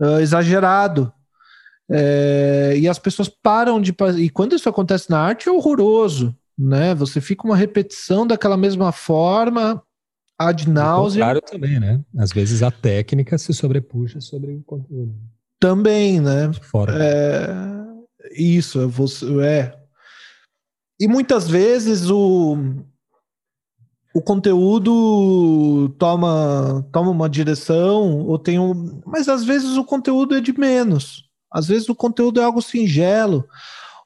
[0.00, 1.12] uh, exagerado.
[1.90, 3.92] É, e as pessoas param de.
[4.18, 6.32] E quando isso acontece na arte, é horroroso.
[6.56, 6.94] Né?
[6.94, 9.82] Você fica uma repetição daquela mesma forma
[10.48, 11.24] ad náusea.
[11.24, 12.00] Claro também, né?
[12.16, 15.14] Às vezes a técnica se sobrepuja sobre o conteúdo.
[15.58, 16.50] Também, né?
[16.60, 16.92] Fora.
[16.98, 17.46] É,
[18.36, 19.78] isso, você, é.
[21.00, 22.56] E muitas vezes o,
[24.14, 29.00] o conteúdo toma, toma uma direção, ou tem um.
[29.06, 31.24] Mas às vezes o conteúdo é de menos.
[31.52, 33.46] Às vezes o conteúdo é algo singelo,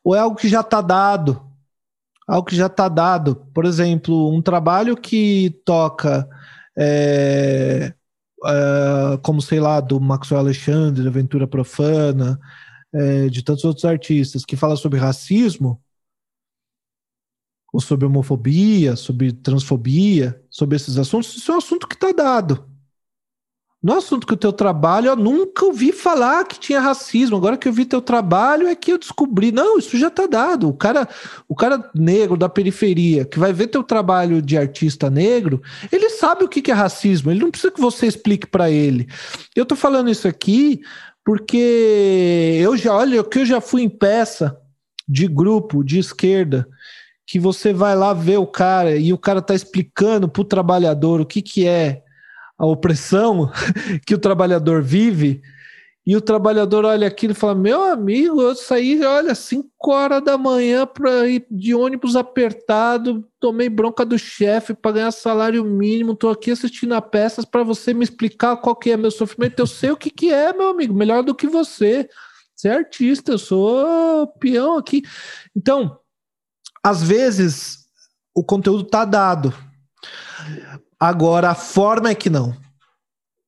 [0.02, 1.45] ou é algo que já está dado
[2.26, 3.36] algo que já está dado.
[3.54, 6.28] Por exemplo, um trabalho que toca,
[6.76, 7.94] é,
[8.44, 12.38] é, como sei lá, do Maxwell Alexandre, Aventura Profana,
[12.92, 15.80] é, de tantos outros artistas, que fala sobre racismo,
[17.72, 22.66] ou sobre homofobia, sobre transfobia, sobre esses assuntos, isso é um assunto que está dado.
[23.86, 27.36] No assunto que o teu trabalho, eu nunca ouvi falar que tinha racismo.
[27.36, 29.52] Agora que eu vi teu trabalho é que eu descobri.
[29.52, 30.68] Não, isso já está dado.
[30.68, 31.08] O cara,
[31.48, 36.42] o cara negro da periferia que vai ver teu trabalho de artista negro, ele sabe
[36.42, 37.30] o que é racismo.
[37.30, 39.06] Ele não precisa que você explique para ele.
[39.54, 40.80] Eu estou falando isso aqui
[41.24, 44.58] porque eu já, olha, que eu já fui em peça
[45.06, 46.68] de grupo de esquerda
[47.24, 51.20] que você vai lá ver o cara e o cara tá explicando para o trabalhador
[51.20, 52.02] o que que é
[52.58, 53.50] a opressão
[54.06, 55.42] que o trabalhador vive
[56.06, 60.38] E o trabalhador olha aquilo e fala: Meu amigo, eu saí, olha, 5 horas da
[60.38, 66.28] manhã para ir de ônibus apertado, tomei bronca do chefe para ganhar salário mínimo, tô
[66.30, 69.58] aqui assistindo a peças para você me explicar qual que é meu sofrimento.
[69.58, 72.08] Eu sei o que, que é, meu amigo, melhor do que você.
[72.54, 75.02] Você é artista, eu sou peão aqui.
[75.56, 75.98] Então,
[76.84, 77.86] às vezes,
[78.32, 79.52] o conteúdo tá dado.
[80.98, 82.56] Agora, a forma é que não.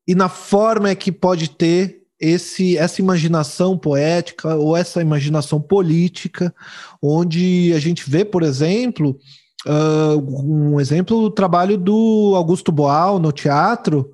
[0.06, 6.54] E na forma é que pode ter esse essa imaginação poética ou essa imaginação política,
[7.00, 9.18] onde a gente vê, por exemplo,
[9.66, 14.10] uh, um exemplo do trabalho do Augusto Boal no teatro,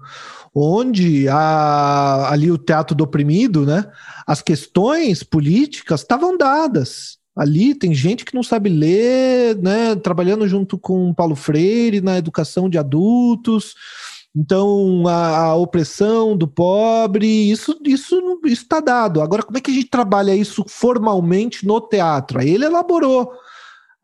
[0.54, 3.90] onde a, ali o teatro do oprimido, né,
[4.26, 7.18] as questões políticas estavam dadas.
[7.36, 12.68] Ali tem gente que não sabe ler, né, trabalhando junto com Paulo Freire na educação
[12.68, 13.74] de adultos,
[14.36, 19.22] então, a, a, opressão do pobre, isso isso está dado.
[19.22, 22.40] Agora, como é que a gente trabalha isso formalmente no teatro?
[22.40, 23.32] Aí ele elaborou.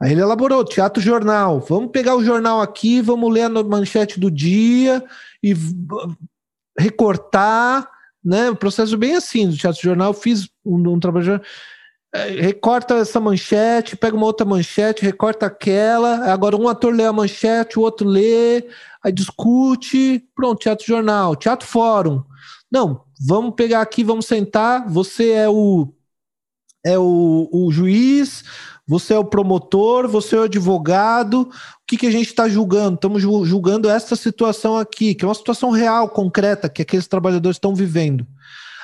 [0.01, 1.59] Aí ele elaborou teatro jornal.
[1.61, 5.05] Vamos pegar o jornal aqui, vamos ler a manchete do dia
[5.43, 5.53] e
[6.79, 7.91] recortar,
[8.25, 8.51] né?
[8.51, 10.15] O processo bem assim do teatro jornal.
[10.15, 11.41] Fiz um, um trabalho é,
[12.15, 16.33] recorta essa manchete, pega uma outra manchete, recorta aquela.
[16.33, 18.69] Agora um ator lê a manchete, o outro lê,
[19.03, 22.23] aí discute, pronto, teatro jornal, teatro fórum.
[22.71, 25.93] Não, vamos pegar aqui, vamos sentar, você é o
[26.85, 28.43] é o, o juiz,
[28.87, 31.51] você é o promotor, você é o advogado, o
[31.87, 32.95] que, que a gente está julgando?
[32.95, 37.75] Estamos julgando essa situação aqui, que é uma situação real, concreta, que aqueles trabalhadores estão
[37.75, 38.27] vivendo.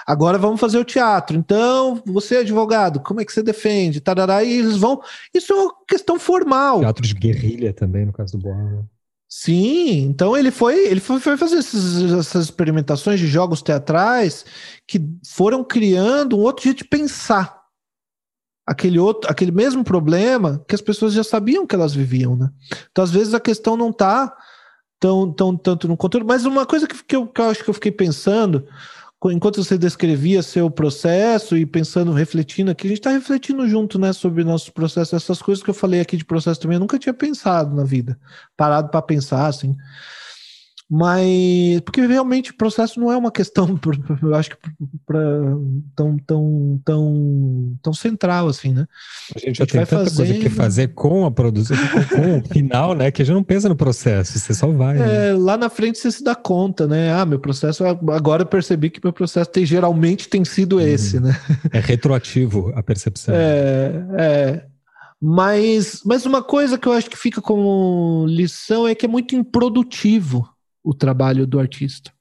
[0.07, 1.37] Agora vamos fazer o teatro.
[1.37, 4.01] Então, você é advogado, como é que você defende?
[4.01, 5.03] Tarará, e eles vão.
[5.35, 6.81] Isso é uma questão formal.
[6.81, 8.57] Teatro de guerrilha também, no caso do Boa.
[8.57, 8.85] Né?
[9.29, 14.47] Sim, então ele foi, ele foi, foi fazer esses, essas experimentações de jogos teatrais
[14.87, 17.57] que foram criando um outro jeito de pensar.
[18.65, 22.51] Aquele outro, aquele mesmo problema que as pessoas já sabiam que elas viviam, né?
[22.91, 24.33] Então, às vezes, a questão não está
[25.01, 26.27] tão, tão tanto no controle.
[26.27, 28.67] Mas uma coisa que, que, eu, que eu acho que eu fiquei pensando,
[29.25, 34.13] enquanto você descrevia seu processo e pensando, refletindo aqui, a gente está refletindo junto, né,
[34.13, 37.15] sobre nossos processos, essas coisas que eu falei aqui de processo também, eu nunca tinha
[37.15, 38.19] pensado na vida,
[38.57, 39.75] parado para pensar, assim.
[40.89, 43.79] Mas porque realmente o processo não é uma questão,
[44.23, 44.57] eu acho que
[45.05, 45.19] pra,
[45.97, 48.87] tão, tão, tão, tão central assim, né?
[49.35, 50.17] A gente já a gente tem tanta fazendo...
[50.17, 51.77] coisa que fazer com a produção,
[52.15, 53.11] com, o final, né?
[53.11, 54.95] Que a gente não pensa no processo, você só vai.
[54.95, 55.03] Né?
[55.03, 55.39] É, né?
[55.39, 57.13] Lá na frente você se dá conta, né?
[57.13, 60.83] Ah, meu processo agora eu percebi que meu processo tem, geralmente tem sido uhum.
[60.87, 61.37] esse, né?
[61.73, 63.35] É retroativo a percepção.
[63.35, 64.65] É, é.
[65.21, 69.35] Mas, mas uma coisa que eu acho que fica como lição é que é muito
[69.35, 70.47] improdutivo
[70.87, 72.13] o trabalho do artista.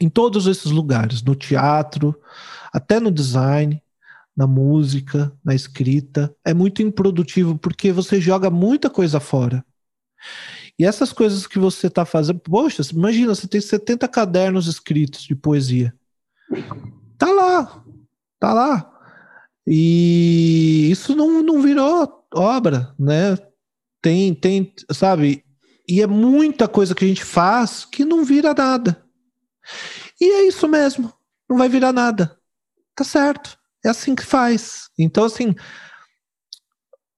[0.00, 2.18] Em todos esses lugares, no teatro,
[2.72, 3.80] até no design,
[4.34, 9.62] na música, na escrita, é muito improdutivo porque você joga muita coisa fora.
[10.78, 15.36] E essas coisas que você está fazendo, poxa, imagina, você tem 70 cadernos escritos de
[15.36, 15.94] poesia.
[17.18, 17.84] Tá lá,
[18.40, 18.90] tá lá.
[19.66, 23.36] E isso não, não virou obra, né?
[24.00, 25.44] Tem, tem, sabe?
[25.88, 29.02] E é muita coisa que a gente faz que não vira nada.
[30.20, 31.12] E é isso mesmo.
[31.48, 32.36] Não vai virar nada.
[32.94, 33.58] Tá certo.
[33.84, 34.88] É assim que faz.
[34.98, 35.54] Então, assim.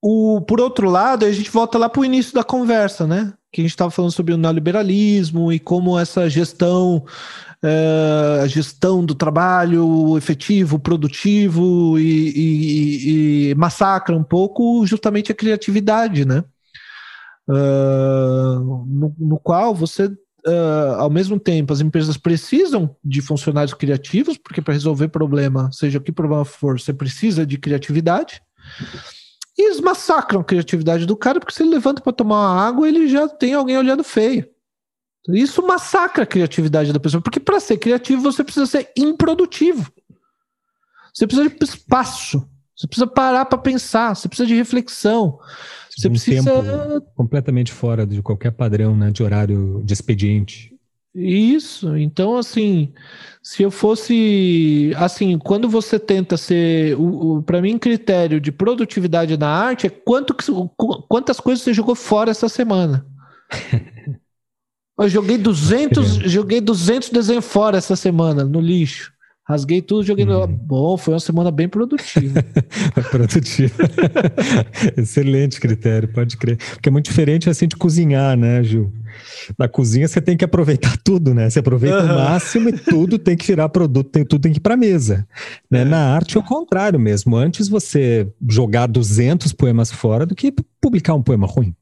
[0.02, 3.32] O, por outro lado, a gente volta lá para o início da conversa, né?
[3.51, 7.05] Que a gente estava falando sobre o neoliberalismo e como essa gestão,
[7.62, 15.34] é, a gestão do trabalho efetivo, produtivo e, e, e massacra um pouco justamente a
[15.34, 16.44] criatividade, né?
[17.48, 24.36] Uh, no, no, qual você, uh, ao mesmo tempo, as empresas precisam de funcionários criativos,
[24.36, 28.43] porque para resolver problema, seja que problema for, você precisa de criatividade.
[29.59, 32.86] E eles massacram a criatividade do cara, porque se ele levanta para tomar uma água,
[32.86, 34.47] ele já tem alguém olhando feio.
[35.28, 39.90] Isso massacra a criatividade da pessoa, porque para ser criativo você precisa ser improdutivo.
[41.12, 42.47] Você precisa de espaço.
[42.77, 45.39] Você precisa parar para pensar, você precisa de reflexão.
[45.97, 46.62] Você um precisa.
[46.62, 50.77] Tempo completamente fora de qualquer padrão né, de horário de expediente.
[51.18, 52.93] Isso, então assim,
[53.43, 59.35] se eu fosse assim, quando você tenta ser, o, o para mim critério de produtividade
[59.39, 60.44] na arte é quanto que,
[61.09, 63.06] quantas coisas você jogou fora essa semana.
[65.01, 69.15] eu joguei 200, joguei 200 desenhos fora essa semana no lixo.
[69.48, 70.40] Rasguei tudo, joguei no.
[70.40, 70.47] Uhum.
[70.48, 72.44] Bom, foi uma semana bem produtiva.
[73.12, 73.74] produtiva.
[74.98, 76.56] Excelente critério, pode crer.
[76.56, 78.93] Porque é muito diferente assim de cozinhar, né, Gil?
[79.56, 81.48] Na cozinha você tem que aproveitar tudo, né?
[81.48, 82.12] Você aproveita uhum.
[82.12, 85.24] o máximo e tudo tem que virar produto, tem, tudo tem que ir para mesa.
[85.70, 85.82] Né?
[85.82, 85.85] É.
[85.85, 87.36] Na arte é o contrário mesmo.
[87.36, 91.73] Antes você jogar 200 poemas fora do que publicar um poema ruim.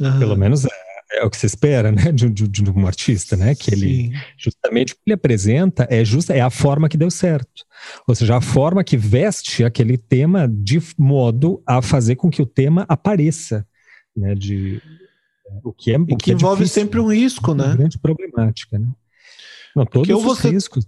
[0.00, 0.18] Uhum.
[0.20, 0.85] Pelo menos é
[1.16, 4.92] é o que se espera, né, de, de, de um artista, né, que ele, justamente
[4.92, 7.64] o que ele apresenta é justa, é a forma que deu certo,
[8.06, 12.46] ou seja, a forma que veste aquele tema de modo a fazer com que o
[12.46, 13.66] tema apareça,
[14.16, 14.80] né, de
[15.64, 17.98] o que é, o que, que é envolve difícil, sempre um risco, né, uma grande
[17.98, 18.88] problemática, né.
[19.76, 20.86] Não, todos porque os você, riscos.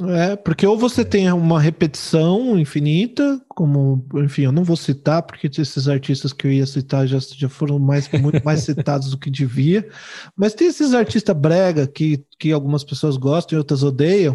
[0.00, 0.30] Né?
[0.30, 5.48] É, porque ou você tem uma repetição infinita, como, enfim, eu não vou citar, porque
[5.48, 9.30] esses artistas que eu ia citar já, já foram mais, muito mais citados do que
[9.30, 9.86] devia,
[10.34, 14.34] mas tem esses artistas brega que, que algumas pessoas gostam e outras odeiam,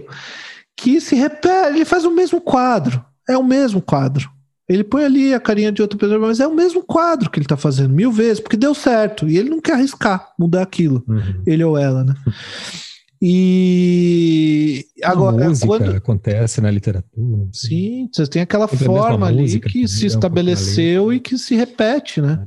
[0.76, 4.30] que se repete, ele faz o mesmo quadro, é o mesmo quadro.
[4.70, 7.48] Ele põe ali a carinha de outra pessoa, mas é o mesmo quadro que ele
[7.48, 9.28] tá fazendo mil vezes, porque deu certo.
[9.28, 11.42] E ele não quer arriscar mudar aquilo, uhum.
[11.48, 12.14] ele ou ela, né?
[13.22, 15.96] E agora a música quando...
[15.96, 17.48] acontece na literatura.
[17.52, 22.46] Sim, você tem aquela forma ali que se estabeleceu e que se repete, né?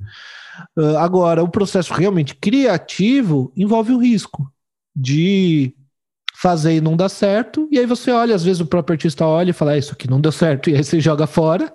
[0.77, 0.81] É.
[0.81, 4.51] Uh, agora, o processo realmente criativo envolve o risco
[4.95, 5.75] de
[6.41, 9.51] fazer e não dar certo, e aí você olha, às vezes o próprio artista olha
[9.51, 11.71] e fala, ah, isso aqui não deu certo, e aí você joga fora.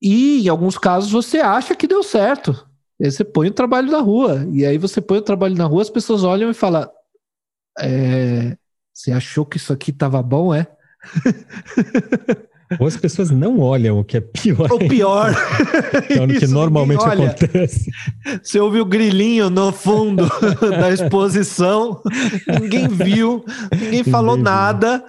[0.00, 2.66] E em alguns casos você acha que deu certo.
[2.98, 4.46] E aí você põe o trabalho na rua.
[4.52, 6.88] E aí você põe o trabalho na rua, as pessoas olham e falam:
[7.78, 8.56] é,
[8.92, 10.66] você achou que isso aqui estava bom, é?
[12.80, 14.72] Ou as pessoas não olham o que é pior.
[14.72, 15.32] O pior.
[16.08, 17.90] que é o que normalmente acontece.
[18.42, 20.28] Você ouviu o grilinho no fundo
[20.60, 22.02] da exposição,
[22.60, 25.04] ninguém viu, ninguém falou nada,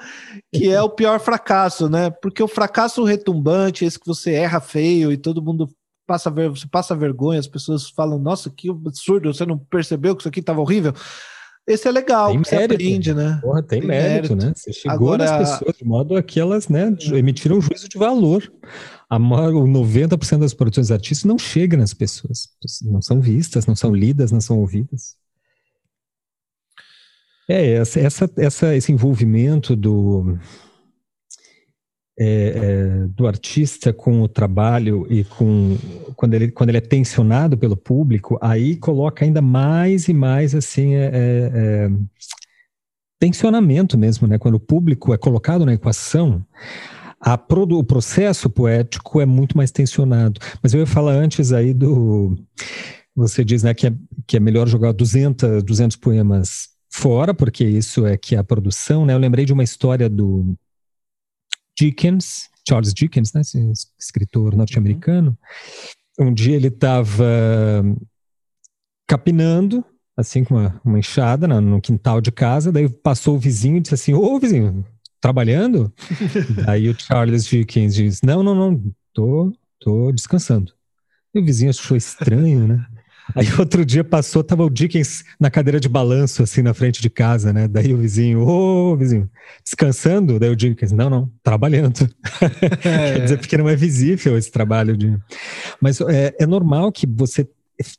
[0.53, 2.11] que é o pior fracasso, né?
[2.21, 5.67] Porque o fracasso retumbante, esse que você erra feio e todo mundo
[6.05, 10.29] passa, você passa vergonha, as pessoas falam, nossa, que absurdo, você não percebeu que isso
[10.29, 10.93] aqui estava horrível.
[11.67, 13.39] Esse é legal, tem mérito, aprende, né?
[13.41, 14.53] Porra, tem, tem mérito, mérito, né?
[14.55, 17.97] Você chegou Agora, nas pessoas de modo a que elas né, emitiram um juízo de
[17.97, 18.49] valor.
[19.09, 22.47] A maior, 90% das produções artísticas não chega nas pessoas.
[22.83, 25.17] Não são vistas, não são lidas, não são ouvidas.
[27.49, 30.37] É, essa, essa esse envolvimento do,
[32.19, 35.77] é, é, do artista com o trabalho e com
[36.15, 40.95] quando ele, quando ele é tensionado pelo público, aí coloca ainda mais e mais assim
[40.95, 41.89] é, é, é,
[43.19, 44.39] tensionamento mesmo, né?
[44.39, 46.43] Quando o público é colocado na equação,
[47.21, 50.39] a, o processo poético é muito mais tensionado.
[50.61, 52.35] Mas eu ia falar antes aí do
[53.15, 53.93] você diz né, que, é,
[54.27, 59.05] que é melhor jogar 200, 200 poemas fora, porque isso é que é a produção,
[59.05, 59.13] né?
[59.13, 60.55] Eu lembrei de uma história do
[61.77, 65.37] Dickens, Charles Dickens, né, esse escritor norte-americano,
[66.19, 67.25] um dia ele estava
[69.07, 69.85] capinando,
[70.15, 73.79] assim, com uma, uma enxada no, no, quintal de casa, daí passou o vizinho e
[73.79, 74.85] disse assim, ô vizinho,
[75.21, 75.93] trabalhando?
[76.67, 80.73] Aí o Charles Dickens diz, não, não, não, tô, tô descansando.
[81.33, 82.85] E o vizinho achou estranho, né?
[83.35, 87.09] Aí outro dia passou, tava o Dickens na cadeira de balanço, assim, na frente de
[87.09, 87.67] casa, né?
[87.67, 89.29] Daí o vizinho, ô vizinho,
[89.63, 90.39] descansando?
[90.39, 92.09] Daí o Dickens, não, não, trabalhando.
[92.83, 93.13] É.
[93.15, 95.17] Quer dizer, porque não é visível esse trabalho de.
[95.81, 97.47] Mas é, é normal que você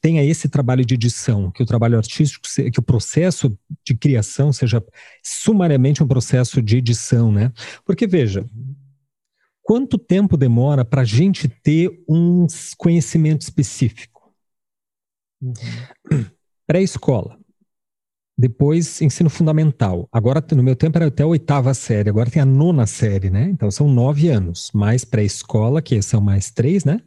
[0.00, 4.82] tenha esse trabalho de edição, que o trabalho artístico, que o processo de criação seja
[5.22, 7.52] sumariamente um processo de edição, né?
[7.84, 8.44] Porque veja,
[9.62, 12.46] quanto tempo demora para a gente ter um
[12.76, 14.18] conhecimento específico?
[15.40, 16.24] Uhum.
[16.66, 17.39] Pré-escola.
[18.36, 20.09] Depois, ensino fundamental.
[20.12, 22.09] Agora, no meu tempo, era até a oitava série.
[22.09, 23.48] Agora tem a nona série, né?
[23.51, 24.70] Então, são nove anos.
[24.73, 27.01] Mais pré-escola, que são mais três, né?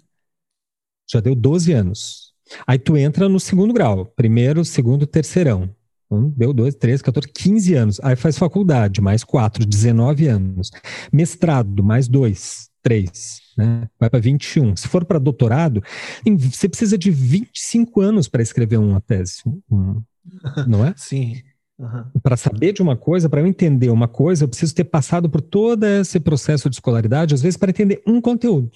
[1.09, 2.33] Já deu doze anos.
[2.67, 4.05] Aí tu entra no segundo grau.
[4.07, 5.73] Primeiro, segundo, terceirão.
[6.09, 7.99] Um, deu dois, três, 14, 15 anos.
[8.03, 10.69] Aí faz faculdade, mais quatro, 19 anos.
[11.13, 13.87] Mestrado, mais dois, três né?
[13.99, 14.75] vai para 21.
[14.75, 15.83] Se for para doutorado,
[16.25, 20.01] você precisa de 25 anos para escrever uma tese, um,
[20.67, 20.93] não é?
[20.95, 21.41] Sim.
[21.77, 22.03] Uhum.
[22.21, 25.41] Para saber de uma coisa, para eu entender uma coisa, eu preciso ter passado por
[25.41, 28.69] todo esse processo de escolaridade, às vezes para entender um conteúdo.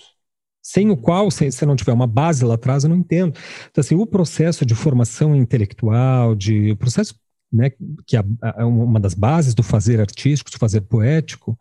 [0.62, 3.38] Sem o qual, se você não tiver uma base lá atrás, eu não entendo.
[3.70, 7.14] Então, assim, o processo de formação intelectual, de processo
[7.56, 7.72] né,
[8.06, 8.24] que é
[8.64, 11.58] uma das bases do fazer artístico, do fazer poético,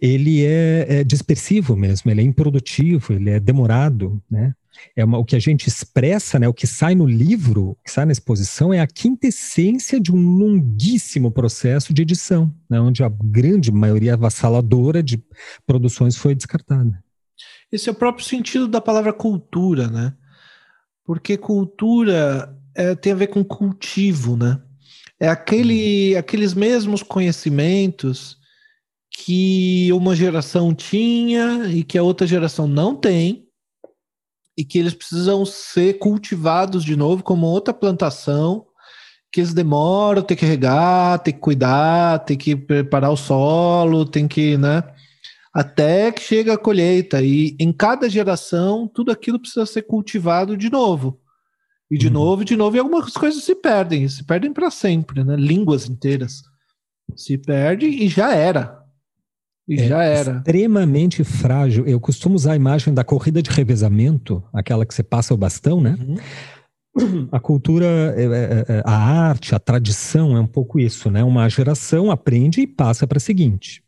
[0.00, 4.54] ele é, é, dispersivo mesmo, ele é improdutivo, ele é demorado, né?
[4.96, 7.90] É uma, o que a gente expressa, né, o que sai no livro, o que
[7.90, 13.08] sai na exposição, é a quintessência de um longuíssimo processo de edição, né, onde a
[13.08, 15.22] grande maioria avassaladora de
[15.66, 17.02] produções foi descartada.
[17.70, 20.14] Esse é o próprio sentido da palavra cultura, né?
[21.04, 24.60] Porque cultura é, tem a ver com cultivo, né?
[25.20, 28.38] É aquele, aqueles mesmos conhecimentos
[29.12, 33.46] que uma geração tinha e que a outra geração não tem,
[34.56, 38.66] e que eles precisam ser cultivados de novo como outra plantação,
[39.32, 44.26] que eles demoram, tem que regar, tem que cuidar, tem que preparar o solo, tem
[44.26, 44.82] que, né?
[45.52, 47.22] Até que chega a colheita.
[47.22, 51.20] E em cada geração, tudo aquilo precisa ser cultivado de novo.
[51.90, 52.12] E de uhum.
[52.12, 55.34] novo, de novo, e algumas coisas se perdem, se perdem para sempre, né?
[55.36, 56.42] Línguas inteiras
[57.16, 58.78] se perdem e já era.
[59.66, 60.36] E é já era.
[60.38, 61.86] Extremamente frágil.
[61.86, 65.80] Eu costumo usar a imagem da corrida de revezamento, aquela que você passa o bastão,
[65.80, 65.96] né?
[66.00, 67.28] Uhum.
[67.30, 67.86] A cultura,
[68.16, 71.22] é, é, é, a arte, a tradição é um pouco isso, né?
[71.22, 73.82] Uma geração aprende e passa para a seguinte.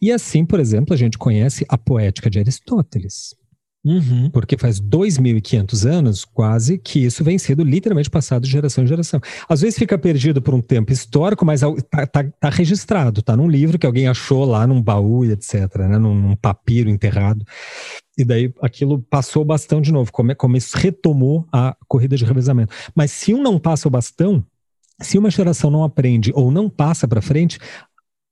[0.00, 3.34] E assim, por exemplo, a gente conhece a poética de Aristóteles.
[3.84, 4.28] Uhum.
[4.30, 9.20] Porque faz 2.500 anos, quase, que isso vem sendo literalmente passado de geração em geração.
[9.48, 11.60] Às vezes fica perdido por um tempo histórico, mas
[11.90, 15.98] tá, tá, tá registrado, tá num livro que alguém achou lá num baú etc., né,
[15.98, 17.44] num, num papiro enterrado.
[18.16, 22.24] E daí aquilo passou o bastão de novo, como, como isso retomou a corrida de
[22.24, 22.74] revezamento.
[22.94, 24.44] Mas se um não passa o bastão,
[25.00, 27.60] se uma geração não aprende ou não passa para frente,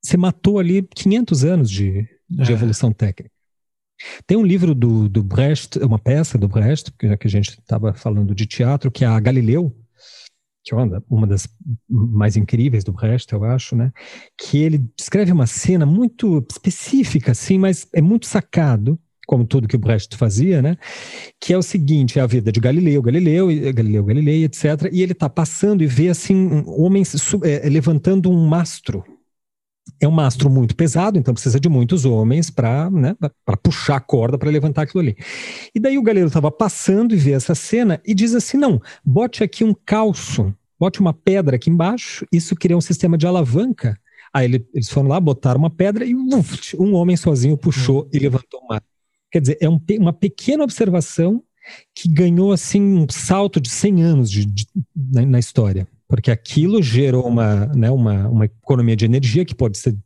[0.03, 2.55] você matou ali 500 anos de, de é.
[2.55, 3.36] evolução técnica.
[4.27, 7.95] Tem um livro do, do Brecht, uma peça do Brecht, já que a gente estava
[7.95, 9.75] falando de teatro, que é a Galileu,
[10.65, 10.77] que é
[11.09, 11.49] uma das
[11.89, 13.93] mais incríveis do Brecht, eu acho, né?
[14.37, 19.77] Que ele descreve uma cena muito específica, assim, mas é muito sacado, como tudo que
[19.77, 20.77] o Brecht fazia, né?
[21.41, 24.91] Que é o seguinte: é a vida de Galileu, Galileu, Galileu, Galilei, etc.
[24.93, 27.15] E ele está passando e vê assim homens
[27.45, 29.05] é, levantando um mastro
[30.01, 33.17] é um mastro muito pesado, então precisa de muitos homens para né,
[33.63, 35.17] puxar a corda para levantar aquilo ali.
[35.75, 39.43] E daí o galero estava passando e vê essa cena e diz assim: não, bote
[39.43, 43.99] aqui um calço, bote uma pedra aqui embaixo, isso cria um sistema de alavanca.
[44.35, 48.19] Aí ele, eles foram lá, botaram uma pedra e uf, um homem sozinho puxou e
[48.19, 48.83] levantou o mar.
[49.31, 51.43] Quer dizer, é um, uma pequena observação
[51.95, 56.83] que ganhou assim um salto de 100 anos de, de, na, na história porque aquilo
[56.83, 59.97] gerou uma, né, uma, uma economia de energia que pode ser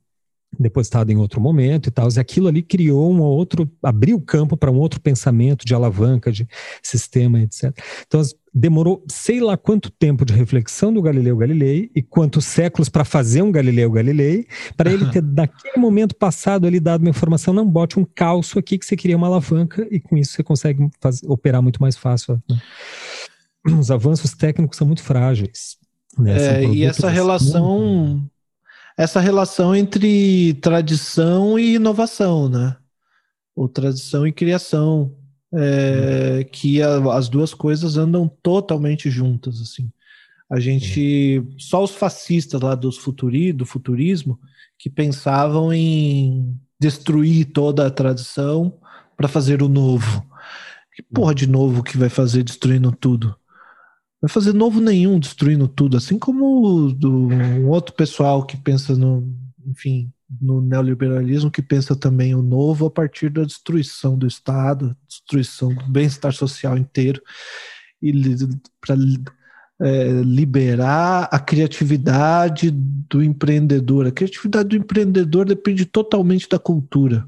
[0.58, 4.56] depositada em outro momento e tal, e aquilo ali criou um outro, abriu o campo
[4.56, 6.46] para um outro pensamento de alavanca, de
[6.82, 7.72] sistema, etc.
[8.06, 8.20] Então,
[8.52, 13.42] demorou sei lá quanto tempo de reflexão do Galileu Galilei e quantos séculos para fazer
[13.42, 14.46] um Galileu Galilei,
[14.76, 18.76] para ele ter, naquele momento passado, ali dado uma informação, não bote um calço aqui
[18.76, 22.42] que você queria uma alavanca e com isso você consegue fazer, operar muito mais fácil.
[22.48, 22.60] Né?
[23.78, 25.79] Os avanços técnicos são muito frágeis.
[26.20, 26.62] Né?
[26.62, 28.28] É, e essa relação,
[28.96, 32.76] essa relação entre tradição e inovação, né?
[33.54, 35.14] Ou tradição e criação,
[35.52, 39.90] é, que a, as duas coisas andam totalmente juntas, assim.
[40.50, 44.38] A gente, só os fascistas lá dos futuri, do futurismo,
[44.76, 48.76] que pensavam em destruir toda a tradição
[49.16, 50.26] para fazer o novo.
[50.94, 53.36] Que porra de novo que vai fazer destruindo tudo?
[54.20, 59.34] Vai fazer novo nenhum destruindo tudo, assim como do um outro pessoal que pensa no,
[59.66, 65.74] enfim, no neoliberalismo que pensa também o novo a partir da destruição do Estado, destruição
[65.74, 67.22] do bem-estar social inteiro
[68.02, 68.12] e
[68.80, 68.94] para
[69.82, 74.06] é, liberar a criatividade do empreendedor.
[74.06, 77.26] A criatividade do empreendedor depende totalmente da cultura.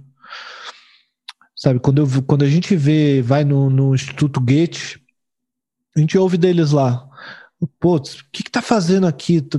[1.57, 5.02] Sabe, quando, eu, quando a gente vê, vai no, no Instituto Goethe,
[5.97, 7.09] a gente ouve deles lá.
[7.79, 8.01] Pô, o
[8.33, 9.41] que, que tá fazendo aqui?
[9.41, 9.59] Tô,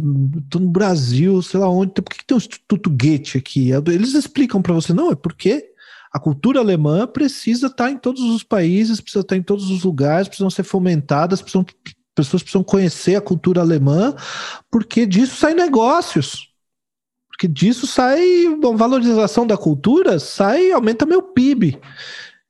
[0.49, 1.93] tô, no Brasil, sei lá onde.
[1.93, 3.72] Por que, que tem o Instituto Goethe aqui?
[3.72, 5.72] Eles explicam para você, não, é porque
[6.11, 9.69] a cultura alemã precisa estar tá em todos os países, precisa estar tá em todos
[9.72, 11.65] os lugares, precisam ser fomentadas, precisam,
[12.14, 14.14] pessoas precisam conhecer a cultura alemã,
[14.69, 16.49] porque disso saem negócios.
[17.30, 21.80] Porque disso sai a valorização da cultura, sai aumenta meu PIB.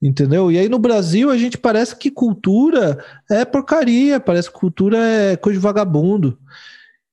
[0.03, 0.51] Entendeu?
[0.51, 3.01] E aí no Brasil a gente parece que cultura
[3.31, 6.38] é porcaria, parece que cultura é coisa de vagabundo.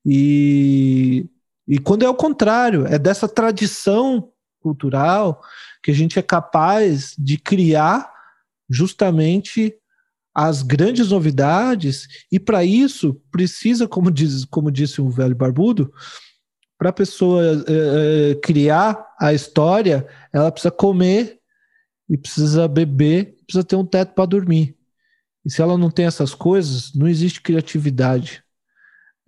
[0.04, 1.24] E,
[1.68, 5.40] e quando é o contrário, é dessa tradição cultural
[5.80, 8.12] que a gente é capaz de criar
[8.68, 9.72] justamente
[10.34, 15.92] as grandes novidades, e para isso precisa, como, diz, como disse um velho barbudo,
[16.78, 21.39] para a pessoa é, criar a história, ela precisa comer
[22.10, 24.76] e precisa beber, precisa ter um teto para dormir.
[25.44, 28.42] E se ela não tem essas coisas, não existe criatividade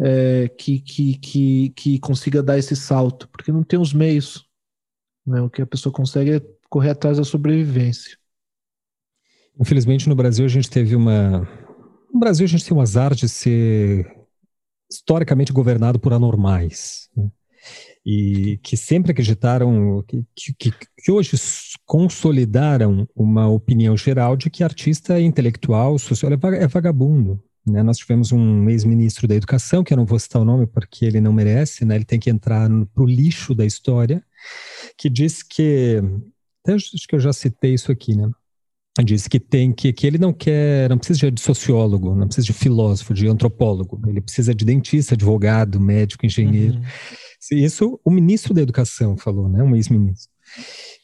[0.01, 4.45] é, que, que, que, que consiga dar esse salto, porque não tem os meios.
[5.25, 5.41] Né?
[5.41, 8.19] O que a pessoa consegue é correr atrás da sobrevivência.
[9.61, 11.49] Infelizmente, no Brasil, a gente teve uma.
[12.13, 14.11] No Brasil, a gente tem um azar de ser
[14.91, 17.09] historicamente governado por anormais.
[17.17, 17.31] Né?
[18.05, 20.25] E que sempre acreditaram, que,
[20.59, 21.37] que, que, hoje
[21.93, 27.39] consolidaram uma opinião geral de que artista intelectual, social, é, é vagabundo.
[27.67, 27.83] Né?
[27.83, 31.21] Nós tivemos um ex-ministro da Educação, que eu não vou citar o nome porque ele
[31.21, 31.97] não merece, né?
[31.97, 34.25] ele tem que entrar para o lixo da história,
[34.97, 36.03] que diz que.
[36.65, 38.31] Até acho que eu já citei isso aqui, né?
[39.05, 42.55] Diz que tem que, que ele não quer, não precisa de sociólogo, não precisa de
[42.55, 46.77] filósofo, de antropólogo, ele precisa de dentista, advogado, médico, engenheiro.
[46.77, 47.59] Uhum.
[47.59, 49.63] Isso o ministro da Educação falou, né?
[49.63, 50.32] Um ex-ministro.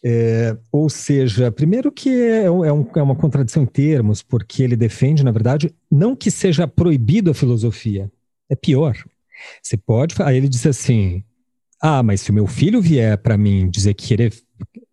[0.04, 4.76] É, ou seja, primeiro que é, é, um, é, uma contradição em termos, porque ele
[4.76, 8.10] defende, na verdade, não que seja proibido a filosofia,
[8.48, 8.96] é pior.
[9.62, 10.14] Você pode.
[10.22, 11.22] Aí ele diz assim:
[11.80, 14.32] ah, mas se o meu filho vier para mim dizer que querer,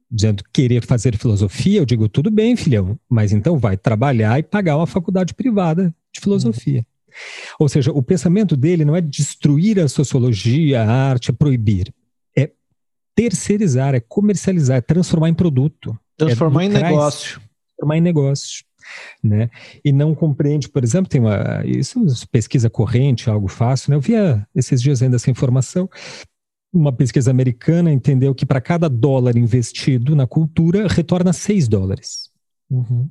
[0.10, 4.77] dizendo querer fazer filosofia, eu digo, tudo bem, filhão, mas então vai trabalhar e pagar
[4.77, 6.80] uma faculdade privada de filosofia.
[6.80, 6.86] Uhum.
[7.60, 11.94] Ou seja, o pensamento dele não é destruir a sociologia, a arte, é proibir.
[13.17, 15.97] É terceirizar, é comercializar, é transformar em produto.
[16.17, 17.41] Transformar é em negócio.
[17.77, 18.65] Transformar em negócio.
[19.23, 19.49] Né?
[19.83, 21.99] E não compreende, por exemplo, tem uma isso
[22.31, 23.95] pesquisa corrente, algo fácil, né?
[23.95, 25.89] Eu via esses dias ainda essa informação
[26.75, 32.29] uma pesquisa americana entendeu que para cada dólar investido na cultura, retorna 6 dólares.
[32.69, 33.09] Uhum.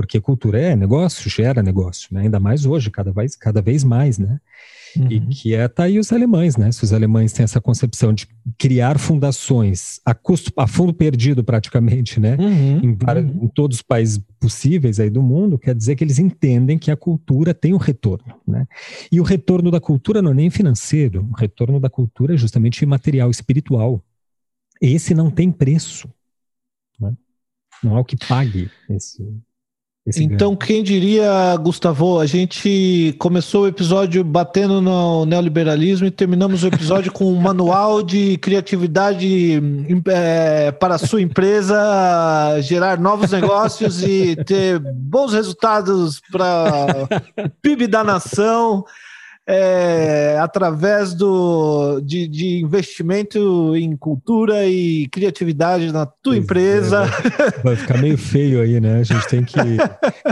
[0.00, 2.22] Porque cultura é negócio, gera negócio, né?
[2.22, 4.40] ainda mais hoje, cada vez, cada vez mais, né?
[4.96, 5.06] Uhum.
[5.08, 6.72] E que é, tá aí os alemães, né?
[6.72, 8.26] Se os alemães têm essa concepção de
[8.58, 12.36] criar fundações a custo, a fundo perdido praticamente, né?
[12.36, 12.78] Uhum.
[12.78, 13.44] Em, uhum.
[13.44, 16.96] em, todos os países possíveis aí do mundo, quer dizer que eles entendem que a
[16.96, 18.66] cultura tem um retorno, né?
[19.12, 22.84] E o retorno da cultura não é nem financeiro, o retorno da cultura é justamente
[22.86, 24.02] material, espiritual.
[24.80, 26.08] Esse não tem preço,
[26.98, 27.14] né?
[27.84, 29.22] Não há o que pague esse,
[30.16, 36.68] então, quem diria, Gustavo, a gente começou o episódio batendo no neoliberalismo e terminamos o
[36.68, 39.60] episódio com um manual de criatividade
[40.08, 41.76] é, para a sua empresa
[42.62, 47.06] gerar novos negócios e ter bons resultados para
[47.36, 48.84] o PIB da nação
[49.52, 57.02] é, através do, de, de, investimento em cultura e criatividade na tua pois empresa.
[57.02, 59.00] É, vai ficar meio feio aí, né?
[59.00, 59.58] A gente tem que,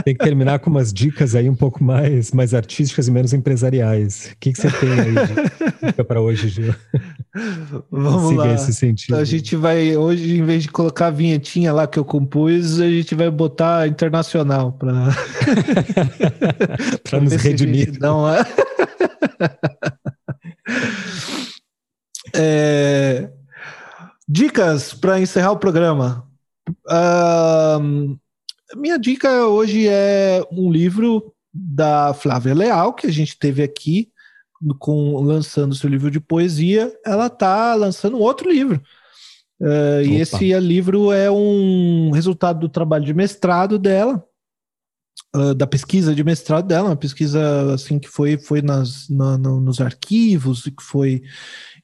[0.05, 4.31] tem que terminar com umas dicas aí um pouco mais, mais artísticas e menos empresariais.
[4.31, 6.73] O que, que você tem aí para hoje, Gil?
[7.91, 8.53] Vamos Siga lá.
[8.53, 9.15] esse sentido.
[9.17, 12.87] A gente vai, hoje, em vez de colocar a vinhetinha lá que eu compus, a
[12.87, 15.09] gente vai botar internacional para
[17.19, 17.97] nos redimir.
[17.99, 18.45] Não, é...
[22.35, 23.29] é,
[24.27, 26.27] dicas para encerrar o programa.
[26.87, 28.17] Uh,
[28.75, 34.11] minha dica hoje é um livro da Flávia Leal, que a gente teve aqui
[34.77, 36.93] com lançando seu livro de poesia.
[37.05, 38.81] Ela está lançando outro livro.
[39.59, 44.23] Uh, e esse livro é um resultado do trabalho de mestrado dela,
[45.35, 49.59] uh, da pesquisa de mestrado dela, uma pesquisa assim que foi, foi nas, na, no,
[49.59, 51.21] nos arquivos que foi,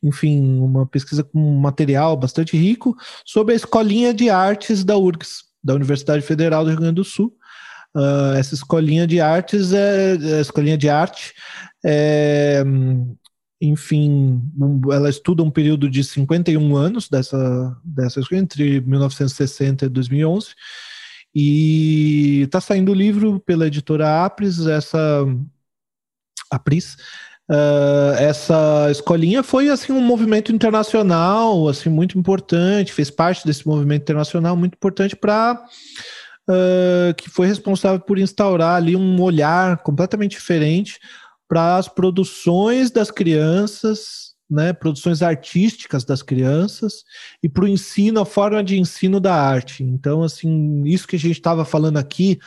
[0.02, 2.96] enfim, uma pesquisa com material bastante rico
[3.26, 7.34] sobre a escolinha de artes da URGS, da Universidade Federal do Rio Grande do Sul.
[7.96, 11.34] Uh, essa escolinha de artes é, a escolinha de arte
[11.86, 12.62] é,
[13.62, 14.42] enfim,
[14.92, 20.48] ela estuda um período de 51 anos dessa, dessa entre 1960 e 2011,
[21.36, 25.26] e está saindo o livro pela editora Apris, essa
[26.50, 26.96] Apris,
[27.52, 34.04] uh, essa escolinha foi assim um movimento internacional, assim muito importante, fez parte desse movimento
[34.04, 35.62] internacional muito importante para
[36.50, 41.00] uh, que foi responsável por instaurar ali um olhar completamente diferente
[41.50, 47.04] para as produções das crianças né, produções artísticas das crianças
[47.42, 49.84] e para o ensino, a forma de ensino da arte.
[49.84, 52.40] Então, assim, isso que a gente estava falando aqui,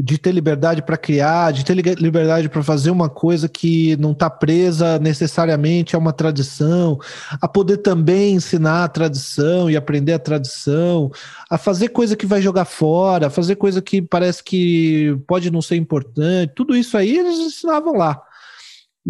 [0.00, 4.30] de ter liberdade para criar, de ter liberdade para fazer uma coisa que não está
[4.30, 7.00] presa necessariamente a uma tradição,
[7.40, 11.10] a poder também ensinar a tradição e aprender a tradição,
[11.50, 15.60] a fazer coisa que vai jogar fora, a fazer coisa que parece que pode não
[15.60, 18.22] ser importante, tudo isso aí eles ensinavam lá.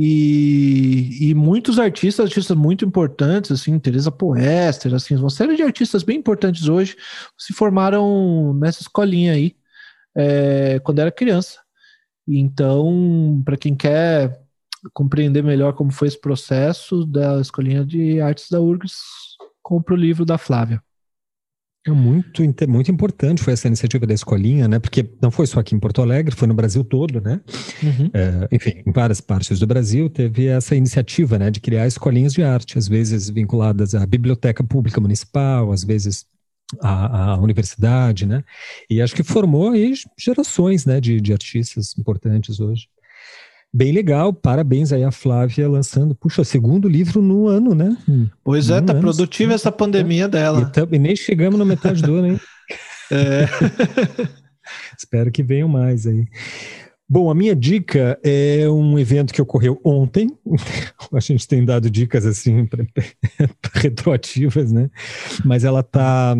[0.00, 6.04] E, e, muitos artistas, artistas muito importantes, assim, Teresa Poester, assim, uma série de artistas
[6.04, 6.96] bem importantes hoje
[7.36, 9.56] se formaram nessa escolinha aí,
[10.16, 11.58] é, quando era criança.
[12.28, 14.40] Então, para quem quer
[14.92, 18.94] compreender melhor como foi esse processo da Escolinha de Artes da URGS,
[19.60, 20.80] compra o livro da Flávia.
[21.88, 24.78] É muito, muito importante foi essa iniciativa da escolinha, né?
[24.78, 27.40] Porque não foi só aqui em Porto Alegre, foi no Brasil todo, né?
[27.82, 28.10] Uhum.
[28.12, 32.42] É, enfim, em várias partes do Brasil teve essa iniciativa, né, de criar escolinhas de
[32.42, 36.26] arte, às vezes vinculadas à biblioteca pública municipal, às vezes
[36.80, 38.44] à, à universidade, né?
[38.90, 42.88] E acho que formou aí gerações, né, de, de artistas importantes hoje.
[43.72, 47.96] Bem legal, parabéns aí a Flávia lançando, puxa, segundo livro no ano, né?
[48.42, 50.72] Pois é, tá ano, produtiva essa pandemia dela.
[50.74, 52.40] E, e, nem chegamos na metade do ano, hein?
[53.10, 53.46] É.
[54.98, 56.26] Espero que venham mais aí.
[57.08, 60.28] Bom, a minha dica é um evento que ocorreu ontem.
[61.10, 62.68] A gente tem dado dicas assim
[63.72, 64.90] retroativas, né?
[65.42, 66.36] Mas ela tá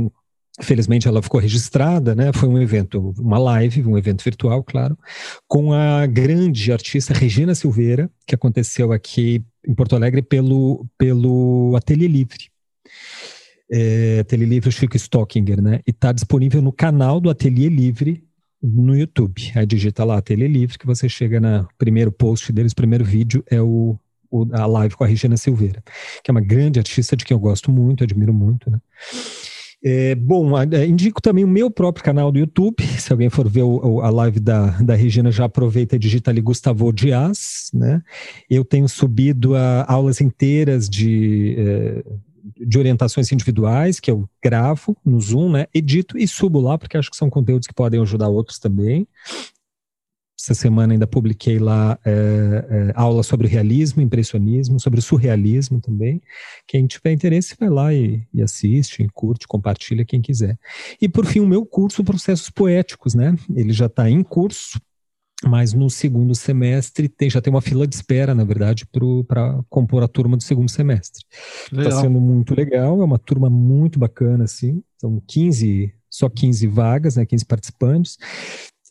[0.60, 2.32] Felizmente ela ficou registrada, né?
[2.32, 4.98] Foi um evento, uma live, um evento virtual, claro,
[5.46, 12.08] com a grande artista Regina Silveira, que aconteceu aqui em Porto Alegre pelo, pelo Ateliê
[12.08, 12.50] Livre.
[13.70, 15.80] É, Ateliê Livre Chico Stockinger, né?
[15.86, 18.24] E está disponível no canal do Ateliê Livre
[18.62, 19.52] no YouTube.
[19.54, 23.60] Aí digita lá Ateliê Livre, que você chega no primeiro post deles, primeiro vídeo é
[23.60, 23.98] o,
[24.30, 25.82] o, a live com a Regina Silveira,
[26.22, 28.80] que é uma grande artista de quem eu gosto muito, admiro muito, né?
[29.82, 32.76] É, bom, é, indico também o meu próprio canal do YouTube.
[32.98, 36.40] Se alguém for ver o, a live da, da Regina, já aproveita e digita ali
[36.40, 37.70] Gustavo Dias.
[37.72, 38.02] Né?
[38.50, 42.04] Eu tenho subido a, aulas inteiras de, é,
[42.66, 45.66] de orientações individuais, que eu gravo no Zoom, né?
[45.72, 49.06] edito e subo lá, porque acho que são conteúdos que podem ajudar outros também.
[50.48, 56.22] Essa semana ainda publiquei lá é, é, aula sobre realismo, impressionismo, sobre surrealismo também.
[56.66, 60.58] Quem tiver interesse, vai lá e, e, assiste, curte, compartilha, quem quiser.
[61.02, 63.36] E por fim, o meu curso Processos Poéticos, né?
[63.54, 64.80] Ele já está em curso,
[65.44, 68.86] mas no segundo semestre tem, já tem uma fila de espera, na verdade,
[69.26, 71.26] para compor a turma do segundo semestre.
[71.70, 74.82] Está sendo muito legal, é uma turma muito bacana, assim.
[74.96, 77.26] São 15, só 15 vagas, né?
[77.26, 78.16] 15 participantes.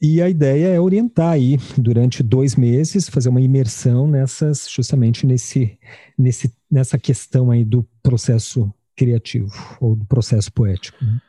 [0.02, 5.78] E a ideia é orientar aí durante dois meses, fazer uma imersão nessas, justamente nesse,
[6.18, 9.52] nesse, nessa questão aí do processo criativo
[9.82, 11.04] ou do processo poético.
[11.04, 11.20] Né?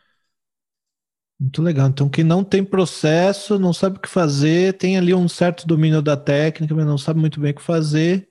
[1.40, 1.88] Muito legal.
[1.88, 6.02] Então, quem não tem processo, não sabe o que fazer, tem ali um certo domínio
[6.02, 8.28] da técnica, mas não sabe muito bem o que fazer,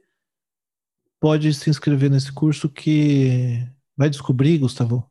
[1.19, 3.65] pode se inscrever nesse curso que
[3.95, 5.09] vai descobrir, Gustavo.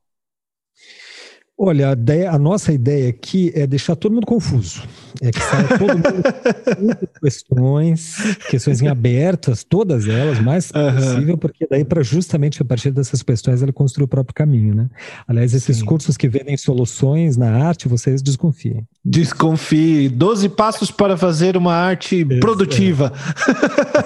[1.59, 4.87] Olha, a, ideia, a, nossa ideia aqui é deixar todo mundo confuso.
[5.23, 8.17] É que saia todo mundo questões,
[8.51, 10.95] questões em abertas, todas elas, mais uhum.
[10.95, 14.89] possível, porque daí para justamente a partir dessas questões ele construir o próprio caminho, né?
[15.27, 15.85] Aliás, esses Sim.
[15.85, 18.87] cursos que vendem soluções na arte, vocês desconfiem.
[19.05, 20.09] Desconfie.
[20.09, 23.13] Doze passos para fazer uma arte Isso, produtiva.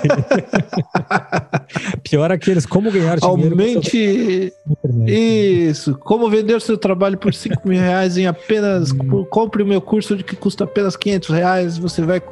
[0.05, 1.97] É.
[2.03, 3.53] Pior aqueles como ganhar dinheiro.
[3.53, 4.53] Aumente.
[5.07, 5.95] Isso.
[5.97, 8.93] Como vender seu trabalho por 5 mil reais em apenas.
[8.93, 9.25] Hum.
[9.31, 11.79] Compre o meu curso de que custa apenas 500 reais.
[11.79, 12.23] Você vai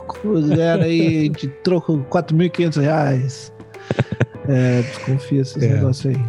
[0.49, 3.53] ganhar aí de troco 4.500 reais.
[4.51, 5.75] É, desconfia esses é.
[5.75, 6.25] negócios aí.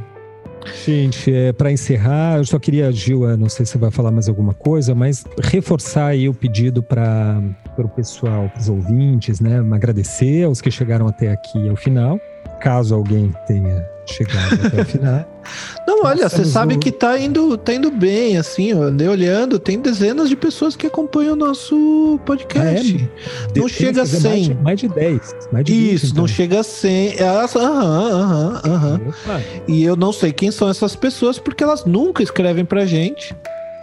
[0.85, 4.27] Gente, é, para encerrar, eu só queria, Gil, não sei se você vai falar mais
[4.27, 7.41] alguma coisa, mas reforçar aí o pedido para
[7.77, 9.59] o pessoal, para os ouvintes, né?
[9.71, 12.19] Agradecer aos que chegaram até aqui ao final,
[12.59, 15.25] caso alguém tenha chegado até o final.
[15.87, 19.79] Não, olha, você sabe que tá indo, tá indo bem, assim, eu andei olhando, tem
[19.79, 22.99] dezenas de pessoas que acompanham o nosso podcast.
[22.99, 23.03] Ah,
[23.55, 23.59] é?
[23.59, 24.21] Não chega a 100.
[24.21, 25.35] Mais de, mais de 10.
[25.51, 26.21] Mais de Isso, 20, então.
[26.21, 27.15] não chega a 100.
[27.21, 29.01] Aham, aham, aham.
[29.67, 33.35] E eu não sei quem são essas pessoas, porque elas nunca escrevem pra gente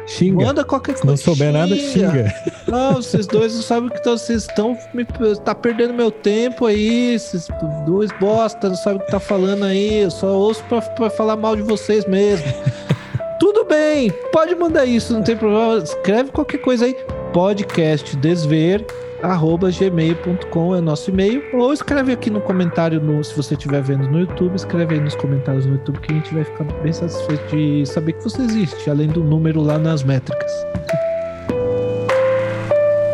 [0.05, 0.45] Xinga.
[0.45, 1.01] Manda qualquer coisa.
[1.01, 1.59] Se não souber xinga.
[1.59, 2.35] nada, xinga.
[2.67, 4.77] Não, vocês dois não sabem o que vocês estão.
[4.93, 5.05] Me,
[5.43, 7.13] tá perdendo meu tempo aí.
[7.15, 7.47] Esses
[7.85, 9.99] dois bosta, não sabem o que tá falando aí.
[9.99, 12.45] Eu só ouço pra, pra falar mal de vocês mesmo.
[13.39, 15.77] Tudo bem, pode mandar isso, não tem problema.
[15.77, 16.95] Escreve qualquer coisa aí.
[17.33, 18.85] Podcast Desver
[19.23, 21.41] arroba gmail.com é o nosso e-mail.
[21.53, 25.15] Ou escreve aqui no comentário, no, se você estiver vendo no YouTube, escreve aí nos
[25.15, 28.89] comentários no YouTube que a gente vai ficar bem satisfeito de saber que você existe,
[28.89, 30.51] além do número lá nas métricas.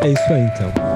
[0.02, 0.89] É isso aí então.